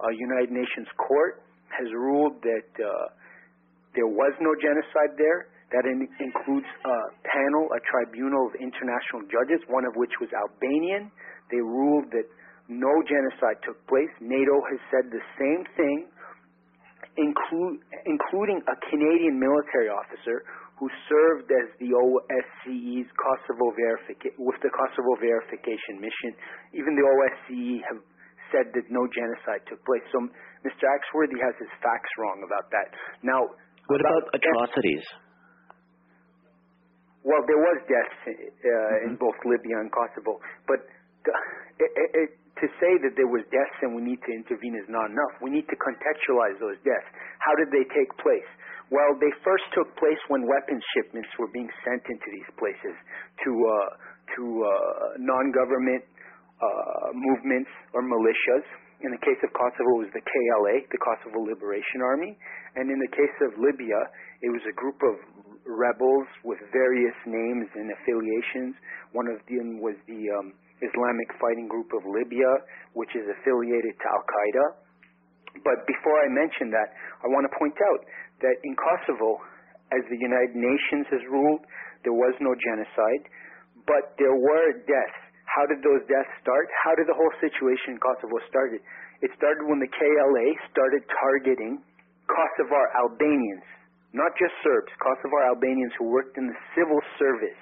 Uh, 0.00 0.10
United 0.10 0.50
Nations 0.50 0.88
Court 0.98 1.44
has 1.70 1.86
ruled 1.94 2.42
that 2.42 2.70
uh, 2.80 2.90
there 3.94 4.10
was 4.10 4.34
no 4.42 4.52
genocide 4.58 5.14
there. 5.18 5.50
That 5.72 5.90
in, 5.90 6.06
includes 6.22 6.70
a 6.86 6.96
panel, 7.26 7.66
a 7.74 7.80
tribunal 7.82 8.46
of 8.46 8.54
international 8.62 9.26
judges, 9.26 9.58
one 9.66 9.82
of 9.82 9.96
which 9.98 10.12
was 10.22 10.30
Albanian. 10.30 11.10
They 11.50 11.58
ruled 11.58 12.14
that 12.14 12.28
no 12.70 12.92
genocide 13.10 13.58
took 13.66 13.80
place. 13.90 14.12
NATO 14.22 14.54
has 14.70 14.80
said 14.92 15.10
the 15.10 15.24
same 15.34 15.62
thing, 15.74 15.98
include, 17.18 17.82
including 18.06 18.62
a 18.70 18.76
Canadian 18.86 19.34
military 19.40 19.90
officer 19.90 20.46
who 20.78 20.86
served 21.10 21.50
as 21.50 21.66
the 21.78 21.90
OSCE's 21.90 23.08
Kosovo 23.14 23.74
verification 23.74 24.34
with 24.38 24.58
the 24.62 24.70
Kosovo 24.70 25.18
verification 25.18 25.98
mission. 25.98 26.38
Even 26.74 26.94
the 26.94 27.02
OSCE 27.02 27.82
have 27.90 28.00
said 28.50 28.70
that 28.74 28.86
no 28.90 29.06
genocide 29.10 29.62
took 29.66 29.82
place. 29.86 30.02
So 30.10 30.22
Mr. 30.66 30.86
Axworthy 30.86 31.38
has 31.38 31.54
his 31.58 31.70
facts 31.82 32.10
wrong 32.18 32.42
about 32.46 32.70
that. 32.70 32.94
Now, 33.22 33.54
what 33.86 34.00
about, 34.00 34.22
about 34.32 34.40
atrocities? 34.40 35.04
Well, 37.24 37.40
there 37.48 37.60
was 37.60 37.78
deaths 37.88 38.20
uh, 38.24 38.32
mm-hmm. 38.32 39.06
in 39.08 39.12
both 39.16 39.36
Libya 39.48 39.80
and 39.80 39.88
Kosovo, 39.88 40.40
but 40.68 40.84
the, 41.24 41.32
it, 41.80 41.90
it, 42.12 42.30
to 42.60 42.66
say 42.78 42.92
that 43.00 43.16
there 43.16 43.26
was 43.26 43.42
deaths 43.48 43.78
and 43.82 43.96
we 43.96 44.04
need 44.04 44.20
to 44.28 44.32
intervene 44.32 44.76
is 44.76 44.86
not 44.92 45.08
enough. 45.08 45.32
We 45.40 45.50
need 45.50 45.66
to 45.72 45.76
contextualize 45.80 46.60
those 46.60 46.78
deaths. 46.84 47.08
How 47.40 47.56
did 47.56 47.72
they 47.72 47.82
take 47.96 48.12
place? 48.20 48.46
Well, 48.92 49.16
they 49.16 49.32
first 49.40 49.64
took 49.72 49.88
place 49.96 50.20
when 50.28 50.44
weapons 50.44 50.84
shipments 50.94 51.32
were 51.40 51.48
being 51.50 51.72
sent 51.82 52.04
into 52.04 52.28
these 52.28 52.50
places 52.60 52.94
to 53.42 53.50
uh, 53.50 53.90
to 54.36 54.42
uh, 54.44 54.70
non-government 55.18 56.04
uh, 56.60 57.08
movements 57.16 57.72
or 57.96 58.04
militias. 58.04 58.66
In 59.04 59.12
the 59.12 59.20
case 59.20 59.36
of 59.44 59.52
Kosovo, 59.52 60.00
it 60.00 60.08
was 60.08 60.14
the 60.16 60.24
KLA, 60.24 60.88
the 60.88 60.96
Kosovo 60.96 61.44
Liberation 61.44 62.00
Army, 62.00 62.32
and 62.72 62.88
in 62.88 62.96
the 62.96 63.12
case 63.12 63.36
of 63.44 63.52
Libya, 63.60 64.00
it 64.40 64.48
was 64.48 64.64
a 64.64 64.72
group 64.72 64.96
of 65.04 65.20
rebels 65.68 66.24
with 66.40 66.56
various 66.72 67.12
names 67.28 67.68
and 67.76 67.92
affiliations. 68.00 68.72
One 69.12 69.28
of 69.28 69.44
them 69.44 69.84
was 69.84 69.92
the 70.08 70.24
um, 70.40 70.56
Islamic 70.80 71.28
Fighting 71.36 71.68
Group 71.68 71.92
of 71.92 72.00
Libya, 72.08 72.48
which 72.96 73.12
is 73.12 73.28
affiliated 73.28 73.92
to 73.92 74.06
Al 74.08 74.24
Qaeda. 74.24 74.66
But 75.60 75.84
before 75.84 76.16
I 76.24 76.28
mention 76.32 76.72
that, 76.72 76.96
I 77.20 77.28
want 77.28 77.44
to 77.44 77.52
point 77.60 77.76
out 77.76 78.00
that 78.40 78.56
in 78.64 78.72
Kosovo, 78.72 79.36
as 79.92 80.00
the 80.08 80.16
United 80.16 80.56
Nations 80.56 81.06
has 81.12 81.22
ruled, 81.28 81.60
there 82.08 82.16
was 82.16 82.32
no 82.40 82.56
genocide, 82.56 83.24
but 83.84 84.16
there 84.16 84.32
were 84.32 84.80
deaths. 84.88 85.23
How 85.54 85.64
did 85.70 85.80
those 85.86 86.02
deaths 86.10 86.34
start? 86.42 86.66
How 86.82 86.98
did 86.98 87.06
the 87.06 87.14
whole 87.14 87.34
situation 87.38 87.94
in 87.94 87.98
Kosovo 88.02 88.36
started? 88.50 88.82
It 89.22 89.30
started 89.38 89.64
when 89.70 89.78
the 89.78 89.88
KLA 89.88 90.46
started 90.74 91.06
targeting 91.06 91.78
Kosovar 92.26 92.90
Albanians 92.98 93.62
not 94.14 94.30
just 94.38 94.54
Serbs, 94.62 94.94
Kosovar 95.02 95.42
Albanians 95.50 95.90
who 95.98 96.06
worked 96.06 96.38
in 96.38 96.46
the 96.46 96.58
civil 96.78 97.02
service. 97.18 97.58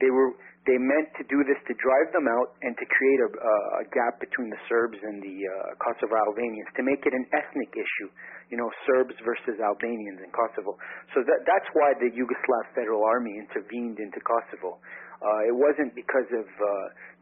They 0.00 0.08
were 0.08 0.32
they 0.66 0.76
meant 0.76 1.08
to 1.16 1.24
do 1.32 1.40
this 1.48 1.56
to 1.64 1.72
drive 1.80 2.12
them 2.12 2.28
out 2.28 2.52
and 2.60 2.76
to 2.76 2.84
create 2.84 3.20
a, 3.24 3.30
uh, 3.32 3.80
a 3.80 3.84
gap 3.88 4.20
between 4.20 4.52
the 4.52 4.60
Serbs 4.68 5.00
and 5.00 5.16
the 5.24 5.36
uh, 5.48 5.80
Kosovar 5.80 6.20
Albanians 6.28 6.68
to 6.76 6.84
make 6.84 7.08
it 7.08 7.14
an 7.16 7.24
ethnic 7.32 7.72
issue, 7.72 8.12
you 8.52 8.60
know, 8.60 8.68
Serbs 8.84 9.16
versus 9.24 9.56
Albanians 9.64 10.20
in 10.20 10.28
Kosovo. 10.28 10.76
So 11.16 11.24
that 11.24 11.40
that's 11.48 11.68
why 11.72 11.96
the 11.96 12.12
Yugoslav 12.12 12.64
Federal 12.76 13.00
Army 13.00 13.32
intervened 13.40 13.96
into 13.96 14.20
Kosovo. 14.20 14.76
Uh, 15.18 15.50
it 15.50 15.56
wasn't 15.56 15.90
because 15.98 16.28
of 16.30 16.46
uh, 16.46 16.68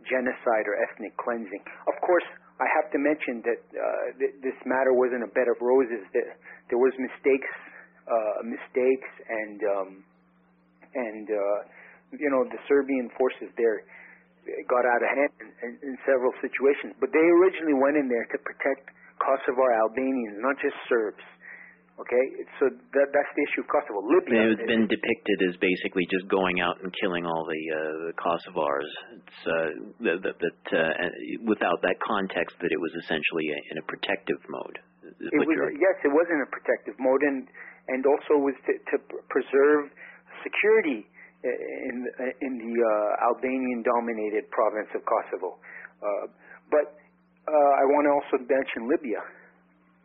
genocide 0.05 0.68
or 0.68 0.76
ethnic 0.84 1.16
cleansing. 1.16 1.64
Of 1.88 1.97
course, 2.05 2.26
I 2.61 2.68
have 2.80 2.92
to 2.92 2.99
mention 3.01 3.40
that 3.44 3.61
uh, 3.72 4.05
th- 4.20 4.36
this 4.44 4.57
matter 4.68 4.92
wasn't 4.92 5.24
a 5.24 5.30
bed 5.32 5.49
of 5.49 5.57
roses. 5.61 6.05
That 6.12 6.36
there 6.68 6.80
was 6.80 6.92
mistakes 7.01 7.49
uh, 8.07 8.38
mistakes 8.47 9.11
and 9.28 9.59
um, 9.66 9.88
and 10.94 11.26
uh, 11.26 11.59
you 12.16 12.30
know 12.30 12.47
the 12.49 12.61
Serbian 12.68 13.11
forces 13.18 13.51
there 13.59 13.82
got 14.70 14.86
out 14.86 15.03
of 15.03 15.11
hand 15.11 15.32
in, 15.42 15.49
in, 15.66 15.72
in 15.82 15.94
several 16.07 16.30
situations. 16.38 16.94
But 17.03 17.11
they 17.11 17.26
originally 17.42 17.74
went 17.76 17.99
in 17.99 18.07
there 18.07 18.24
to 18.30 18.38
protect 18.47 18.94
Kosovar 19.18 19.74
Albanians, 19.82 20.38
not 20.38 20.55
just 20.62 20.76
Serbs. 20.86 21.24
Okay, 21.97 22.24
so 22.61 22.68
that 22.68 23.09
that's 23.09 23.32
the 23.32 23.42
issue 23.49 23.64
of 23.64 23.68
Kosovo. 23.72 24.05
Libya. 24.05 24.53
It's 24.53 24.68
been 24.68 24.84
depicted 24.84 25.38
as 25.49 25.57
basically 25.64 26.05
just 26.12 26.28
going 26.28 26.61
out 26.61 26.76
and 26.84 26.92
killing 27.01 27.24
all 27.24 27.49
the 27.49 27.62
uh, 27.72 28.12
the 28.12 28.14
Kosovars. 28.20 28.90
It's 29.16 29.40
uh, 29.49 30.20
that, 30.20 30.36
that 30.36 30.61
uh, 30.76 30.92
without 31.49 31.80
that 31.80 31.97
context 32.05 32.61
that 32.61 32.68
it 32.68 32.76
was 32.76 32.92
essentially 33.01 33.49
a, 33.49 33.59
in 33.72 33.76
a 33.80 33.84
protective 33.88 34.36
mode. 34.44 34.76
It 35.09 35.40
was, 35.40 35.49
yes, 35.80 35.97
it 36.05 36.12
was 36.12 36.28
in 36.28 36.44
a 36.44 36.49
protective 36.53 37.01
mode, 37.01 37.24
and 37.24 37.49
and 37.88 38.05
also 38.05 38.44
was 38.44 38.57
to, 38.68 38.76
to 38.76 38.97
preserve 39.32 39.88
security 40.44 41.09
in 41.49 41.97
in 42.44 42.53
the 42.61 42.74
uh, 42.76 43.28
Albanian-dominated 43.32 44.53
province 44.53 44.92
of 44.92 45.01
Kosovo. 45.09 45.57
Uh, 46.05 46.28
but 46.68 46.92
uh, 47.49 47.72
I 47.80 47.84
want 47.88 48.05
to 48.05 48.12
also 48.20 48.36
mention 48.44 48.84
Libya. 48.84 49.24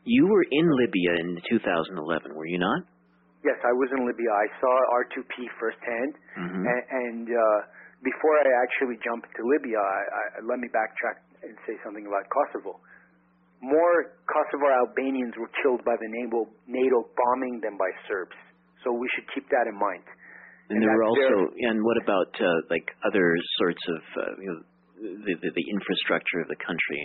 You 0.04 0.26
were 0.28 0.46
in 0.50 0.66
Libya 0.66 1.12
in 1.22 1.38
2011, 1.50 2.34
were 2.34 2.50
you 2.50 2.58
not? 2.58 2.82
Yes, 3.46 3.58
I 3.66 3.74
was 3.74 3.90
in 3.94 4.06
Libya. 4.06 4.30
I 4.30 4.48
saw 4.62 4.74
R2P 5.02 5.36
firsthand, 5.58 6.14
mm-hmm. 6.38 6.64
and, 6.66 6.84
and 6.90 7.26
uh, 7.30 7.60
before 8.06 8.34
I 8.38 8.50
actually 8.62 9.02
jump 9.02 9.26
to 9.26 9.42
Libya, 9.46 9.82
I, 9.82 10.02
I, 10.10 10.24
let 10.46 10.62
me 10.62 10.70
backtrack 10.70 11.22
and 11.42 11.58
say 11.66 11.74
something 11.82 12.06
about 12.06 12.30
Kosovo 12.30 12.78
more 13.62 14.18
Kosovo 14.26 14.68
Albanians 14.74 15.38
were 15.38 15.50
killed 15.62 15.86
by 15.86 15.94
the 16.02 16.10
NATO, 16.10 16.50
NATO 16.66 17.06
bombing 17.14 17.62
than 17.62 17.78
by 17.78 17.90
Serbs. 18.10 18.36
So 18.84 18.92
we 18.92 19.06
should 19.14 19.30
keep 19.38 19.46
that 19.54 19.70
in 19.70 19.78
mind. 19.78 20.02
And, 20.70 20.82
and 20.82 20.90
there 20.90 20.98
were 20.98 21.06
also, 21.06 21.54
and 21.54 21.78
what 21.86 21.98
about 22.02 22.34
uh, 22.42 22.46
like 22.74 22.90
other 23.06 23.38
sorts 23.62 23.84
of, 23.86 24.02
uh, 24.18 24.34
you 24.42 24.50
know, 24.50 24.60
the, 25.02 25.34
the, 25.42 25.50
the 25.54 25.66
infrastructure 25.70 26.42
of 26.42 26.50
the 26.50 26.58
country 26.62 27.02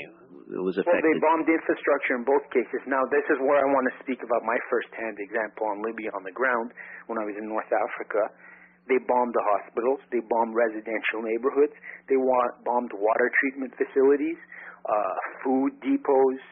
was 0.48 0.78
affected? 0.78 0.94
Well, 0.94 1.02
they 1.02 1.18
bombed 1.18 1.48
infrastructure 1.50 2.14
in 2.14 2.22
both 2.22 2.46
cases. 2.54 2.80
Now, 2.86 3.02
this 3.10 3.26
is 3.30 3.38
where 3.42 3.58
I 3.58 3.66
want 3.66 3.90
to 3.90 3.94
speak 4.02 4.22
about 4.22 4.46
my 4.46 4.58
first-hand 4.70 5.18
example 5.18 5.66
on 5.66 5.82
Libya 5.82 6.14
on 6.14 6.22
the 6.22 6.34
ground 6.34 6.70
when 7.10 7.18
I 7.18 7.24
was 7.26 7.34
in 7.34 7.50
North 7.50 7.70
Africa. 7.70 8.30
They 8.86 9.02
bombed 9.02 9.34
the 9.34 9.42
hospitals. 9.58 9.98
They 10.14 10.22
bombed 10.30 10.54
residential 10.54 11.26
neighborhoods. 11.26 11.74
They 12.06 12.14
wa- 12.14 12.54
bombed 12.62 12.94
water 12.94 13.28
treatment 13.42 13.74
facilities 13.74 14.38
uh, 14.86 15.14
food 15.42 15.74
depots, 15.82 16.42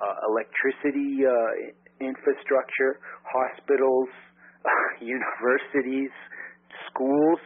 uh, 0.00 0.16
electricity 0.32 1.24
uh, 1.24 1.34
infrastructure, 2.00 3.00
hospitals, 3.28 4.08
universities, 5.00 6.12
schools, 6.90 7.40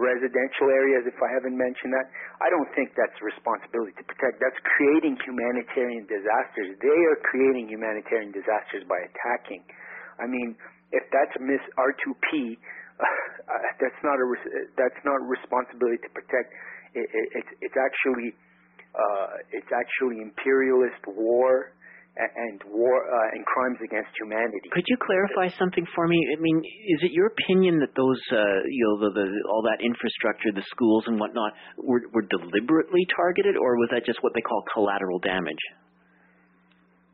residential 0.00 0.72
areas, 0.72 1.04
if 1.04 1.14
I 1.20 1.28
haven't 1.28 1.54
mentioned 1.54 1.92
that. 1.92 2.08
I 2.40 2.48
don't 2.48 2.66
think 2.72 2.96
that's 2.96 3.12
a 3.20 3.26
responsibility 3.28 3.92
to 4.00 4.04
protect. 4.08 4.40
That's 4.40 4.56
creating 4.64 5.20
humanitarian 5.20 6.08
disasters. 6.08 6.80
They 6.80 7.00
are 7.12 7.18
creating 7.28 7.68
humanitarian 7.68 8.32
disasters 8.32 8.88
by 8.88 8.96
attacking. 9.04 9.60
I 10.16 10.24
mean, 10.24 10.56
if 10.96 11.04
that's 11.12 11.36
Miss 11.44 11.60
R2P, 11.76 12.56
uh, 13.00 13.04
that's 13.80 14.00
not 14.00 14.16
a 14.16 14.26
that's 14.76 15.00
not 15.04 15.20
a 15.20 15.26
responsibility 15.28 16.00
to 16.00 16.10
protect. 16.16 16.48
It, 16.96 17.06
it, 17.06 17.26
it's 17.36 17.52
it's 17.70 17.78
actually 17.78 18.32
uh, 18.96 19.28
it's 19.52 19.72
actually 19.72 20.24
imperialist 20.24 21.00
war 21.12 21.76
and 22.20 22.60
war 22.68 22.92
uh, 23.06 23.34
and 23.36 23.44
crimes 23.46 23.78
against 23.80 24.10
humanity. 24.20 24.68
Could 24.72 24.88
you 24.88 24.98
clarify 25.00 25.48
something 25.56 25.86
for 25.94 26.06
me? 26.06 26.18
I 26.36 26.40
mean, 26.40 26.58
is 26.60 27.00
it 27.06 27.12
your 27.12 27.32
opinion 27.32 27.80
that 27.80 27.96
those, 27.96 28.20
uh, 28.32 28.60
you 28.68 28.82
know, 28.84 29.08
the, 29.08 29.10
the, 29.16 29.26
all 29.48 29.62
that 29.64 29.80
infrastructure, 29.80 30.52
the 30.52 30.64
schools 30.70 31.04
and 31.06 31.18
whatnot, 31.18 31.52
were, 31.78 32.02
were 32.12 32.26
deliberately 32.28 33.06
targeted, 33.16 33.56
or 33.56 33.76
was 33.80 33.88
that 33.92 34.04
just 34.04 34.22
what 34.22 34.32
they 34.34 34.44
call 34.44 34.62
collateral 34.72 35.18
damage? 35.20 35.64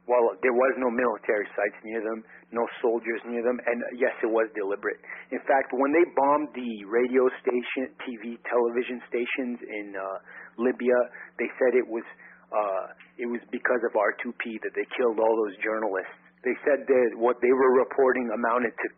Well, 0.06 0.38
there 0.38 0.54
was 0.54 0.72
no 0.78 0.86
military 0.86 1.50
sites 1.58 1.78
near 1.82 1.98
them, 1.98 2.22
no 2.54 2.62
soldiers 2.78 3.18
near 3.26 3.42
them, 3.42 3.58
and 3.58 3.82
uh, 3.82 3.98
yes, 3.98 4.14
it 4.22 4.30
was 4.30 4.46
deliberate. 4.54 5.02
In 5.34 5.42
fact, 5.50 5.74
when 5.74 5.90
they 5.90 6.06
bombed 6.14 6.54
the 6.54 6.86
radio 6.86 7.26
station, 7.42 7.90
TV, 8.06 8.38
television 8.46 9.02
stations 9.10 9.58
in 9.66 9.98
uh, 9.98 10.22
Libya. 10.58 10.96
They 11.38 11.48
said 11.60 11.76
it 11.76 11.86
was 11.86 12.04
uh, 12.52 12.84
it 13.18 13.26
was 13.26 13.42
because 13.50 13.82
of 13.82 13.96
R2P 13.96 14.62
that 14.62 14.72
they 14.76 14.86
killed 14.94 15.18
all 15.18 15.34
those 15.46 15.56
journalists. 15.64 16.14
They 16.46 16.54
said 16.62 16.86
that 16.86 17.08
what 17.18 17.42
they 17.42 17.50
were 17.50 17.74
reporting 17.74 18.30
amounted 18.30 18.70
to 18.70 18.88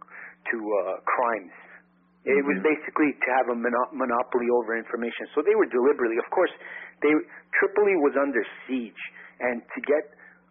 to 0.53 0.57
uh, 0.61 1.01
crimes. 1.05 1.55
It 2.25 2.35
mm-hmm. 2.35 2.45
was 2.45 2.59
basically 2.61 3.17
to 3.17 3.29
have 3.41 3.49
a 3.53 3.57
mono- 3.57 3.93
monopoly 3.93 4.49
over 4.53 4.77
information. 4.77 5.29
So 5.33 5.41
they 5.45 5.57
were 5.57 5.69
deliberately, 5.69 6.21
of 6.21 6.29
course, 6.29 6.53
they 7.01 7.13
Tripoli 7.57 7.97
was 8.05 8.15
under 8.21 8.43
siege, 8.67 9.03
and 9.41 9.65
to 9.65 9.79
get 9.87 10.05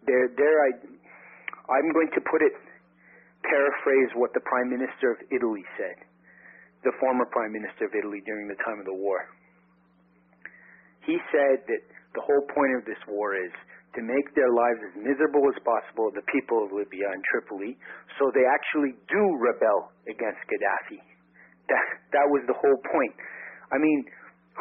their 0.06 0.32
their 0.34 0.54
I, 0.64 0.70
I'm 1.70 1.88
going 1.92 2.10
to 2.16 2.22
put 2.26 2.42
it 2.42 2.54
paraphrase 3.46 4.10
what 4.18 4.34
the 4.34 4.42
Prime 4.42 4.68
Minister 4.68 5.14
of 5.14 5.18
Italy 5.30 5.62
said, 5.78 6.02
the 6.82 6.92
former 6.98 7.26
Prime 7.30 7.52
Minister 7.54 7.86
of 7.86 7.94
Italy 7.94 8.20
during 8.26 8.48
the 8.48 8.58
time 8.66 8.82
of 8.82 8.86
the 8.86 8.96
war. 8.96 9.28
He 11.06 11.16
said 11.30 11.64
that 11.70 11.82
the 12.18 12.26
whole 12.26 12.42
point 12.50 12.74
of 12.74 12.82
this 12.82 12.98
war 13.06 13.38
is 13.38 13.54
to 13.94 14.02
make 14.02 14.26
their 14.34 14.50
lives 14.50 14.80
as 14.90 14.94
miserable 14.98 15.46
as 15.46 15.58
possible, 15.62 16.10
the 16.10 16.26
people 16.34 16.66
of 16.66 16.74
Libya 16.74 17.06
and 17.14 17.22
Tripoli, 17.30 17.78
so 18.18 18.26
they 18.34 18.42
actually 18.42 18.98
do 19.06 19.22
rebel 19.38 19.94
against 20.10 20.42
Gaddafi. 20.50 20.98
That 21.70 21.86
that 22.18 22.26
was 22.26 22.42
the 22.50 22.58
whole 22.58 22.80
point. 22.90 23.14
I 23.70 23.78
mean, 23.78 24.02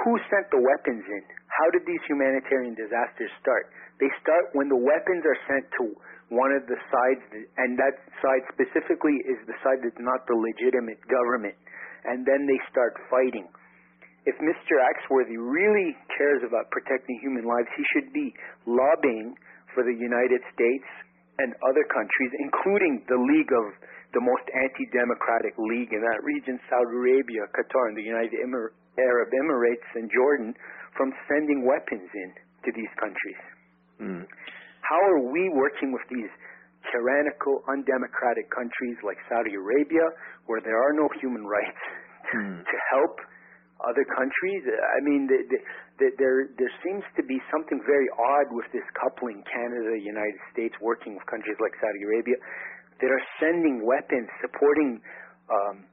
who 0.06 0.14
sent 0.30 0.46
the 0.54 0.62
weapons 0.62 1.02
in? 1.02 1.24
How 1.50 1.68
did 1.74 1.84
these 1.90 2.04
humanitarian 2.06 2.78
disasters 2.78 3.34
start? 3.42 3.74
They 3.98 4.12
start 4.22 4.54
when 4.54 4.70
the 4.70 4.78
weapons 4.78 5.26
are 5.26 5.40
sent 5.50 5.66
to 5.82 5.86
one 6.30 6.54
of 6.54 6.70
the 6.70 6.78
sides, 6.92 7.24
and 7.58 7.80
that 7.80 7.98
side 8.22 8.44
specifically 8.54 9.18
is 9.26 9.40
the 9.50 9.58
side 9.66 9.82
that's 9.82 9.98
not 10.04 10.28
the 10.30 10.38
legitimate 10.38 11.02
government, 11.10 11.58
and 12.06 12.22
then 12.28 12.46
they 12.46 12.60
start 12.70 12.94
fighting. 13.10 13.48
If 14.28 14.36
Mr. 14.44 14.76
Axworthy 14.84 15.40
really 15.40 15.96
cares 16.20 16.44
about 16.44 16.68
protecting 16.76 17.16
human 17.24 17.48
lives, 17.48 17.72
he 17.80 17.86
should 17.96 18.12
be 18.12 18.36
lobbying 18.68 19.40
for 19.72 19.88
the 19.88 19.96
United 19.96 20.44
States 20.52 20.90
and 21.40 21.56
other 21.64 21.86
countries, 21.88 22.32
including 22.44 23.08
the 23.08 23.16
League 23.16 23.54
of 23.56 23.66
the 24.12 24.20
most 24.20 24.44
anti-democratic 24.52 25.56
league 25.56 25.96
in 25.96 26.04
that 26.04 26.20
region, 26.28 26.60
Saudi 26.68 26.92
Arabia, 26.92 27.48
Qatar, 27.56 27.88
and 27.88 27.96
the 27.96 28.04
United 28.04 28.36
Emir- 28.44 28.76
Arab 29.00 29.30
Emirates 29.32 29.88
and 29.96 30.12
Jordan, 30.12 30.52
from 30.96 31.14
sending 31.32 31.64
weapons 31.64 32.10
in 32.12 32.30
to 32.66 32.70
these 32.76 32.92
countries. 33.00 33.42
Mm. 34.02 34.24
How 34.82 35.00
are 35.08 35.24
we 35.32 35.48
working 35.56 35.96
with 35.96 36.04
these 36.10 36.32
tyrannical, 36.92 37.64
undemocratic 37.68 38.50
countries 38.52 38.98
like 39.04 39.20
Saudi 39.30 39.56
Arabia, 39.56 40.04
where 40.48 40.60
there 40.60 40.80
are 40.80 40.94
no 40.96 41.08
human 41.22 41.46
rights, 41.46 41.84
mm. 42.36 42.60
to 42.64 42.76
help 42.92 43.16
other 43.86 44.06
countries? 44.18 44.62
I 44.66 45.00
mean, 45.06 45.30
the, 45.30 45.40
the, 45.50 45.60
the, 46.02 46.08
there 46.18 46.40
there 46.58 46.74
seems 46.82 47.06
to 47.18 47.24
be 47.26 47.38
something 47.54 47.78
very 47.86 48.10
odd 48.18 48.50
with 48.54 48.66
this 48.74 48.86
coupling 48.98 49.44
Canada, 49.46 49.98
United 49.98 50.42
States, 50.54 50.74
working 50.82 51.14
with 51.18 51.26
countries 51.30 51.58
like 51.62 51.74
Saudi 51.78 52.02
Arabia 52.06 52.38
that 53.02 53.10
are 53.14 53.26
sending 53.38 53.86
weapons, 53.86 54.26
supporting 54.42 54.98
um, 55.54 55.86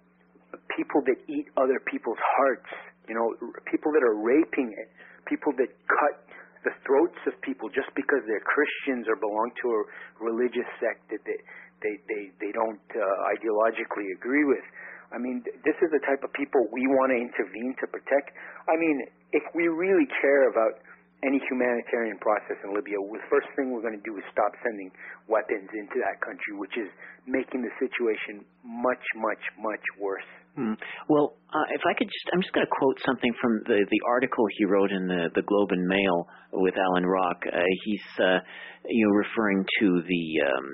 people 0.73 1.05
that 1.05 1.21
eat 1.29 1.47
other 1.61 1.77
people's 1.91 2.21
hearts. 2.41 2.71
You 3.05 3.13
know, 3.13 3.29
people 3.69 3.93
that 3.93 4.01
are 4.01 4.17
raping 4.17 4.73
it, 4.73 4.89
people 5.29 5.53
that 5.61 5.69
cut 5.85 6.25
the 6.65 6.73
throats 6.89 7.21
of 7.29 7.37
people 7.45 7.69
just 7.69 7.93
because 7.93 8.25
they're 8.25 8.45
Christians 8.49 9.05
or 9.05 9.21
belong 9.21 9.53
to 9.61 9.67
a 9.69 9.81
religious 10.25 10.65
sect 10.81 11.05
that 11.13 11.21
they 11.29 11.39
they 11.85 11.95
they, 12.09 12.23
they 12.41 12.53
don't 12.57 12.81
uh, 12.97 13.05
ideologically 13.37 14.09
agree 14.17 14.49
with. 14.49 14.65
I 15.13 15.19
mean, 15.19 15.45
this 15.65 15.77
is 15.83 15.91
the 15.93 16.03
type 16.07 16.23
of 16.25 16.33
people 16.33 16.65
we 16.73 16.87
want 16.89 17.13
to 17.13 17.19
intervene 17.19 17.75
to 17.81 17.87
protect. 17.89 18.33
I 18.69 18.77
mean, 18.79 19.05
if 19.33 19.45
we 19.55 19.69
really 19.69 20.09
care 20.21 20.49
about 20.49 20.81
any 21.25 21.41
humanitarian 21.49 22.19
process 22.21 22.61
in 22.65 22.77
Libya, 22.77 23.01
the 23.01 23.25
first 23.33 23.49
thing 23.57 23.73
we're 23.73 23.85
going 23.85 23.97
to 23.97 24.05
do 24.05 24.17
is 24.21 24.25
stop 24.31 24.53
sending 24.61 24.93
weapons 25.29 25.69
into 25.73 25.97
that 26.05 26.21
country, 26.21 26.53
which 26.61 26.77
is 26.77 26.89
making 27.25 27.65
the 27.65 27.73
situation 27.81 28.45
much, 28.61 29.05
much, 29.17 29.41
much 29.57 29.85
worse. 29.97 30.31
Hmm. 30.55 30.79
Well, 31.09 31.35
uh, 31.51 31.67
if 31.75 31.83
I 31.83 31.99
could 31.99 32.07
just, 32.07 32.27
I'm 32.33 32.41
just 32.41 32.55
going 32.55 32.67
to 32.67 32.71
quote 32.71 32.99
something 33.03 33.33
from 33.43 33.67
the 33.67 33.83
the 33.91 34.01
article 34.07 34.45
he 34.55 34.65
wrote 34.65 34.93
in 34.93 35.09
the 35.09 35.27
the 35.35 35.43
Globe 35.43 35.73
and 35.73 35.83
Mail 35.83 36.29
with 36.53 36.75
Alan 36.79 37.07
Rock. 37.07 37.43
Uh, 37.43 37.59
he's, 37.85 38.07
uh, 38.23 38.39
you 38.87 39.03
know, 39.07 39.13
referring 39.19 39.67
to 39.81 39.87
the 40.07 40.25
um, 40.47 40.67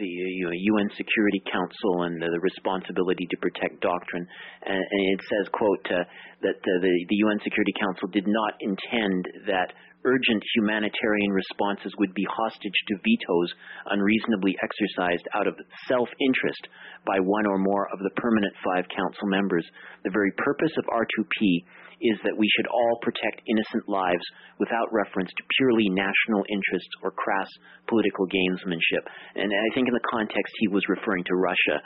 the 0.00 0.08
you 0.08 0.48
know, 0.48 0.56
UN 0.56 0.88
Security 0.96 1.42
Council 1.52 2.08
and 2.08 2.16
the, 2.20 2.40
responsibility 2.40 3.28
to 3.30 3.36
protect 3.36 3.80
doctrine, 3.84 4.26
and, 4.64 4.80
and 4.80 5.02
it 5.12 5.20
says, 5.28 5.44
"quote 5.52 5.86
uh, 5.92 6.04
that 6.42 6.56
uh, 6.56 6.80
the 6.80 6.94
the 7.08 7.18
UN 7.28 7.38
Security 7.44 7.74
Council 7.78 8.08
did 8.08 8.26
not 8.26 8.56
intend 8.60 9.28
that 9.46 9.76
urgent 10.04 10.42
humanitarian 10.54 11.32
responses 11.32 11.92
would 11.98 12.14
be 12.14 12.26
hostage 12.30 12.78
to 12.88 13.02
vetoes 13.04 13.50
unreasonably 13.90 14.56
exercised 14.62 15.26
out 15.34 15.46
of 15.46 15.54
self 15.88 16.08
interest 16.20 16.68
by 17.06 17.18
one 17.20 17.46
or 17.46 17.58
more 17.58 17.88
of 17.92 17.98
the 18.00 18.14
permanent 18.16 18.54
five 18.64 18.84
council 18.94 19.28
members. 19.28 19.66
The 20.04 20.10
very 20.10 20.32
purpose 20.36 20.72
of 20.78 20.84
R2P 20.86 21.64
is 22.00 22.16
that 22.24 22.36
we 22.36 22.48
should 22.56 22.66
all 22.66 22.98
protect 23.02 23.44
innocent 23.46 23.88
lives 23.88 24.24
without 24.58 24.88
reference 24.92 25.28
to 25.36 25.42
purely 25.58 25.88
national 25.90 26.44
interests 26.48 26.88
or 27.02 27.12
crass 27.12 27.48
political 27.88 28.26
gamesmanship. 28.26 29.04
And 29.36 29.52
I 29.52 29.74
think 29.74 29.88
in 29.88 29.94
the 29.94 30.08
context 30.10 30.52
he 30.58 30.68
was 30.68 30.82
referring 30.88 31.24
to 31.24 31.34
Russia. 31.36 31.76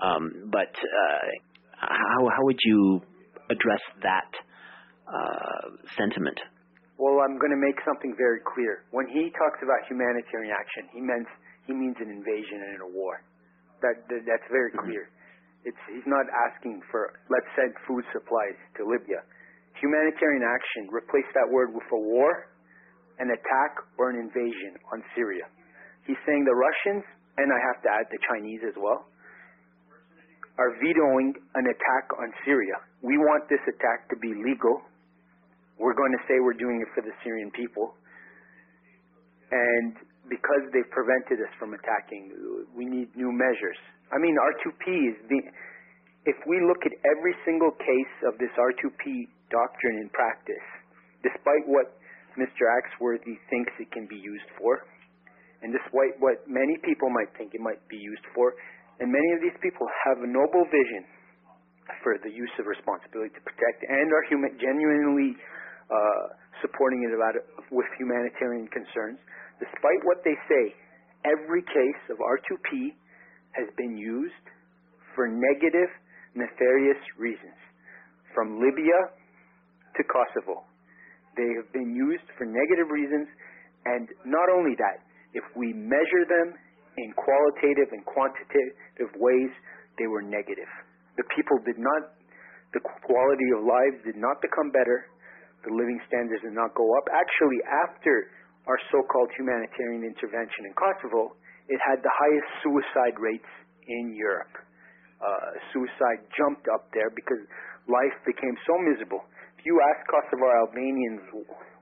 Um, 0.00 0.48
but 0.50 0.72
uh, 0.72 1.26
how, 1.76 2.28
how 2.28 2.42
would 2.44 2.58
you 2.64 3.02
address 3.50 3.84
that 4.02 4.30
uh, 5.06 5.76
sentiment? 5.98 6.38
Well, 7.00 7.24
I'm 7.24 7.40
going 7.40 7.48
to 7.48 7.56
make 7.56 7.80
something 7.88 8.12
very 8.20 8.44
clear. 8.44 8.84
When 8.92 9.08
he 9.08 9.32
talks 9.32 9.56
about 9.64 9.80
humanitarian 9.88 10.52
action, 10.52 10.84
he 10.92 11.00
means 11.00 11.24
he 11.64 11.72
means 11.72 11.96
an 11.96 12.12
invasion 12.12 12.60
and 12.76 12.84
a 12.84 12.90
war. 12.92 13.24
That, 13.80 14.04
that 14.12 14.28
that's 14.28 14.44
very 14.52 14.68
mm-hmm. 14.76 14.84
clear. 14.84 15.08
It's 15.64 15.80
he's 15.88 16.04
not 16.04 16.28
asking 16.28 16.84
for 16.92 17.16
let's 17.32 17.48
send 17.56 17.72
food 17.88 18.04
supplies 18.12 18.60
to 18.76 18.84
Libya. 18.84 19.24
Humanitarian 19.80 20.44
action 20.44 20.92
replace 20.92 21.24
that 21.32 21.48
word 21.48 21.72
with 21.72 21.88
a 21.88 21.96
war, 21.96 22.52
an 23.16 23.32
attack, 23.32 23.72
or 23.96 24.12
an 24.12 24.20
invasion 24.20 24.76
on 24.92 25.00
Syria. 25.16 25.48
He's 26.04 26.20
saying 26.28 26.44
the 26.44 26.52
Russians, 26.52 27.00
and 27.40 27.48
I 27.48 27.60
have 27.64 27.80
to 27.80 27.88
add 27.96 28.06
the 28.12 28.20
Chinese 28.28 28.60
as 28.68 28.76
well, 28.76 29.08
are 30.60 30.76
vetoing 30.76 31.32
an 31.56 31.64
attack 31.64 32.12
on 32.20 32.28
Syria. 32.44 32.76
We 33.00 33.16
want 33.16 33.48
this 33.48 33.64
attack 33.64 34.12
to 34.12 34.16
be 34.20 34.36
legal 34.36 34.84
we're 35.80 35.96
going 35.96 36.12
to 36.12 36.22
say 36.28 36.36
we're 36.44 36.60
doing 36.60 36.84
it 36.84 36.90
for 36.92 37.00
the 37.00 37.16
Syrian 37.24 37.48
people. 37.56 37.96
And 39.48 39.96
because 40.28 40.68
they've 40.76 40.92
prevented 40.92 41.40
us 41.40 41.50
from 41.56 41.72
attacking, 41.72 42.30
we 42.76 42.84
need 42.84 43.08
new 43.16 43.32
measures. 43.32 43.80
I 44.12 44.20
mean, 44.20 44.36
R2P 44.36 44.86
is 45.08 45.16
the. 45.26 45.40
If 46.28 46.36
we 46.44 46.60
look 46.68 46.84
at 46.84 46.92
every 47.08 47.32
single 47.48 47.72
case 47.80 48.14
of 48.28 48.36
this 48.36 48.52
R2P 48.60 49.04
doctrine 49.48 50.04
in 50.04 50.12
practice, 50.12 50.68
despite 51.24 51.64
what 51.64 51.96
Mr. 52.36 52.68
Axworthy 52.68 53.40
thinks 53.48 53.72
it 53.80 53.88
can 53.90 54.04
be 54.04 54.20
used 54.20 54.46
for, 54.60 54.84
and 55.64 55.72
despite 55.72 56.20
what 56.20 56.44
many 56.44 56.76
people 56.84 57.08
might 57.08 57.32
think 57.40 57.56
it 57.56 57.64
might 57.64 57.80
be 57.88 57.96
used 57.96 58.22
for, 58.36 58.52
and 59.00 59.08
many 59.08 59.30
of 59.32 59.40
these 59.40 59.56
people 59.64 59.88
have 60.04 60.20
a 60.20 60.28
noble 60.28 60.68
vision 60.68 61.08
for 62.04 62.20
the 62.20 62.30
use 62.30 62.52
of 62.60 62.68
responsibility 62.68 63.32
to 63.32 63.42
protect 63.42 63.82
and 63.88 64.06
are 64.12 64.24
human, 64.28 64.52
genuinely 64.60 65.34
uh, 65.90 66.24
supporting 66.62 67.02
it 67.04 67.12
about, 67.12 67.34
with 67.70 67.86
humanitarian 67.98 68.66
concerns. 68.70 69.18
Despite 69.58 70.00
what 70.06 70.22
they 70.24 70.36
say, 70.48 70.74
every 71.26 71.62
case 71.62 72.02
of 72.08 72.16
R2P 72.18 72.94
has 73.58 73.68
been 73.76 73.98
used 73.98 74.46
for 75.14 75.26
negative, 75.28 75.90
nefarious 76.34 77.02
reasons. 77.18 77.58
From 78.34 78.62
Libya 78.62 79.10
to 79.98 80.02
Kosovo. 80.06 80.62
They 81.36 81.50
have 81.58 81.70
been 81.74 81.94
used 81.94 82.26
for 82.38 82.46
negative 82.46 82.88
reasons, 82.90 83.26
and 83.86 84.06
not 84.26 84.46
only 84.54 84.74
that, 84.78 85.02
if 85.34 85.42
we 85.54 85.72
measure 85.74 86.24
them 86.26 86.54
in 86.98 87.10
qualitative 87.14 87.90
and 87.94 88.02
quantitative 88.06 89.10
ways, 89.18 89.50
they 89.98 90.06
were 90.06 90.22
negative. 90.22 90.68
The 91.18 91.26
people 91.34 91.58
did 91.62 91.78
not, 91.78 92.16
the 92.74 92.82
quality 92.82 93.48
of 93.54 93.66
lives 93.66 93.98
did 94.06 94.18
not 94.18 94.42
become 94.42 94.70
better, 94.70 95.06
the 95.64 95.72
living 95.72 96.00
standards 96.08 96.42
did 96.42 96.56
not 96.56 96.72
go 96.74 96.86
up. 96.96 97.06
Actually, 97.12 97.60
after 97.84 98.32
our 98.68 98.78
so-called 98.92 99.30
humanitarian 99.36 100.04
intervention 100.04 100.68
in 100.68 100.72
Kosovo, 100.76 101.36
it 101.68 101.78
had 101.84 102.02
the 102.02 102.12
highest 102.12 102.48
suicide 102.64 103.16
rates 103.20 103.48
in 103.86 104.14
Europe. 104.16 104.52
Uh, 105.20 105.52
suicide 105.72 106.24
jumped 106.32 106.64
up 106.72 106.88
there 106.96 107.12
because 107.12 107.40
life 107.88 108.16
became 108.24 108.56
so 108.64 108.74
miserable. 108.80 109.20
If 109.60 109.68
you 109.68 109.76
ask 109.92 110.00
Kosovo 110.08 110.48
Albanians 110.64 111.20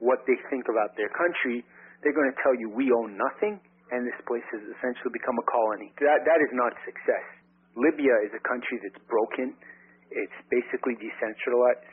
what 0.03 0.27
they 0.27 0.35
think 0.51 0.67
about 0.67 0.99
their 0.99 1.11
country, 1.15 1.63
they're 2.03 2.15
going 2.15 2.31
to 2.31 2.39
tell 2.43 2.55
you 2.59 2.71
we 2.71 2.91
own 2.91 3.15
nothing, 3.15 3.63
and 3.95 4.03
this 4.03 4.19
place 4.27 4.43
has 4.51 4.63
essentially 4.75 5.15
become 5.15 5.39
a 5.39 5.47
colony. 5.47 5.95
That 6.03 6.27
that 6.27 6.39
is 6.43 6.53
not 6.55 6.75
success. 6.83 7.27
Libya 7.79 8.15
is 8.27 8.35
a 8.35 8.43
country 8.43 8.83
that's 8.83 8.99
broken. 9.07 9.55
It's 10.11 10.39
basically 10.51 10.99
decentralized. 10.99 11.87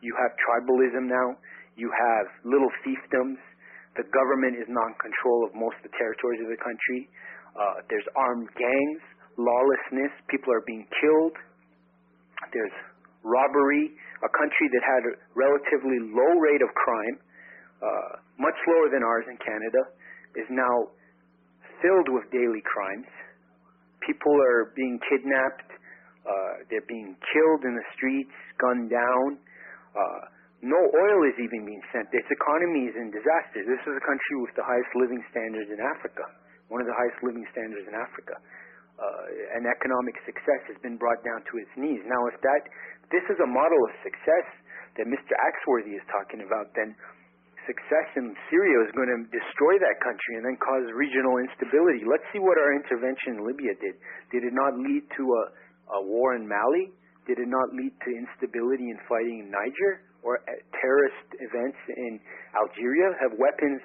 You 0.00 0.16
have 0.16 0.32
tribalism 0.40 1.08
now. 1.08 1.36
You 1.76 1.92
have 1.92 2.26
little 2.44 2.70
fiefdoms. 2.84 3.40
The 3.96 4.06
government 4.10 4.56
is 4.56 4.68
not 4.68 4.92
in 4.92 4.96
control 5.00 5.44
of 5.44 5.50
most 5.52 5.76
of 5.82 5.90
the 5.90 5.94
territories 5.98 6.40
of 6.44 6.48
the 6.48 6.60
country. 6.60 7.00
Uh, 7.52 7.84
there's 7.90 8.06
armed 8.16 8.48
gangs, 8.56 9.02
lawlessness. 9.36 10.12
People 10.30 10.54
are 10.54 10.64
being 10.64 10.86
killed. 11.00 11.36
There's 12.54 12.76
robbery, 13.24 13.92
a 14.24 14.30
country 14.32 14.66
that 14.72 14.84
had 14.84 15.02
a 15.04 15.14
relatively 15.36 16.00
low 16.00 16.32
rate 16.40 16.62
of 16.64 16.70
crime, 16.72 17.16
uh, 17.80 18.10
much 18.40 18.56
lower 18.68 18.88
than 18.88 19.04
ours 19.04 19.26
in 19.28 19.36
Canada, 19.36 19.82
is 20.36 20.48
now 20.48 20.88
filled 21.82 22.08
with 22.08 22.24
daily 22.32 22.62
crimes. 22.64 23.08
People 24.06 24.32
are 24.32 24.72
being 24.76 24.96
kidnapped. 25.08 25.68
Uh, 26.24 26.64
they're 26.68 26.88
being 26.88 27.16
killed 27.32 27.64
in 27.64 27.74
the 27.74 27.86
streets, 27.96 28.32
gunned 28.60 28.88
down. 28.88 29.40
Uh, 29.94 30.22
no 30.60 30.76
oil 30.76 31.20
is 31.24 31.36
even 31.40 31.64
being 31.64 31.80
sent. 31.88 32.04
This 32.12 32.26
economy 32.28 32.92
is 32.92 32.94
in 32.96 33.08
disaster. 33.08 33.64
This 33.64 33.80
is 33.80 33.94
a 33.96 34.04
country 34.04 34.34
with 34.44 34.52
the 34.60 34.66
highest 34.66 34.92
living 34.92 35.24
standards 35.32 35.72
in 35.72 35.80
Africa, 35.80 36.28
one 36.68 36.84
of 36.84 36.88
the 36.88 36.96
highest 36.96 37.16
living 37.24 37.48
standards 37.48 37.88
in 37.88 37.96
Africa. 37.96 38.36
Uh, 39.00 39.56
and 39.56 39.64
economic 39.64 40.12
success 40.28 40.60
has 40.68 40.76
been 40.84 41.00
brought 41.00 41.24
down 41.24 41.40
to 41.48 41.54
its 41.56 41.72
knees. 41.80 42.04
Now, 42.04 42.20
if 42.28 42.36
that 42.44 42.68
this 43.08 43.24
is 43.32 43.40
a 43.40 43.48
model 43.48 43.80
of 43.88 43.92
success 44.04 44.46
that 45.00 45.08
Mr. 45.08 45.32
Axworthy 45.40 45.96
is 45.96 46.04
talking 46.12 46.44
about, 46.44 46.68
then 46.76 46.92
success 47.64 48.08
in 48.20 48.36
Syria 48.52 48.76
is 48.84 48.92
going 48.92 49.08
to 49.08 49.20
destroy 49.32 49.80
that 49.80 49.96
country 50.04 50.36
and 50.36 50.44
then 50.44 50.60
cause 50.60 50.84
regional 50.92 51.40
instability. 51.40 52.04
Let's 52.04 52.26
see 52.34 52.40
what 52.42 52.60
our 52.60 52.76
intervention 52.76 53.40
in 53.40 53.48
Libya 53.48 53.72
did. 53.80 53.96
Did 54.28 54.44
it 54.44 54.54
not 54.54 54.76
lead 54.76 55.08
to 55.16 55.22
a, 55.24 55.44
a 55.96 56.00
war 56.04 56.36
in 56.36 56.44
Mali? 56.44 56.92
Did 57.30 57.38
it 57.38 57.46
not 57.46 57.70
lead 57.70 57.94
to 57.94 58.10
instability 58.10 58.90
and 58.90 58.98
fighting 59.06 59.46
in 59.46 59.54
Niger? 59.54 60.10
or 60.22 60.40
terrorist 60.76 61.28
events 61.40 61.80
in 61.88 62.20
Algeria? 62.56 63.16
Have 63.24 63.32
weapons 63.40 63.80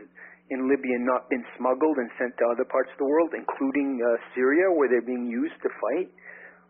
in 0.52 0.70
Libya 0.70 0.98
not 1.02 1.30
been 1.32 1.44
smuggled 1.58 1.98
and 1.98 2.10
sent 2.20 2.36
to 2.38 2.46
other 2.52 2.68
parts 2.68 2.92
of 2.94 3.00
the 3.02 3.10
world, 3.10 3.34
including 3.34 3.98
uh, 3.98 4.08
Syria, 4.36 4.70
where 4.76 4.92
they're 4.92 5.06
being 5.06 5.26
used 5.32 5.58
to 5.64 5.70
fight? 5.72 6.10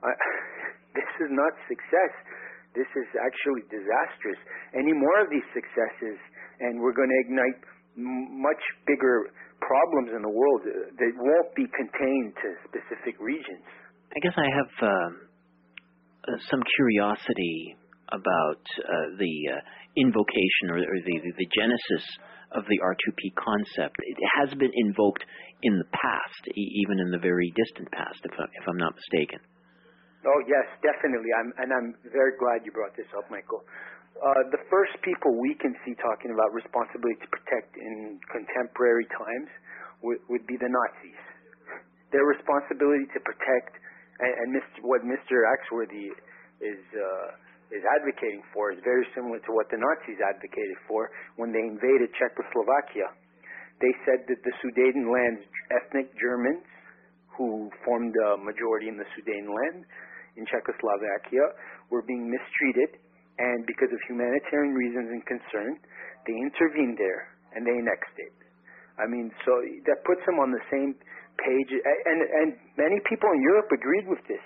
Uh, 0.06 0.16
this 0.98 1.12
is 1.26 1.32
not 1.34 1.52
success. 1.68 2.14
This 2.78 2.88
is 2.96 3.08
actually 3.20 3.64
disastrous. 3.72 4.40
Any 4.76 4.92
more 4.92 5.24
of 5.24 5.32
these 5.32 5.46
successes, 5.56 6.20
and 6.60 6.80
we're 6.80 6.96
going 6.96 7.12
to 7.12 7.22
ignite 7.28 7.60
m- 7.96 8.44
much 8.44 8.60
bigger 8.84 9.32
problems 9.64 10.12
in 10.12 10.22
the 10.22 10.32
world 10.32 10.62
uh, 10.68 10.92
that 10.92 11.12
won't 11.16 11.52
be 11.56 11.68
contained 11.72 12.36
to 12.36 12.48
specific 12.68 13.16
regions. 13.20 13.64
I 14.16 14.20
guess 14.24 14.36
I 14.40 14.48
have 14.48 14.72
uh, 14.80 15.25
some 16.50 16.62
curiosity 16.76 17.76
about 18.10 18.64
uh, 18.80 19.18
the 19.18 19.34
uh, 19.50 19.60
invocation 19.98 20.70
or, 20.70 20.78
or 20.78 20.98
the, 21.02 21.16
the, 21.26 21.32
the 21.38 21.50
genesis 21.58 22.06
of 22.54 22.64
the 22.70 22.78
R2P 22.80 23.34
concept. 23.36 23.98
It 24.06 24.18
has 24.40 24.54
been 24.58 24.72
invoked 24.74 25.26
in 25.64 25.78
the 25.82 25.90
past, 25.90 26.42
e- 26.54 26.72
even 26.86 27.02
in 27.02 27.10
the 27.10 27.18
very 27.20 27.52
distant 27.58 27.90
past, 27.92 28.22
if, 28.24 28.36
I, 28.38 28.46
if 28.46 28.66
I'm 28.70 28.78
not 28.78 28.94
mistaken. 28.94 29.42
Oh 30.26 30.42
yes, 30.50 30.66
definitely. 30.82 31.30
I'm, 31.38 31.54
and 31.62 31.70
I'm 31.70 31.90
very 32.10 32.34
glad 32.42 32.66
you 32.66 32.74
brought 32.74 32.98
this 32.98 33.10
up, 33.14 33.30
Michael. 33.30 33.62
Uh, 34.16 34.48
the 34.50 34.62
first 34.72 34.96
people 35.04 35.36
we 35.38 35.54
can 35.60 35.76
see 35.84 35.94
talking 36.00 36.32
about 36.32 36.50
responsibility 36.56 37.20
to 37.20 37.30
protect 37.30 37.76
in 37.76 38.18
contemporary 38.32 39.06
times 39.12 39.52
would, 40.02 40.24
would 40.32 40.46
be 40.48 40.56
the 40.58 40.72
Nazis. 40.72 41.22
Their 42.16 42.24
responsibility 42.26 43.06
to 43.12 43.20
protect, 43.22 43.76
and, 44.20 44.34
and 44.34 44.48
Mr., 44.56 44.84
what 44.84 45.02
Mr. 45.04 45.44
Axworthy 45.48 46.12
is 46.62 46.82
uh, 46.96 47.28
is 47.74 47.82
advocating 47.98 48.46
for 48.54 48.72
is 48.72 48.80
very 48.86 49.06
similar 49.18 49.42
to 49.42 49.52
what 49.52 49.66
the 49.74 49.80
Nazis 49.80 50.22
advocated 50.22 50.78
for 50.86 51.10
when 51.36 51.50
they 51.50 51.66
invaded 51.66 52.14
Czechoslovakia. 52.14 53.10
They 53.82 53.94
said 54.06 54.24
that 54.30 54.40
the 54.46 54.54
Sudetenland 54.62 55.44
ethnic 55.74 56.14
Germans, 56.16 56.64
who 57.36 57.68
formed 57.84 58.14
a 58.16 58.38
majority 58.40 58.88
in 58.88 58.96
the 58.96 59.08
Sudetenland 59.18 59.84
in 60.38 60.46
Czechoslovakia, 60.46 61.46
were 61.90 62.06
being 62.06 62.30
mistreated, 62.30 63.02
and 63.42 63.66
because 63.68 63.92
of 63.92 64.00
humanitarian 64.08 64.78
reasons 64.78 65.12
and 65.12 65.24
concern, 65.26 65.76
they 66.24 66.38
intervened 66.38 66.96
there 66.96 67.36
and 67.58 67.68
they 67.68 67.76
annexed 67.76 68.18
it. 68.22 68.45
I 68.96 69.06
mean, 69.12 69.32
so 69.44 69.52
that 69.92 70.04
puts 70.08 70.24
them 70.24 70.40
on 70.40 70.52
the 70.52 70.64
same 70.72 70.96
page, 71.36 71.70
and 71.72 72.20
and 72.24 72.48
many 72.80 73.00
people 73.10 73.28
in 73.36 73.42
Europe 73.44 73.68
agreed 73.72 74.08
with 74.08 74.24
this. 74.32 74.44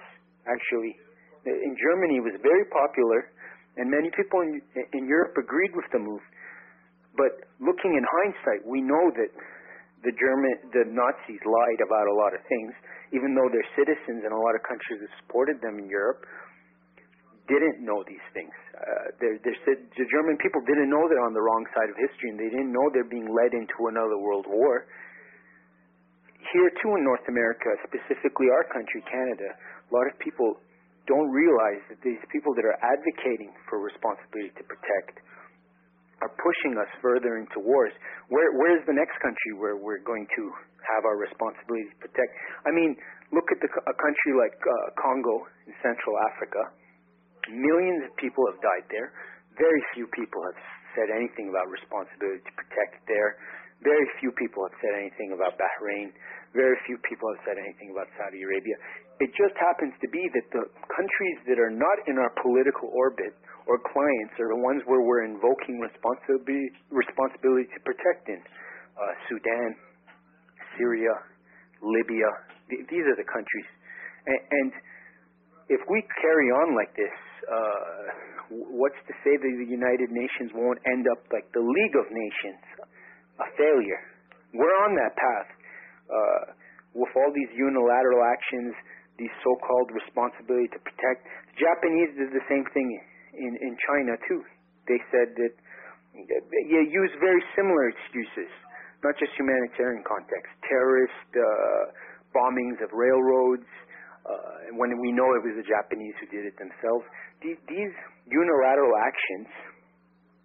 Actually, 0.50 0.97
in 1.45 1.74
Germany 1.78 2.18
it 2.18 2.26
was 2.26 2.38
very 2.41 2.66
popular, 2.74 3.30
and 3.78 3.86
many 3.89 4.10
people 4.18 4.41
in, 4.41 4.58
in 4.97 5.06
Europe 5.06 5.38
agreed 5.38 5.74
with 5.78 5.86
the 5.93 6.02
move. 6.02 6.24
But 7.14 7.45
looking 7.62 7.93
in 7.93 8.04
hindsight, 8.06 8.66
we 8.66 8.82
know 8.82 9.06
that 9.22 9.32
the 10.02 10.14
German, 10.16 10.54
the 10.72 10.86
Nazis 10.88 11.43
lied 11.43 11.82
about 11.84 12.08
a 12.08 12.16
lot 12.16 12.32
of 12.34 12.41
things, 12.47 12.72
even 13.12 13.36
though 13.36 13.52
their 13.52 13.68
citizens 13.76 14.24
in 14.24 14.32
a 14.32 14.39
lot 14.39 14.56
of 14.56 14.64
countries 14.64 15.04
that 15.04 15.12
supported 15.22 15.60
them 15.62 15.78
in 15.78 15.91
Europe 15.91 16.24
didn't 17.50 17.82
know 17.82 18.06
these 18.06 18.24
things. 18.32 18.54
Uh, 18.78 19.12
they're, 19.18 19.38
they're, 19.41 19.82
the 19.82 20.08
German 20.08 20.38
people 20.38 20.62
didn't 20.70 20.88
know 20.88 21.04
they're 21.10 21.26
on 21.26 21.34
the 21.34 21.41
wrong 21.41 21.66
side 21.74 21.89
of 21.89 21.97
history, 21.97 22.30
and 22.30 22.38
they 22.38 22.47
didn't 22.54 22.70
know 22.70 22.86
they're 22.93 23.10
being 23.10 23.28
led 23.28 23.52
into 23.58 23.89
another 23.89 24.22
world 24.22 24.45
war. 24.45 24.86
Here, 26.54 26.70
too, 26.80 26.91
in 26.95 27.04
North 27.04 27.26
America, 27.28 27.70
specifically 27.86 28.47
our 28.54 28.66
country, 28.72 29.02
Canada, 29.10 29.50
a 29.52 29.91
lot 29.91 30.06
of 30.08 30.16
people 30.22 30.62
don't 31.10 31.30
realize 31.34 31.82
that 31.89 32.00
these 32.06 32.22
people 32.30 32.54
that 32.54 32.66
are 32.70 32.78
advocating 32.86 33.50
for 33.66 33.82
responsibility 33.82 34.54
to 34.62 34.64
protect 34.70 35.18
are 36.22 36.32
pushing 36.38 36.78
us 36.78 36.89
further 37.02 37.41
into 37.41 37.58
wars. 37.64 37.93
Where 38.30 38.52
where 38.60 38.78
is 38.78 38.84
the 38.86 38.93
next 38.93 39.18
country 39.24 39.52
where 39.58 39.80
we're 39.80 40.04
going 40.04 40.28
to 40.28 40.43
have 40.86 41.08
our 41.08 41.18
responsibility 41.18 41.89
to 41.89 41.97
protect? 41.97 42.32
I 42.68 42.72
mean, 42.76 42.93
look 43.32 43.47
at 43.50 43.60
the, 43.64 43.70
a 43.72 43.95
country 43.97 44.32
like 44.38 44.54
uh, 44.60 44.74
Congo 45.00 45.47
in 45.66 45.74
Central 45.82 46.14
Africa. 46.30 46.62
Millions 47.48 48.04
of 48.04 48.12
people 48.20 48.44
have 48.52 48.60
died 48.60 48.86
there. 48.92 49.16
Very 49.56 49.82
few 49.96 50.08
people 50.12 50.44
have 50.44 50.60
said 50.98 51.08
anything 51.14 51.48
about 51.50 51.72
responsibility 51.72 52.44
to 52.44 52.54
protect 52.60 53.00
there. 53.08 53.40
Very 53.80 54.04
few 54.20 54.36
people 54.36 54.68
have 54.68 54.76
said 54.84 54.92
anything 55.00 55.32
about 55.32 55.56
Bahrain. 55.56 56.12
Very 56.52 56.76
few 56.84 57.00
people 57.08 57.32
have 57.32 57.42
said 57.48 57.58
anything 57.62 57.96
about 57.96 58.12
Saudi 58.20 58.44
Arabia. 58.44 58.76
It 59.24 59.32
just 59.36 59.56
happens 59.56 59.96
to 60.04 60.08
be 60.12 60.20
that 60.36 60.48
the 60.52 60.64
countries 60.92 61.38
that 61.48 61.60
are 61.60 61.72
not 61.72 61.98
in 62.08 62.20
our 62.20 62.32
political 62.44 62.92
orbit 62.92 63.32
or 63.68 63.80
clients 63.94 64.36
are 64.42 64.50
the 64.52 64.60
ones 64.60 64.82
where 64.90 65.00
we're 65.00 65.24
invoking 65.24 65.80
responsibility, 65.80 66.74
responsibility 66.92 67.70
to 67.72 67.80
protect 67.86 68.28
in. 68.28 68.42
Uh, 68.42 69.14
Sudan, 69.32 69.70
Syria, 70.76 71.16
Libya. 71.80 72.28
Th- 72.68 72.84
these 72.92 73.06
are 73.08 73.16
the 73.16 73.28
countries. 73.30 73.70
And, 74.28 74.40
and 74.52 74.70
if 75.72 75.80
we 75.88 76.04
carry 76.20 76.50
on 76.52 76.76
like 76.76 76.92
this, 76.98 77.14
uh, 77.50 78.02
what's 78.78 79.02
to 79.10 79.14
say 79.26 79.34
that 79.34 79.54
the 79.58 79.70
United 79.70 80.14
Nations 80.14 80.54
won't 80.54 80.80
end 80.86 81.10
up 81.10 81.26
like 81.34 81.50
the 81.54 81.62
League 81.62 81.95
of 81.97 82.06
Nations, 82.14 82.62
a 83.41 83.47
failure? 83.58 84.02
We're 84.54 84.78
on 84.86 84.93
that 84.97 85.14
path. 85.18 85.50
Uh, 86.10 86.43
with 86.97 87.14
all 87.14 87.30
these 87.34 87.54
unilateral 87.54 88.26
actions, 88.26 88.74
these 89.22 89.34
so-called 89.45 89.93
responsibility 89.93 90.72
to 90.74 90.80
protect. 90.82 91.28
The 91.54 91.58
Japanese 91.62 92.18
did 92.18 92.32
the 92.34 92.45
same 92.50 92.66
thing 92.74 92.88
in 93.36 93.54
in 93.62 93.74
China 93.86 94.18
too. 94.26 94.41
They 94.89 94.97
said 95.14 95.38
that 95.38 95.54
you 96.66 96.80
use 96.82 97.14
very 97.22 97.43
similar 97.54 97.93
excuses, 97.93 98.50
not 99.06 99.14
just 99.22 99.32
humanitarian 99.38 100.02
context, 100.02 100.50
terrorist 100.66 101.30
uh, 101.38 101.84
bombings 102.34 102.82
of 102.82 102.89
railroads. 102.91 103.70
Uh, 104.30 104.77
when 104.77 104.93
we 105.01 105.09
know 105.09 105.25
it 105.34 105.41
was 105.41 105.57
the 105.57 105.65
Japanese 105.65 106.13
who 106.21 106.30
did 106.30 106.45
it 106.45 106.53
themselves, 106.61 107.01
these, 107.41 107.57
these 107.65 107.93
unilateral 108.30 108.93
actions, 109.01 109.49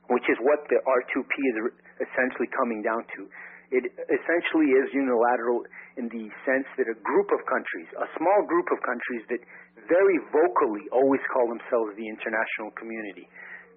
which 0.08 0.24
is 0.32 0.40
what 0.40 0.64
the 0.72 0.80
R2P 0.80 1.34
is 1.52 1.56
essentially 2.00 2.48
coming 2.56 2.80
down 2.80 3.04
to, 3.12 3.28
it 3.76 3.84
essentially 4.08 4.72
is 4.72 4.88
unilateral 4.96 5.68
in 6.00 6.08
the 6.08 6.32
sense 6.48 6.64
that 6.80 6.88
a 6.88 6.96
group 7.04 7.28
of 7.28 7.40
countries, 7.44 7.88
a 8.00 8.08
small 8.16 8.40
group 8.48 8.68
of 8.72 8.80
countries 8.80 9.22
that 9.28 9.42
very 9.84 10.18
vocally 10.32 10.88
always 10.88 11.20
call 11.28 11.44
themselves 11.52 11.92
the 12.00 12.08
international 12.08 12.72
community. 12.80 13.28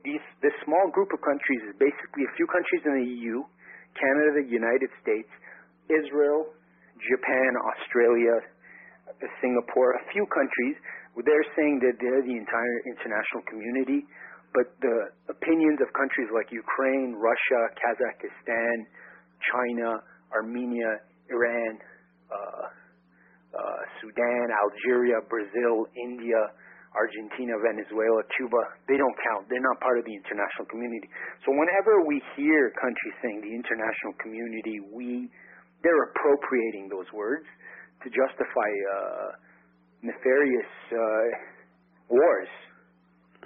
These, 0.08 0.24
this 0.40 0.56
small 0.64 0.88
group 0.96 1.12
of 1.12 1.20
countries 1.20 1.68
is 1.68 1.76
basically 1.76 2.24
a 2.24 2.32
few 2.40 2.48
countries 2.48 2.84
in 2.88 2.94
the 2.96 3.08
EU, 3.20 3.44
Canada, 3.98 4.40
the 4.40 4.48
United 4.48 4.88
States, 5.04 5.28
Israel, 5.92 6.48
Japan, 7.02 7.52
Australia, 7.76 8.36
Singapore, 9.42 9.98
a 9.98 10.04
few 10.14 10.26
countries. 10.30 10.76
They're 11.18 11.50
saying 11.58 11.82
that 11.82 11.98
they're 11.98 12.22
the 12.22 12.38
entire 12.38 12.78
international 12.86 13.42
community, 13.50 14.06
but 14.54 14.70
the 14.86 15.10
opinions 15.34 15.82
of 15.82 15.90
countries 15.98 16.30
like 16.30 16.54
Ukraine, 16.54 17.18
Russia, 17.18 17.62
Kazakhstan, 17.74 18.86
China, 19.42 19.98
Armenia, 20.30 21.02
Iran, 21.34 21.74
uh, 22.30 22.66
uh, 23.58 23.82
Sudan, 24.00 24.48
Algeria, 24.54 25.18
Brazil, 25.26 25.90
India, 25.98 26.38
Argentina, 26.94 27.54
Venezuela, 27.62 28.22
Cuba, 28.38 28.62
they 28.90 28.98
don't 28.98 29.18
count. 29.30 29.46
They're 29.50 29.64
not 29.64 29.78
part 29.82 30.02
of 30.02 30.06
the 30.06 30.14
international 30.14 30.66
community. 30.70 31.10
So 31.46 31.54
whenever 31.54 32.06
we 32.06 32.22
hear 32.34 32.74
countries 32.78 33.16
saying 33.22 33.42
the 33.42 33.54
international 33.54 34.14
community, 34.22 34.82
we 34.94 35.30
they're 35.86 36.10
appropriating 36.10 36.90
those 36.90 37.06
words 37.14 37.46
to 38.04 38.08
justify 38.10 38.70
uh, 38.94 39.30
nefarious 40.04 40.74
uh, 40.92 41.28
wars. 42.10 42.52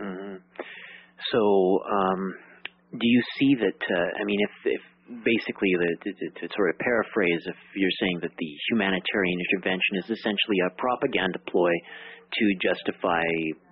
Mm-hmm. 0.02 0.36
So, 1.32 1.41
um, 1.86 2.22
do 2.91 3.08
you 3.08 3.22
see 3.39 3.56
that? 3.62 3.80
Uh, 3.80 4.10
I 4.20 4.24
mean, 4.26 4.39
if, 4.41 4.80
if 4.80 4.82
basically, 5.24 5.72
the, 5.76 6.12
to, 6.12 6.28
to, 6.39 6.54
sort 6.56 6.70
of 6.72 6.80
paraphrase, 6.80 7.43
if 7.45 7.60
you're 7.76 7.97
saying 7.99 8.20
that 8.22 8.32
the 8.38 8.52
humanitarian 8.72 9.39
intervention 9.39 9.93
is 10.04 10.08
essentially 10.18 10.60
a 10.66 10.72
propaganda 10.80 11.39
ploy 11.47 11.72
to 12.32 12.45
justify 12.64 13.24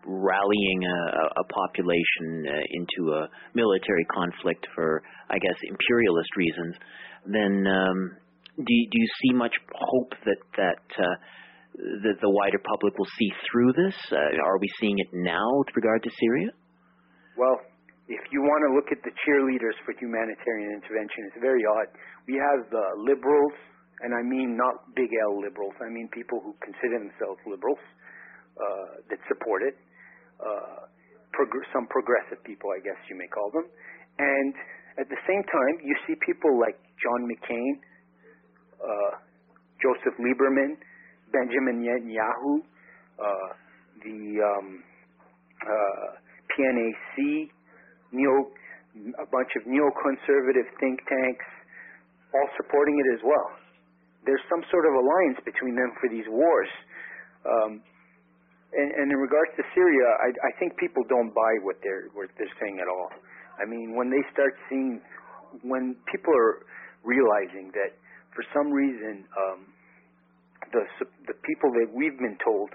rallying 0.05 0.83
a, 0.83 0.99
a 1.39 1.45
population 1.47 2.43
uh, 2.43 2.59
into 2.75 3.13
a 3.15 3.29
military 3.55 4.05
conflict 4.11 4.67
for, 4.75 5.01
I 5.29 5.39
guess, 5.39 5.55
imperialist 5.63 6.29
reasons, 6.35 6.75
then 7.25 7.63
um, 7.67 8.17
do, 8.59 8.73
do 8.91 8.97
you 8.99 9.09
see 9.23 9.31
much 9.33 9.55
hope 9.71 10.13
that 10.25 10.41
that 10.57 10.85
uh, 10.99 11.15
the 12.21 12.29
wider 12.29 12.59
public 12.59 12.97
will 12.97 13.09
see 13.17 13.31
through 13.47 13.71
this? 13.73 13.95
Uh, 14.11 14.19
are 14.43 14.59
we 14.59 14.67
seeing 14.79 14.99
it 14.99 15.09
now 15.13 15.47
with 15.63 15.75
regard 15.75 16.03
to 16.03 16.11
Syria? 16.19 16.51
Well, 17.37 17.55
if 18.09 18.19
you 18.33 18.41
want 18.41 18.61
to 18.67 18.71
look 18.75 18.89
at 18.91 18.99
the 19.05 19.13
cheerleaders 19.23 19.77
for 19.85 19.93
humanitarian 19.95 20.75
intervention, 20.75 21.29
it's 21.29 21.39
very 21.39 21.61
odd. 21.63 21.87
We 22.27 22.35
have 22.35 22.67
the 22.73 22.85
liberals, 23.05 23.55
and 24.01 24.11
I 24.11 24.25
mean 24.25 24.57
not 24.57 24.91
big 24.97 25.07
L 25.29 25.39
liberals. 25.39 25.77
I 25.79 25.87
mean 25.87 26.09
people 26.11 26.41
who 26.43 26.57
consider 26.59 26.99
themselves 26.99 27.39
liberals 27.47 27.79
uh, 28.59 29.05
that 29.13 29.21
support 29.29 29.63
it. 29.63 29.77
Uh, 30.41 30.89
prog- 31.31 31.69
some 31.71 31.87
progressive 31.87 32.41
people, 32.43 32.73
I 32.73 32.81
guess 32.83 32.97
you 33.07 33.15
may 33.15 33.29
call 33.29 33.53
them. 33.53 33.69
And 34.19 34.51
at 34.99 35.07
the 35.07 35.19
same 35.23 35.43
time, 35.47 35.75
you 35.85 35.95
see 36.03 36.17
people 36.25 36.59
like 36.59 36.75
John 36.99 37.23
McCain, 37.23 37.79
uh, 38.79 39.11
Joseph 39.81 40.15
Lieberman, 40.19 40.75
Benjamin 41.31 41.83
Netanyahu, 41.83 42.63
uh, 43.19 43.49
the 44.03 44.19
um, 44.43 44.83
uh, 45.63 46.07
PNAC, 46.55 47.49
neo, 48.11 48.51
a 49.19 49.27
bunch 49.29 49.51
of 49.59 49.63
neoconservative 49.67 50.67
think 50.79 50.99
tanks, 51.07 51.45
all 52.33 52.49
supporting 52.57 52.97
it 52.99 53.07
as 53.15 53.21
well. 53.23 53.49
There's 54.25 54.43
some 54.49 54.63
sort 54.69 54.85
of 54.85 54.93
alliance 54.93 55.39
between 55.45 55.75
them 55.75 55.91
for 56.01 56.09
these 56.09 56.27
wars. 56.27 56.71
Um, 57.45 57.81
and, 58.73 58.89
and 58.91 59.07
in 59.09 59.17
regards 59.17 59.49
to 59.57 59.63
Syria, 59.73 60.07
I, 60.21 60.29
I 60.29 60.51
think 60.59 60.77
people 60.77 61.01
don't 61.09 61.33
buy 61.33 61.53
what 61.65 61.81
they're 61.81 62.11
what 62.13 62.29
they're 62.37 62.53
saying 62.61 62.77
at 62.77 62.85
all. 62.85 63.09
I 63.57 63.65
mean, 63.65 63.95
when 63.97 64.13
they 64.13 64.21
start 64.29 64.53
seeing, 64.69 65.01
when 65.65 65.97
people 66.11 66.33
are 66.35 66.61
realizing 67.01 67.73
that 67.73 67.97
for 68.39 68.47
some 68.55 68.71
reason 68.71 69.27
um, 69.35 69.67
the 70.71 70.83
the 71.27 71.35
people 71.43 71.75
that 71.75 71.91
we've 71.91 72.15
been 72.15 72.39
told 72.39 72.71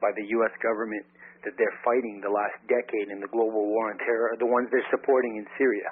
by 0.00 0.08
the 0.16 0.24
U.S. 0.40 0.54
government 0.64 1.04
that 1.44 1.52
they're 1.60 1.78
fighting 1.84 2.24
the 2.24 2.32
last 2.32 2.56
decade 2.64 3.12
in 3.12 3.20
the 3.20 3.28
global 3.28 3.68
war 3.68 3.92
on 3.92 4.00
terror 4.00 4.32
are 4.32 4.40
the 4.40 4.48
ones 4.48 4.72
they're 4.72 4.88
supporting 4.88 5.36
in 5.36 5.44
Syria. 5.60 5.90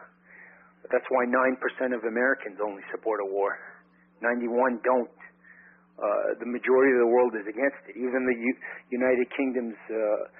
But 0.80 0.88
that's 0.88 1.04
why 1.12 1.28
9% 1.28 1.92
of 1.92 2.00
Americans 2.08 2.62
only 2.64 2.80
support 2.88 3.20
a 3.20 3.28
war. 3.28 3.60
91 4.24 4.80
don't. 4.80 5.12
Uh, 6.00 6.40
the 6.40 6.48
majority 6.48 6.96
of 6.96 7.04
the 7.04 7.12
world 7.12 7.36
is 7.36 7.44
against 7.44 7.76
it. 7.92 8.00
Even 8.00 8.24
the 8.24 8.32
U- 8.32 8.62
United 8.88 9.28
Kingdom's 9.36 9.76
uh, 9.92 10.32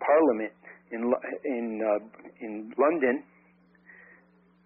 Parliament 0.00 0.56
in 0.96 1.12
in 1.44 1.66
uh, 1.84 2.00
in 2.40 2.72
London, 2.80 3.20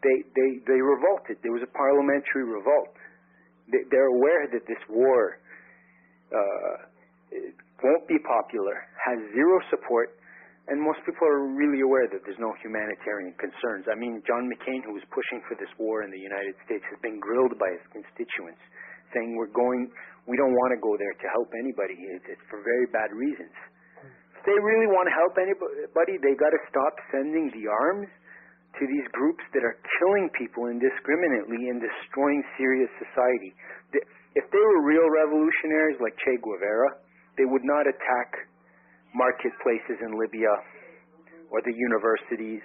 they 0.07 0.23
they 0.39 0.51
they 0.63 0.79
revolted. 0.79 1.43
There 1.43 1.51
was 1.51 1.67
a 1.67 1.73
parliamentary 1.75 2.47
revolt. 2.47 2.95
They, 3.73 3.83
they're 3.93 4.13
aware 4.13 4.49
that 4.53 4.65
this 4.67 4.83
war 4.89 5.39
uh, 6.33 6.75
won't 7.85 8.07
be 8.09 8.19
popular, 8.25 8.77
has 8.97 9.19
zero 9.33 9.61
support, 9.71 10.17
and 10.69 10.77
most 10.77 11.01
people 11.09 11.25
are 11.25 11.49
really 11.57 11.81
aware 11.81 12.05
that 12.13 12.21
there's 12.29 12.41
no 12.41 12.53
humanitarian 12.61 13.33
concerns. 13.41 13.89
I 13.89 13.97
mean, 13.97 14.21
John 14.29 14.45
McCain, 14.53 14.85
who 14.85 14.93
was 14.93 15.05
pushing 15.15 15.41
for 15.49 15.57
this 15.57 15.73
war 15.81 16.05
in 16.05 16.13
the 16.13 16.21
United 16.21 16.53
States, 16.69 16.85
has 16.93 17.01
been 17.01 17.17
grilled 17.17 17.57
by 17.57 17.73
his 17.73 17.85
constituents, 17.89 18.61
saying 19.17 19.33
we're 19.33 19.53
going, 19.57 19.89
we 20.29 20.37
don't 20.37 20.53
want 20.53 20.77
to 20.77 20.81
go 20.85 20.93
there 21.01 21.17
to 21.17 21.27
help 21.33 21.49
anybody. 21.57 21.97
It's, 21.97 22.37
it's 22.37 22.47
for 22.53 22.61
very 22.61 22.85
bad 22.93 23.09
reasons. 23.17 23.55
If 24.37 24.45
they 24.45 24.59
really 24.61 24.93
want 24.93 25.09
to 25.09 25.15
help 25.17 25.35
anybody, 25.41 26.21
they 26.21 26.37
got 26.37 26.53
to 26.53 26.61
stop 26.69 26.95
sending 27.11 27.49
the 27.57 27.65
arms 27.73 28.09
to 28.79 28.85
these 28.87 29.07
groups 29.11 29.43
that 29.53 29.67
are 29.67 29.77
killing 29.99 30.31
people 30.39 30.71
indiscriminately 30.71 31.67
and 31.67 31.83
destroying 31.83 32.43
Syria's 32.55 32.95
society. 33.03 33.51
If 34.39 34.47
they 34.55 34.63
were 34.63 34.87
real 34.87 35.09
revolutionaries 35.11 35.99
like 35.99 36.15
Che 36.23 36.39
Guevara, 36.39 37.03
they 37.35 37.47
would 37.47 37.67
not 37.67 37.91
attack 37.91 38.29
marketplaces 39.11 39.99
in 39.99 40.15
Libya 40.15 40.53
or 41.51 41.59
the 41.67 41.75
universities 41.75 42.63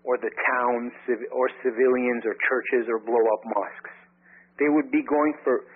or 0.00 0.16
the 0.16 0.32
towns 0.32 0.92
or 1.28 1.46
civilians 1.60 2.24
or 2.24 2.32
churches 2.48 2.88
or 2.88 3.02
blow 3.04 3.20
up 3.20 3.42
mosques. 3.52 3.94
They 4.56 4.72
would 4.72 4.88
be 4.88 5.04
going 5.04 5.34
for 5.44 5.66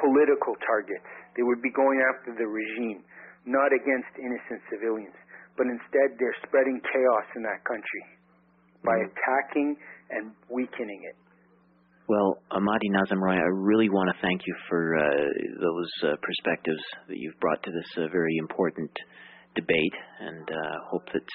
political 0.00 0.56
targets. 0.64 1.04
They 1.36 1.44
would 1.44 1.60
be 1.60 1.74
going 1.76 2.00
after 2.14 2.32
the 2.32 2.48
regime, 2.48 3.04
not 3.44 3.68
against 3.74 4.08
innocent 4.16 4.64
civilians. 4.72 5.18
But 5.60 5.68
instead, 5.68 6.16
they're 6.16 6.36
spreading 6.46 6.80
chaos 6.80 7.26
in 7.36 7.42
that 7.44 7.60
country 7.68 8.15
by 8.86 8.96
attacking 9.02 9.76
and 10.10 10.32
weakening 10.48 11.02
it. 11.04 11.16
Well, 12.08 12.38
Mahdi 12.54 12.88
Nazemroaya, 12.90 13.42
I 13.42 13.50
really 13.50 13.90
want 13.90 14.08
to 14.14 14.22
thank 14.22 14.42
you 14.46 14.54
for 14.68 14.96
uh, 14.96 15.02
those 15.58 15.90
uh, 16.04 16.14
perspectives 16.22 16.82
that 17.08 17.18
you've 17.18 17.38
brought 17.40 17.60
to 17.64 17.72
this 17.72 17.90
uh, 17.98 18.06
very 18.12 18.36
important 18.38 18.90
debate, 19.56 19.96
and 20.20 20.46
uh, 20.48 20.78
hope 20.88 21.02
that 21.12 21.26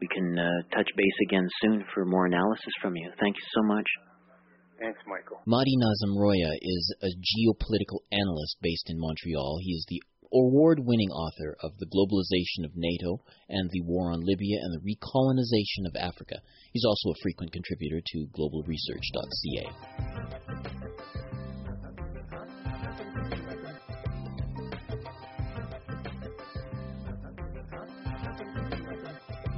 we 0.00 0.06
can 0.14 0.38
uh, 0.38 0.46
touch 0.70 0.86
base 0.96 1.18
again 1.26 1.48
soon 1.60 1.84
for 1.92 2.04
more 2.04 2.26
analysis 2.26 2.72
from 2.80 2.94
you. 2.94 3.10
Thank 3.18 3.34
you 3.34 3.46
so 3.52 3.62
much. 3.64 3.86
Thanks, 4.78 5.00
Michael. 5.10 5.42
Mahdi 5.44 5.74
Nazemroaya 5.74 6.54
is 6.62 6.94
a 7.02 7.10
geopolitical 7.10 7.98
analyst 8.12 8.56
based 8.62 8.86
in 8.90 8.96
Montreal. 9.00 9.58
He 9.60 9.72
is 9.72 9.84
the 9.88 10.00
award 10.32 10.78
winning 10.80 11.10
author 11.10 11.56
of 11.62 11.72
The 11.78 11.86
Globalization 11.86 12.64
of 12.64 12.72
NATO 12.76 13.22
and 13.48 13.70
the 13.70 13.82
War 13.82 14.12
on 14.12 14.20
Libya 14.20 14.58
and 14.62 14.74
the 14.74 14.80
Recolonization 14.80 15.86
of 15.86 15.96
Africa. 15.96 16.36
He's 16.72 16.84
also 16.84 17.10
a 17.10 17.20
frequent 17.22 17.52
contributor 17.52 18.00
to 18.04 18.26
globalresearch.ca. 18.36 19.70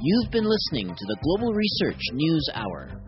You've 0.03 0.31
been 0.31 0.45
listening 0.45 0.87
to 0.87 1.05
the 1.05 1.17
Global 1.21 1.53
Research 1.53 2.01
News 2.13 2.49
Hour. 2.55 3.00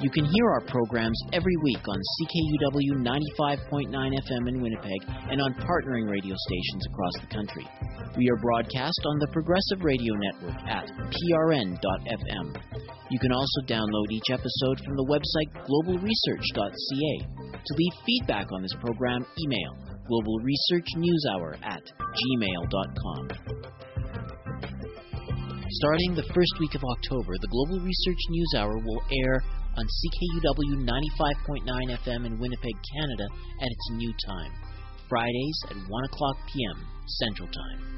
You 0.00 0.08
can 0.08 0.24
hear 0.24 0.48
our 0.48 0.62
programs 0.62 1.20
every 1.34 1.56
week 1.62 1.84
on 1.86 2.00
CKUW 2.00 3.04
95.9 3.04 3.92
FM 3.92 4.48
in 4.48 4.62
Winnipeg 4.62 5.02
and 5.28 5.42
on 5.42 5.52
partnering 5.60 6.08
radio 6.08 6.34
stations 6.48 6.86
across 6.88 7.12
the 7.20 7.26
country. 7.26 7.68
We 8.16 8.30
are 8.30 8.36
broadcast 8.36 8.98
on 9.04 9.18
the 9.18 9.28
Progressive 9.30 9.84
Radio 9.84 10.14
Network 10.14 10.56
at 10.70 10.86
prn.fm. 10.88 12.56
You 13.10 13.18
can 13.18 13.30
also 13.30 13.60
download 13.66 14.10
each 14.10 14.30
episode 14.32 14.80
from 14.86 14.96
the 14.96 15.04
website 15.04 15.52
globalresearch.ca. 15.68 17.14
To 17.52 17.74
leave 17.76 17.92
feedback 18.06 18.50
on 18.52 18.62
this 18.62 18.74
program, 18.80 19.26
email 19.38 19.76
globalresearchnewshour 20.08 21.62
at 21.62 21.82
gmail.com. 22.00 23.28
Starting 25.72 26.14
the 26.14 26.26
first 26.34 26.54
week 26.58 26.74
of 26.74 26.82
October, 26.82 27.34
the 27.40 27.48
Global 27.48 27.78
Research 27.84 28.18
News 28.30 28.52
Hour 28.56 28.78
will 28.78 29.02
air 29.24 29.42
on 29.76 29.84
CKUW 29.86 30.84
95.9 30.84 31.98
FM 32.04 32.26
in 32.26 32.38
Winnipeg, 32.38 32.76
Canada 32.94 33.26
at 33.60 33.68
its 33.68 33.90
new 33.92 34.12
time, 34.26 34.52
Fridays 35.08 35.58
at 35.70 35.76
1 35.76 36.04
o'clock 36.04 36.36
p.m. 36.52 36.86
Central 37.06 37.48
Time. 37.48 37.90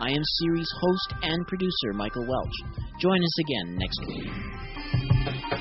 I 0.00 0.10
am 0.10 0.22
series 0.40 0.70
host 0.80 1.14
and 1.22 1.46
producer 1.48 1.92
Michael 1.94 2.26
Welch. 2.26 2.54
Join 3.00 3.18
us 3.22 3.38
again 3.40 3.76
next 3.76 4.00
week. 4.06 5.57